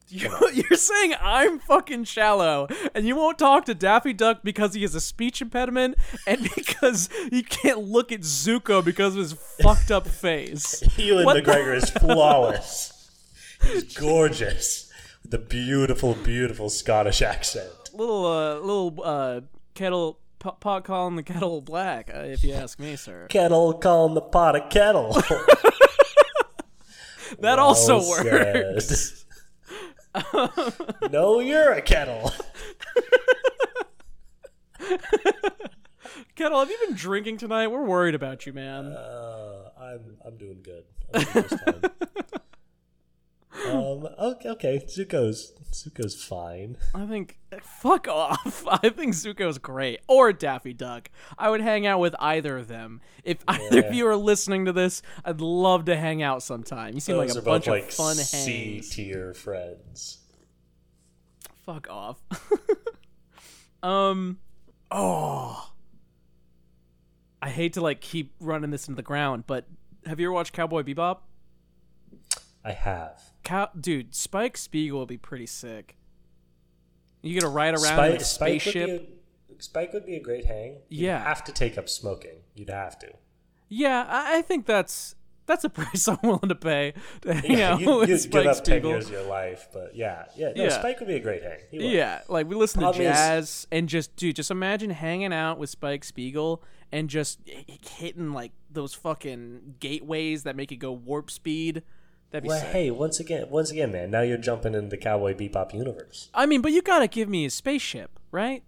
[0.07, 4.82] You- You're saying I'm fucking shallow, and you won't talk to Daffy Duck because he
[4.84, 5.95] has a speech impediment,
[6.28, 10.84] and because you can't look at Zuko because of his fucked up face.
[10.98, 12.91] Ewan What the- McGregor is flawless.
[13.64, 14.91] He's gorgeous
[15.24, 17.72] with the beautiful, beautiful Scottish accent.
[17.94, 19.41] Little, uh, little uh,
[19.74, 20.20] kettle
[20.52, 23.28] pot, calling the kettle black, uh, if you ask me, sir.
[23.30, 25.22] Kettle calling the pot a kettle.
[27.40, 29.26] That also Well works.
[31.12, 32.32] no, you're a kettle.
[36.36, 37.68] Kettle, have you been drinking tonight?
[37.68, 38.86] We're worried about you, man.
[38.86, 40.84] Uh, I'm I'm doing good.
[41.14, 41.92] I'm doing.
[43.72, 44.08] Um.
[44.20, 44.50] Okay.
[44.50, 44.86] Okay.
[44.88, 46.78] Zuko's Zuko's fine.
[46.94, 48.66] I think fuck off.
[48.70, 50.00] I think Zuko's great.
[50.08, 51.10] Or Daffy Duck.
[51.38, 53.02] I would hang out with either of them.
[53.24, 56.94] If either of you are listening to this, I'd love to hang out sometime.
[56.94, 60.20] You seem Those like a are both bunch like of fun C tier friends.
[61.66, 62.22] Fuck off.
[63.84, 64.40] um
[64.92, 65.72] oh.
[67.42, 69.68] I hate to like keep running this into the ground, but
[70.06, 71.20] have you ever watched Cowboy Bebop?
[72.64, 73.22] I have.
[73.46, 75.96] Cow- dude, Spike Spiegel would be pretty sick.
[77.22, 78.90] You get to ride around in a spaceship.
[78.90, 80.80] Would a, Spike would be a great hang.
[80.90, 81.24] You'd Yeah.
[81.24, 82.42] have to take up smoking.
[82.56, 83.14] You'd have to.
[83.70, 85.16] Yeah, I, I think that's
[85.48, 88.44] that's a price I'm willing to pay to hang Yeah, out you, with you'd Spike
[88.44, 88.90] give up ten Spiegel.
[88.92, 90.52] years of your life, but yeah, yeah.
[90.56, 90.70] No, Yeah.
[90.80, 91.60] Spike would be a great hang.
[91.72, 95.58] Yeah, like we listen to Problem is- jazz and just dude, just imagine hanging out
[95.58, 101.30] with Spike Spiegel and just hitting like those fucking gateways that make it go warp
[101.32, 101.82] speed.
[102.36, 102.70] That'd be Well, sick.
[102.70, 104.12] hey, once again, once again, man.
[104.12, 107.45] Now you're jumping in the Cowboy Bebop universe, I mean, but you gotta give me
[107.45, 108.62] a spaceship, right?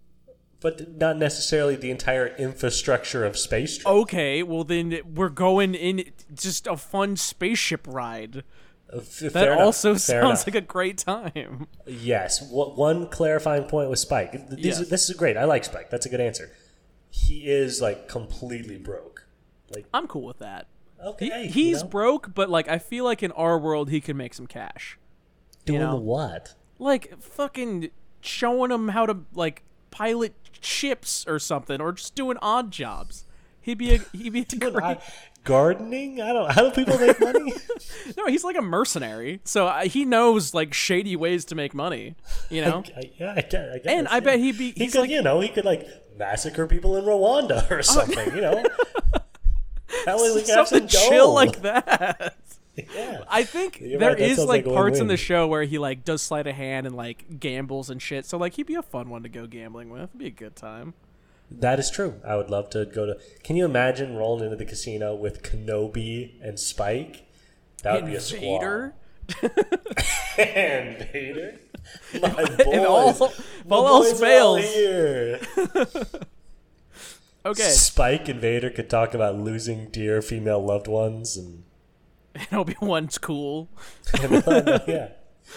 [0.59, 3.77] but not necessarily the entire infrastructure of space.
[3.77, 4.01] travel.
[4.01, 8.43] Okay, well then we're going in just a fun spaceship ride.
[8.91, 11.67] Uh, f- That enough, also sounds like a great time.
[11.85, 12.41] Yes.
[12.49, 14.33] What one clarifying point with Spike?
[14.57, 14.79] Yeah.
[14.79, 15.35] are, this is great.
[15.37, 15.89] I like Spike.
[15.91, 16.49] That's a good answer.
[17.11, 19.27] He is like completely broke.
[19.69, 20.67] Like I'm cool with that.
[21.03, 21.89] Okay, He, you he's know?
[21.89, 24.97] broke, but like I feel like in our world he can make some cash.
[25.65, 25.95] doing know?
[25.95, 26.55] what?
[26.79, 27.89] Like fucking
[28.21, 33.25] showing him how to like pilot ships or something, or just doing odd jobs.
[33.61, 34.75] He'd be a he'd be a great.
[34.83, 35.01] I-
[35.43, 36.21] gardening?
[36.21, 36.51] I don't.
[36.51, 37.53] How do people make money?
[38.17, 42.15] no, he's like a mercenary, so uh, he knows like shady ways to make money.
[42.49, 42.83] You know.
[42.97, 43.53] I- yeah, I guess.
[43.73, 44.19] I guess And I yeah.
[44.19, 45.87] bet he'd be- He he's could, like- Oh, you know, he could like
[46.17, 48.35] massacre people in Rwanda or something.
[48.35, 48.63] you know.
[50.05, 52.35] That way we can have some Something chill like that.
[52.75, 53.23] Yeah.
[53.27, 55.07] I think You're there right, is like like parts in win-win.
[55.07, 58.25] the show where he like does sleight of hand and like gambles and shit.
[58.25, 60.03] So like he'd be a fun one to go gambling with.
[60.03, 60.93] It'd be a good time.
[61.49, 62.21] That is true.
[62.25, 63.17] I would love to go to.
[63.43, 67.25] Can you imagine rolling into the casino with Kenobi and Spike?
[67.83, 68.93] That would be a squad.
[69.41, 70.03] Vader.
[70.37, 71.59] and Vader.
[72.21, 72.59] My boys.
[72.59, 76.15] If all, if all else boys are all fails.
[77.47, 81.63] Okay, Spike and Vader could talk about losing dear female loved ones and,
[82.51, 83.69] Obi Wan's cool.
[84.21, 84.43] and
[84.87, 85.09] yeah.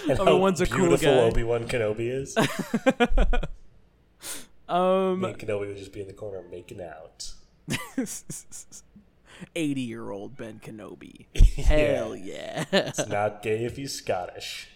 [0.08, 1.18] And Obi-Wan's a cool beautiful guy.
[1.18, 2.36] Obi Wan Kenobi is.
[4.68, 7.32] Um, Me and Kenobi would just be in the corner making out.
[9.56, 11.26] eighty-year-old Ben Kenobi.
[11.56, 14.68] Hell yeah, It's not gay if he's Scottish.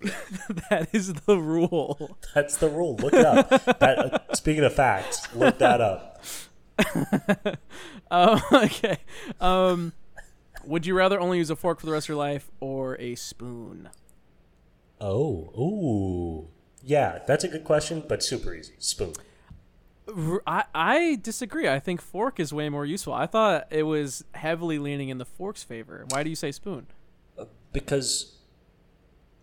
[0.00, 2.18] that is the rule.
[2.34, 2.96] That's the rule.
[2.96, 3.48] Look it up.
[3.78, 3.98] That,
[4.28, 6.20] uh, speaking of facts, look that up.
[8.10, 8.98] Um, okay.
[9.40, 9.92] Um,
[10.64, 13.14] would you rather only use a fork for the rest of your life or a
[13.14, 13.88] spoon?
[15.00, 16.48] Oh, ooh.
[16.82, 18.74] Yeah, that's a good question, but super easy.
[18.78, 19.14] Spoon.
[20.46, 21.68] I, I disagree.
[21.68, 23.12] I think fork is way more useful.
[23.12, 26.06] I thought it was heavily leaning in the fork's favor.
[26.08, 26.86] Why do you say spoon?
[27.72, 28.36] Because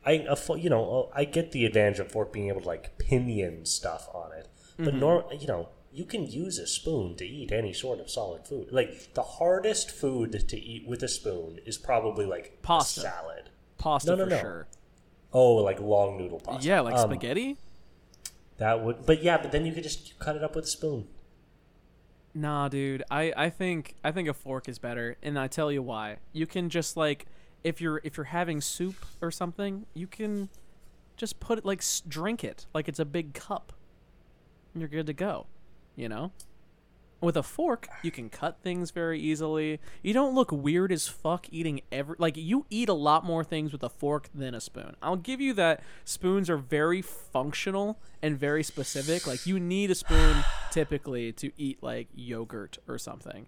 [0.05, 0.13] I
[0.57, 4.31] you know I get the advantage of fork being able to like pinion stuff on
[4.33, 4.47] it,
[4.77, 4.99] but Mm-hmm.
[4.99, 8.67] nor you know you can use a spoon to eat any sort of solid food.
[8.71, 13.01] Like the hardest food to eat with a spoon is probably like Pasta.
[13.01, 13.49] salad.
[13.77, 14.39] Pasta No, no, for no.
[14.39, 14.67] sure.
[15.31, 16.67] Oh, like long noodle pasta.
[16.67, 17.57] Yeah, like Um, spaghetti.
[18.57, 21.07] That would, but yeah, but then you could just cut it up with a spoon.
[22.33, 23.03] Nah, dude.
[23.09, 26.17] I, I think I think a fork is better, and I tell you why.
[26.33, 27.25] You can just like
[27.63, 30.49] if you're if you're having soup or something, you can
[31.17, 33.71] just put it like drink it like it's a big cup.
[34.73, 35.47] And you're good to go.
[35.95, 36.31] You know?
[37.21, 39.79] With a fork, you can cut things very easily.
[40.03, 43.71] You don't look weird as fuck eating every like you eat a lot more things
[43.71, 44.95] with a fork than a spoon.
[45.01, 49.25] I'll give you that spoons are very functional and very specific.
[49.25, 53.47] Like you need a spoon typically to eat like yogurt or something.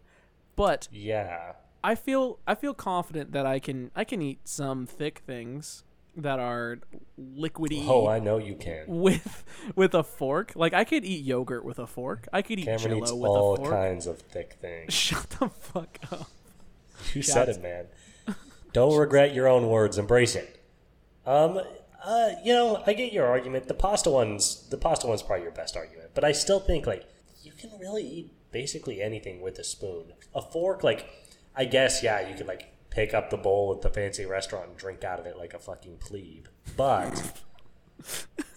[0.56, 1.54] But Yeah,
[1.84, 5.84] I feel I feel confident that I can I can eat some thick things
[6.18, 6.80] that are
[7.20, 8.84] liquidy Oh, I know you can.
[8.88, 9.44] with
[9.76, 10.52] with a fork.
[10.56, 12.28] Like I could eat yogurt with a fork.
[12.34, 13.72] I could eat Cameron eats Jello with all a fork.
[13.72, 14.94] kinds of thick things.
[14.94, 16.30] Shut the fuck up.
[17.14, 17.86] You said it, man.
[18.74, 19.98] Don't regret your own words.
[19.98, 20.62] Embrace it.
[21.26, 21.62] Um,
[22.04, 23.68] uh, you know, I get your argument.
[23.68, 27.06] The pasta one's the pasta one's probably your best argument, but I still think like
[27.44, 30.14] you can really eat basically anything with a spoon.
[30.34, 31.08] A fork, like,
[31.56, 34.76] I guess, yeah, you could like pick up the bowl at the fancy restaurant and
[34.76, 36.48] drink out of it like a fucking plebe.
[36.76, 37.44] But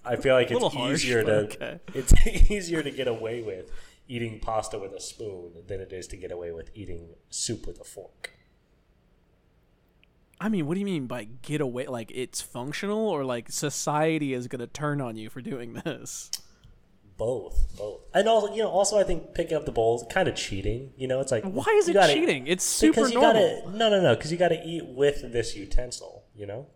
[0.02, 1.80] I feel like it's harsh, easier to okay.
[1.94, 2.14] it's
[2.50, 3.70] easier to get away with
[4.08, 7.78] eating pasta with a spoon than it is to get away with eating soup with
[7.82, 8.30] a fork.
[10.40, 11.86] I mean, what do you mean by get away?
[11.86, 16.30] Like it's functional, or like society is gonna turn on you for doing this?
[17.20, 20.34] Both, both, and also, you know, also I think picking up the bowls kind of
[20.34, 20.92] cheating.
[20.96, 22.46] You know, it's like Why is it gotta- cheating?
[22.46, 23.62] It's super Because you normal.
[23.66, 26.24] gotta no, no, no, because you got to eat with this utensil.
[26.34, 26.66] You know,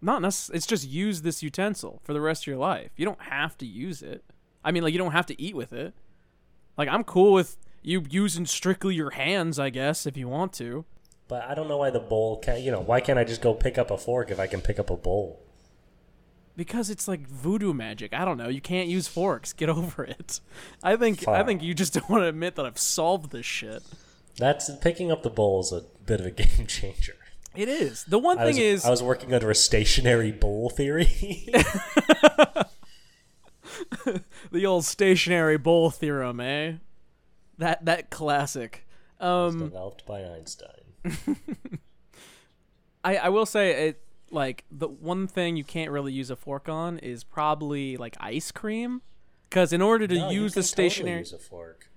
[0.00, 2.90] Not necess- It's just use this utensil for the rest of your life.
[2.96, 4.24] You don't have to use it.
[4.64, 5.94] I mean, like you don't have to eat with it.
[6.76, 10.84] Like I'm cool with you using strictly your hands, I guess, if you want to.
[11.28, 12.60] but I don't know why the bowl can't.
[12.60, 14.78] You know, why can't I just go pick up a fork if I can pick
[14.80, 15.40] up a bowl?
[16.56, 18.12] Because it's like voodoo magic.
[18.12, 18.48] I don't know.
[18.48, 19.52] You can't use forks.
[19.52, 20.40] Get over it.
[20.82, 23.82] I think I think you just don't want to admit that I've solved this shit.
[24.36, 27.16] That's picking up the bowl is a bit of a game changer.
[27.54, 28.04] It is.
[28.04, 31.04] The one I thing was, is I was working under a stationary bowl theory.
[34.50, 36.74] the old stationary bowl theorem, eh?
[37.58, 38.86] That that classic.
[39.20, 41.36] Um developed by Einstein.
[43.04, 46.68] I, I will say it like the one thing you can't really use a fork
[46.68, 49.02] on is probably like ice cream
[49.48, 51.90] because in order to No, use the stationary Totally use a fork.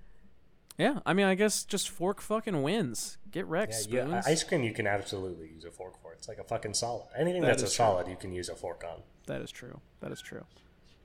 [0.78, 4.44] yeah i mean i guess just fork fucking wins get wrecked Yeah, spoons yeah, ice
[4.44, 6.14] cream you can absolutely use a fork for.
[6.14, 7.08] It's like a fucking solid.
[7.18, 7.86] Anything That that's a is true.
[7.86, 9.02] solid, you can use a fork on.
[9.28, 10.46] that is true that is true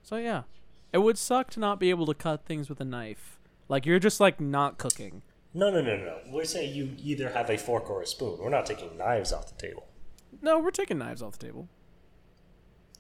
[0.02, 0.42] so yeah
[0.92, 3.38] it would suck to not be able to cut things with a knife
[3.68, 5.22] like you're just like not cooking
[5.54, 6.16] No, no, no, no, no.
[6.32, 8.38] We're saying you either have a fork or a spoon.
[8.40, 9.84] We're not taking knives off the table.
[10.42, 11.68] No we're taking knives off the table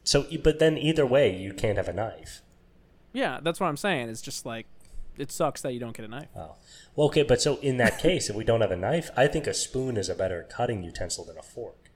[0.04, 2.42] So, but then either way, you can't have a knife.
[3.12, 4.66] yeah that's what i'm saying it's just like
[5.18, 6.54] it sucks that you don't get a knife Oh,
[6.96, 7.22] well, okay.
[7.24, 9.98] But so in that case, if we don't have a knife, I think a spoon
[9.98, 11.90] is a better cutting utensil than a fork.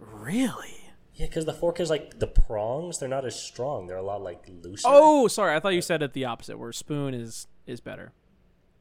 [0.00, 3.86] really Yeah, because the fork is like the prongs; they're not as strong.
[3.86, 4.88] They're a lot like looser.
[4.90, 8.12] oh sorry i thought you said it the opposite where spoon is is better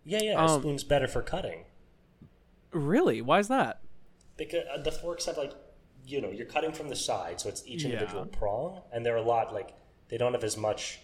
[0.06, 0.42] yeah, yeah.
[0.42, 1.66] A um, spoon's better for cutting
[2.72, 3.82] really why is that
[4.38, 5.54] because uh, the forks have like,
[6.06, 7.92] you know, you're cutting from the side, so it's each Yeah.
[7.94, 9.74] individual prong, and they're a lot like
[10.10, 11.00] they don't have as much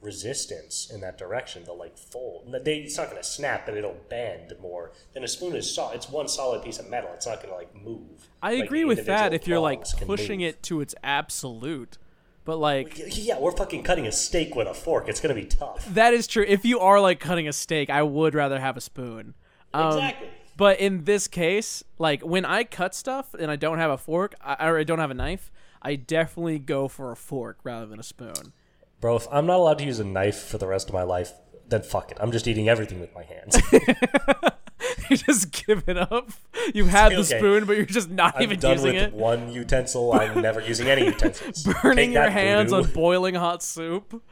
[0.00, 1.64] resistance in that direction.
[1.64, 2.54] They'll like fold.
[2.64, 4.92] They, it's not going to snap, but it'll bend more.
[5.14, 5.96] Than a spoon is solid.
[5.96, 7.10] It's one solid piece of metal.
[7.14, 8.28] It's not going to like move.
[8.42, 10.48] I Like, agree with that if you're like pushing move.
[10.50, 11.96] it to its absolute.
[12.44, 15.08] But like Yeah, we're fucking cutting a steak with a fork.
[15.08, 15.86] It's going to be tough.
[15.94, 16.44] that is true.
[16.46, 19.34] If you are like cutting a steak, I would rather have a spoon.
[19.72, 20.28] Um, exactly.
[20.56, 24.34] But in this case, like when I cut stuff and I don't have a fork
[24.40, 25.50] I, or I don't have a knife,
[25.82, 28.52] I definitely go for a fork rather than a spoon.
[29.00, 31.32] Bro, if I'm not allowed to use a knife for the rest of my life,
[31.68, 32.18] then fuck it.
[32.20, 33.58] I'm just eating everything with my hands.
[35.10, 36.30] you just give it up.
[36.72, 39.12] You had the spoon, but you're just not I'm even done using with it.
[39.12, 40.12] one utensil.
[40.12, 41.64] I'm never using any utensils.
[41.82, 42.86] Burning Take your hands voodoo.
[42.88, 44.22] on boiling hot soup.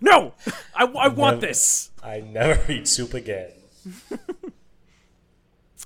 [0.00, 0.34] no,
[0.74, 1.90] I, I want Never- this.
[2.02, 3.52] I never eat soup again.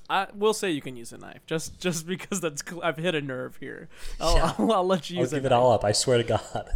[0.09, 3.15] I will say you can use a knife, just just because that's cl- I've hit
[3.15, 3.89] a nerve here.
[4.21, 5.83] I'll, I'll, I'll let you I'll use give a it all up.
[5.83, 6.69] I swear to God.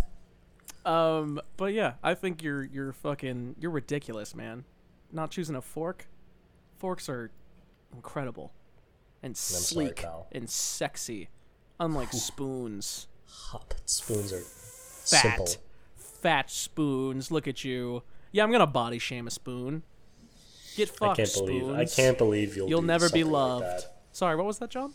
[0.83, 4.65] Um, but yeah, I think you're you're fucking you're ridiculous, man.
[5.11, 6.07] Not choosing a fork.
[6.77, 7.31] Forks are
[7.93, 8.51] incredible
[9.21, 10.27] and sleek pal.
[10.31, 11.29] and sexy.
[11.79, 13.07] Unlike spoons.
[13.27, 15.21] Hop spoons are Fat.
[15.21, 15.47] simple.
[15.95, 17.31] Fat spoons.
[17.31, 18.03] Look at you.
[18.31, 19.83] Yeah, I'm gonna body shame a spoon.
[20.75, 21.63] Get fucked, I can't believe.
[21.63, 21.77] spoons.
[21.77, 22.69] I can't believe you'll.
[22.69, 23.85] You'll never be something like loved.
[24.13, 24.93] Sorry, what was that, John?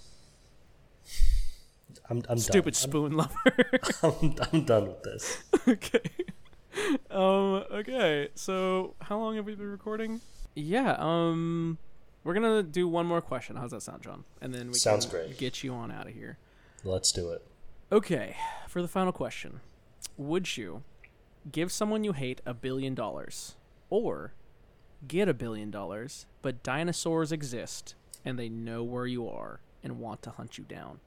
[2.08, 2.80] I'm, I'm Stupid done.
[2.80, 3.80] spoon lover.
[4.02, 5.38] I'm, I'm done with this.
[5.68, 6.00] okay.
[7.10, 7.64] Um.
[7.72, 8.28] Okay.
[8.34, 10.20] So, how long have we been recording?
[10.54, 10.94] Yeah.
[10.98, 11.78] Um.
[12.22, 13.56] We're gonna do one more question.
[13.56, 14.24] How's that sound, John?
[14.40, 15.38] And then we Sounds can great.
[15.38, 16.38] get you on out of here.
[16.84, 17.44] Let's do it.
[17.90, 18.36] Okay.
[18.68, 19.60] For the final question,
[20.16, 20.82] would you
[21.50, 23.54] give someone you hate a billion dollars,
[23.90, 24.34] or
[25.08, 30.22] get a billion dollars, but dinosaurs exist and they know where you are and want
[30.22, 31.00] to hunt you down?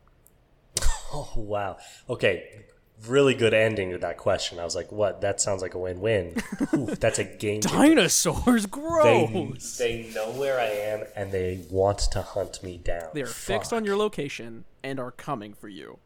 [1.12, 1.78] Oh wow.
[2.10, 2.66] Okay.
[3.08, 4.60] Really good ending to that question.
[4.60, 5.22] I was like, "What?
[5.22, 6.36] That sounds like a win-win."
[6.74, 7.62] That's a game.
[7.62, 9.78] Dinosaurs, They, gross.
[9.78, 13.08] they know where I am and they want to hunt me down.
[13.14, 16.00] They are fixed on your location and are coming for you.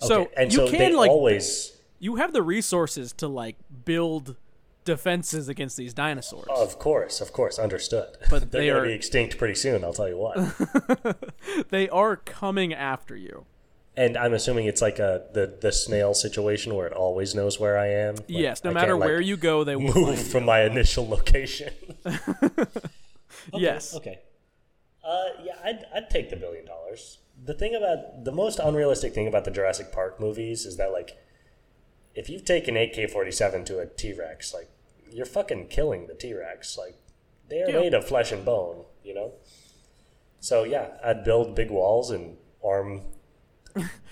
[0.00, 3.54] So and you so can they like always, you have the resources to like
[3.84, 4.34] build
[4.84, 6.46] defenses against these dinosaurs.
[6.48, 8.16] of course, of course, understood.
[8.30, 9.84] But they're they going to be extinct pretty soon.
[9.84, 10.36] I'll tell you what.
[11.70, 13.46] they are coming after you.
[13.96, 17.78] and I'm assuming it's like a the the snail situation where it always knows where
[17.78, 18.16] I am.
[18.16, 21.06] Like, yes, no I matter like, where you go, they will move from my initial
[21.08, 21.72] location.
[22.04, 22.66] you.
[23.52, 23.94] Yes.
[23.94, 24.20] Okay.
[25.04, 27.18] Uh, yeah, I'd, I'd take the billion dollars.
[27.44, 31.16] The thing about the most unrealistic thing about the Jurassic Park movies is that like,
[32.14, 34.68] if you've taken AK forty seven to a T Rex, like
[35.10, 36.76] you're fucking killing the T Rex.
[36.78, 36.96] Like
[37.48, 37.80] they are Yeah.
[37.80, 39.32] made of flesh and bone, you know.
[40.40, 43.02] So yeah, I'd build big walls and arm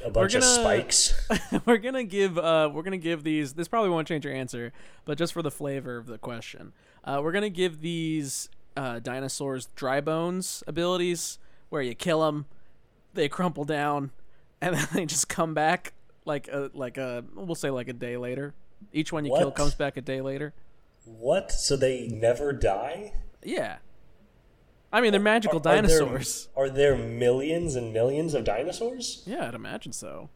[0.04, 1.28] a bunch of gonna- spikes.
[1.66, 4.72] we're gonna give uh we're gonna give these this probably won't change your answer
[5.04, 6.72] but just for the flavor of the question
[7.04, 8.48] uh we're gonna give these
[8.78, 12.46] uh dinosaurs dry bones abilities where you kill them
[13.12, 14.10] they crumple down
[14.62, 15.92] and then they just come back
[16.24, 18.54] like a like a we'll say like a day later
[18.92, 20.52] each one you kill comes back a day later
[21.04, 21.50] what?
[21.50, 23.12] So they never die?
[23.42, 23.78] yeah
[24.92, 29.22] i mean they're magical Are- are there- dinosaurs Are there millions and millions of dinosaurs?
[29.26, 30.28] yeah i'd imagine so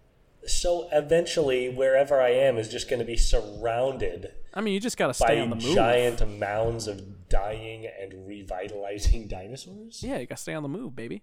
[0.46, 4.96] So eventually, wherever I am is just going to be surrounded i mean you just
[4.96, 10.02] gotta stay on the move giant mounds of dying and revitalizing dinosaurs.
[10.02, 11.22] yeah you gotta stay on the move baby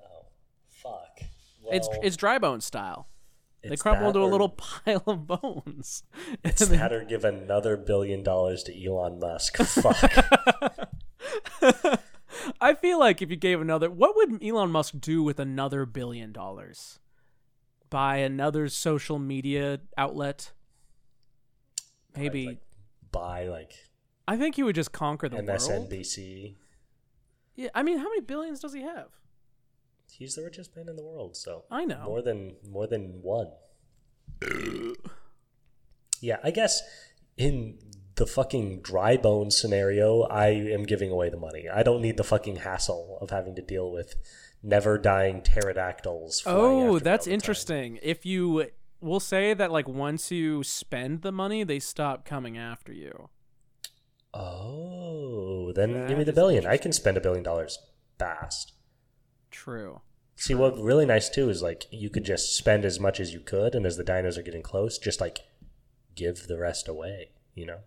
[0.00, 0.26] Oh,
[0.68, 1.20] fuck.
[1.72, 3.08] it's it's dry bone style
[3.70, 6.02] They that into a little pile of bones.
[6.44, 9.56] It's then- that or give another billion dollars to Elon Musk.
[9.58, 10.12] Fuck.
[12.60, 16.32] I feel like if you gave another, what would Elon Musk do with another billion
[16.32, 17.00] dollars?
[17.90, 20.52] Buy another social media outlet?
[22.16, 22.46] Maybe.
[22.46, 22.58] like
[23.12, 23.72] buy like
[24.28, 25.48] I think he would just conquer the world.
[25.48, 26.54] MSNBC.
[27.54, 29.08] Yeah, I mean, how many billions does he have?
[30.18, 32.02] He's the richest man in the world, so I know.
[32.04, 33.48] more than more than one.
[36.20, 36.82] yeah, I guess
[37.36, 37.78] in
[38.16, 41.68] the fucking dry bone scenario, I am giving away the money.
[41.72, 44.14] I don't need the fucking hassle of having to deal with
[44.62, 46.42] never dying pterodactyls.
[46.46, 47.34] Oh, that's the time.
[47.34, 47.98] interesting.
[48.02, 48.66] If you,
[49.00, 53.28] we'll say that like once you spend the money, they stop coming after you.
[54.32, 56.66] Oh, then give me the billion.
[56.66, 57.78] I can spend a billion dollars
[58.18, 58.72] fast.
[59.50, 60.00] True.
[60.36, 63.40] See, what really nice too is like you could just spend as much as you
[63.40, 65.40] could, and as the dinos are getting close, just like
[66.14, 67.30] give the rest away.
[67.54, 67.78] You know?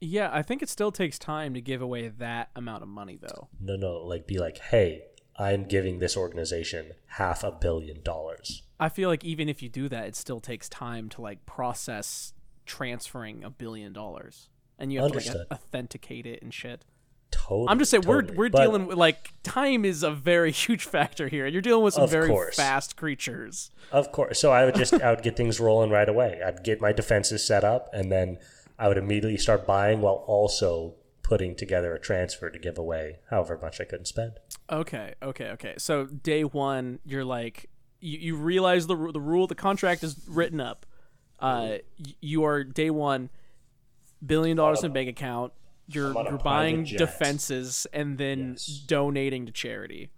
[0.00, 3.46] Yeah, I think it still takes time to give away that amount of money, though.
[3.60, 5.04] No, no, like be like, hey,
[5.38, 8.62] I'm giving this organization half a billion dollars.
[8.80, 12.32] I feel like even if you do that, it still takes time to like process
[12.66, 16.84] transferring a billion dollars, and you have to like authenticate it and shit.
[17.32, 17.68] Totally.
[17.68, 18.36] I'm just saying totally.
[18.36, 21.46] we're we're But dealing with like time is a very huge factor here.
[21.46, 22.54] You're dealing with some very course.
[22.56, 23.70] fast creatures.
[23.90, 24.38] Of course.
[24.38, 26.40] So I would just I would get things rolling right away.
[26.44, 28.38] I'd get my defenses set up, and then
[28.78, 33.58] I would immediately start buying while also putting together a transfer to give away however
[33.60, 34.32] much I couldn't spend.
[34.70, 35.74] Okay, okay, okay.
[35.78, 40.60] So day one, you're like you, you realize the the rule, the contract is written
[40.60, 40.84] up.
[41.40, 41.78] Uh,
[42.20, 43.30] you are day one,
[44.24, 45.52] billion dollars in bank account.
[45.88, 48.66] You're I'm on a you're buying defenses and then Yes.
[48.66, 50.10] donating to charity.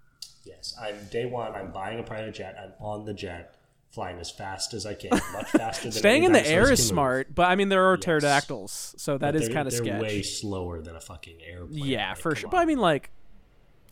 [0.45, 1.53] Yes, I'm day one.
[1.55, 2.57] I'm buying a private jet.
[2.63, 3.55] I'm on the jet,
[3.91, 6.89] flying as fast as I can, much faster than Staying in the air is move.
[6.89, 8.05] smart, but I mean there are Yes.
[8.05, 10.03] pterodactyls, so that But is kind of they're sketch.
[10.03, 11.85] way slower than a fucking airplane.
[11.85, 12.49] yeah, Like, for sure.
[12.49, 12.51] on.
[12.51, 13.11] But I mean, like,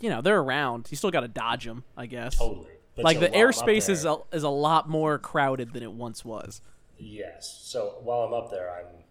[0.00, 0.88] you know, they're around.
[0.90, 2.36] You still got to dodge them, I guess.
[2.36, 2.66] totally.
[2.96, 5.72] But like so the while I'm up airspace is a, is a lot more crowded
[5.72, 6.60] than it once was.
[6.98, 7.60] Yes.
[7.64, 9.01] So while I'm up there, I'm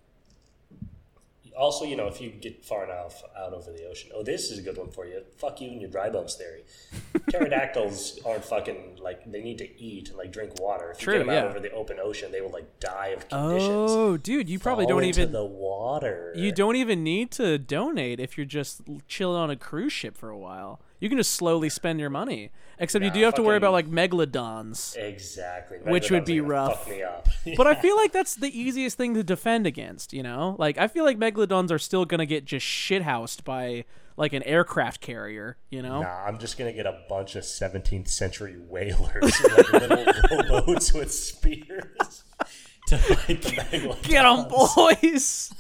[1.58, 4.12] also, you know, if you get far enough out over the ocean.
[4.14, 5.22] Oh, this is a good one for you.
[5.38, 6.64] Fuck you and your dry bones theory.
[7.30, 10.92] pterodactyls aren't fucking like they need to eat and like drink water.
[10.92, 11.42] If True, you get them yeah.
[11.42, 13.92] out over the open ocean, they will like die of conditions.
[13.92, 16.34] Oh, dude, you probably Fall don't even the water.
[16.36, 20.30] you don't even need to donate if you're just chilling on a cruise ship for
[20.30, 20.82] a while.
[21.00, 22.52] You can just slowly spend your money.
[22.82, 24.98] Except you do have to worry about like megalodons.
[24.98, 26.80] exactly, Which would be rough.
[26.86, 27.28] Fuck me up.
[27.58, 30.56] But I feel like that's the easiest thing to defend against, you know?
[30.60, 33.86] Like I feel like megalodons are still going to get just shithoused by
[34.18, 36.02] like an aircraft carrier, you know?
[36.02, 40.06] Nah, I'm just gonna get a bunch of 17th century whalers in like little
[40.62, 42.24] rowboats with spears
[42.88, 44.04] to fight the megalodons.
[44.04, 45.54] Get 'em, boys.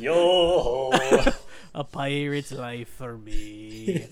[0.00, 0.90] Yo,
[1.74, 4.06] A pirate's life for me.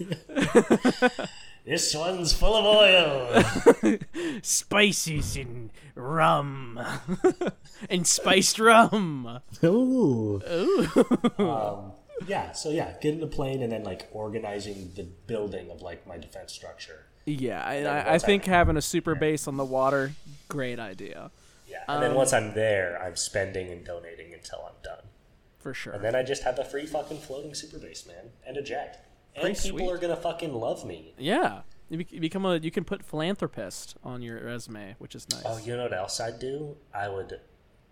[1.64, 3.98] This one's full of oil.
[4.42, 6.78] Spices and rum.
[7.90, 9.40] and spiced rum.
[9.62, 10.42] Ooh.
[10.48, 10.90] Ooh.
[11.38, 11.92] Um,
[12.28, 16.16] yeah, so yeah, getting the plane and then like organizing the building of like my
[16.16, 17.06] defense structure.
[17.26, 20.12] Yeah, I, I, I once I- think having a super base on the water,
[20.48, 21.30] great idea.
[21.68, 25.04] Yeah, and Um, then once I'm there, I'm spending and donating until I'm done.
[25.58, 25.94] For sure.
[25.94, 29.03] And then I just have a free fucking floating super base, man, and a jet.
[29.36, 29.90] And people sweet.
[29.90, 31.14] are gonna fucking love me.
[31.18, 31.60] yeah.
[31.90, 35.36] You bec- you become a you can put philanthropist on your resume, which is oh,
[35.36, 35.44] nice.
[35.46, 36.76] Oh, you know what else I'd do?
[36.94, 37.40] I would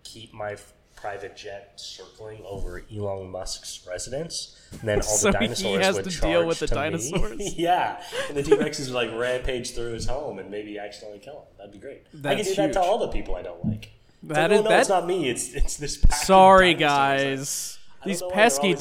[0.03, 5.37] keep my f- private jet circling over Elon Musk's residence, and then all So the
[5.37, 7.53] he dinosaurs has would to deal with the dinosaurs?
[7.57, 11.33] yeah, and the T Rexes would like rampage through his home and maybe accidentally kill
[11.41, 11.43] him.
[11.57, 12.01] That'd be great.
[12.13, 13.91] I That's could do that to all the people I don't like.
[14.23, 15.29] That like, is- oh, no, that- it's not me.
[15.29, 16.01] It's it's this.
[16.23, 17.77] Sorry, guys.
[18.05, 18.79] These know why they're pesky always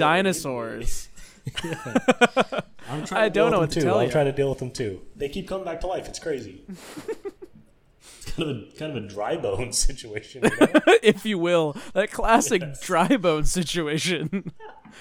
[1.47, 1.93] looking at me.
[1.93, 2.63] dinosaurs.
[2.89, 3.87] I'm trying I don't know what to too.
[3.87, 4.13] tell I'm you.
[4.13, 5.01] trying to deal with them too.
[5.17, 6.09] They keep coming back to life.
[6.09, 6.63] It's crazy.
[6.69, 10.43] it's kind of a kind of a dry bone situation.
[10.45, 10.81] You know?
[11.03, 14.53] if you will, that classic dry bone situation.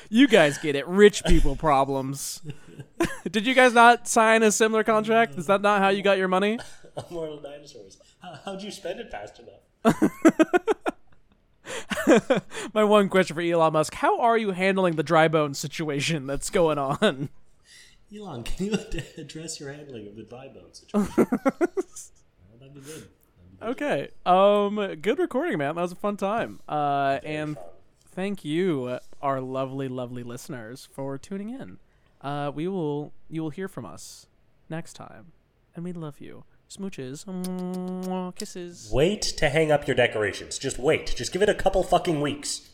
[0.10, 0.88] you guys get it.
[0.88, 2.42] Rich people problems.
[3.30, 5.38] Did you guys not sign a similar contract?
[5.38, 6.60] Is that not how you got your money?
[7.10, 7.98] Immortal dinosaurs.
[8.22, 10.02] How, how'd you spend it fast enough?
[12.74, 16.50] My one question for Elon Musk: How are you handling the dry bone situation that's
[16.50, 17.30] going on?
[18.16, 18.78] Elon, can you
[19.18, 21.14] address your handling of the dry bone situation?
[21.18, 23.08] well, that'd be good.
[23.62, 24.10] Okay.
[24.26, 24.96] Um.
[25.02, 25.76] Good recording, man.
[25.76, 26.60] That was a fun time.
[26.68, 27.20] Uh.
[27.24, 27.58] And
[28.08, 31.78] thank you, our lovely, lovely listeners, for tuning in.
[32.22, 32.52] Uh.
[32.54, 33.14] We will.
[33.30, 34.28] You will hear from us
[34.70, 35.32] next time,
[35.76, 36.44] and we love you.
[36.72, 37.26] Smooches.
[37.26, 38.90] Mwah, kisses.
[38.94, 40.58] Wait to hang up your decorations.
[40.58, 41.14] Just wait.
[41.18, 42.70] Just give it a couple fucking weeks.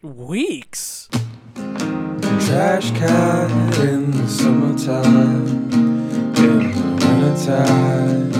[0.00, 1.06] Weeks?
[1.54, 3.50] Trash can
[3.86, 5.70] in the summertime,
[6.36, 8.32] in the wintertime,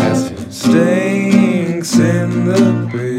[0.00, 3.13] as it stinks in the beer.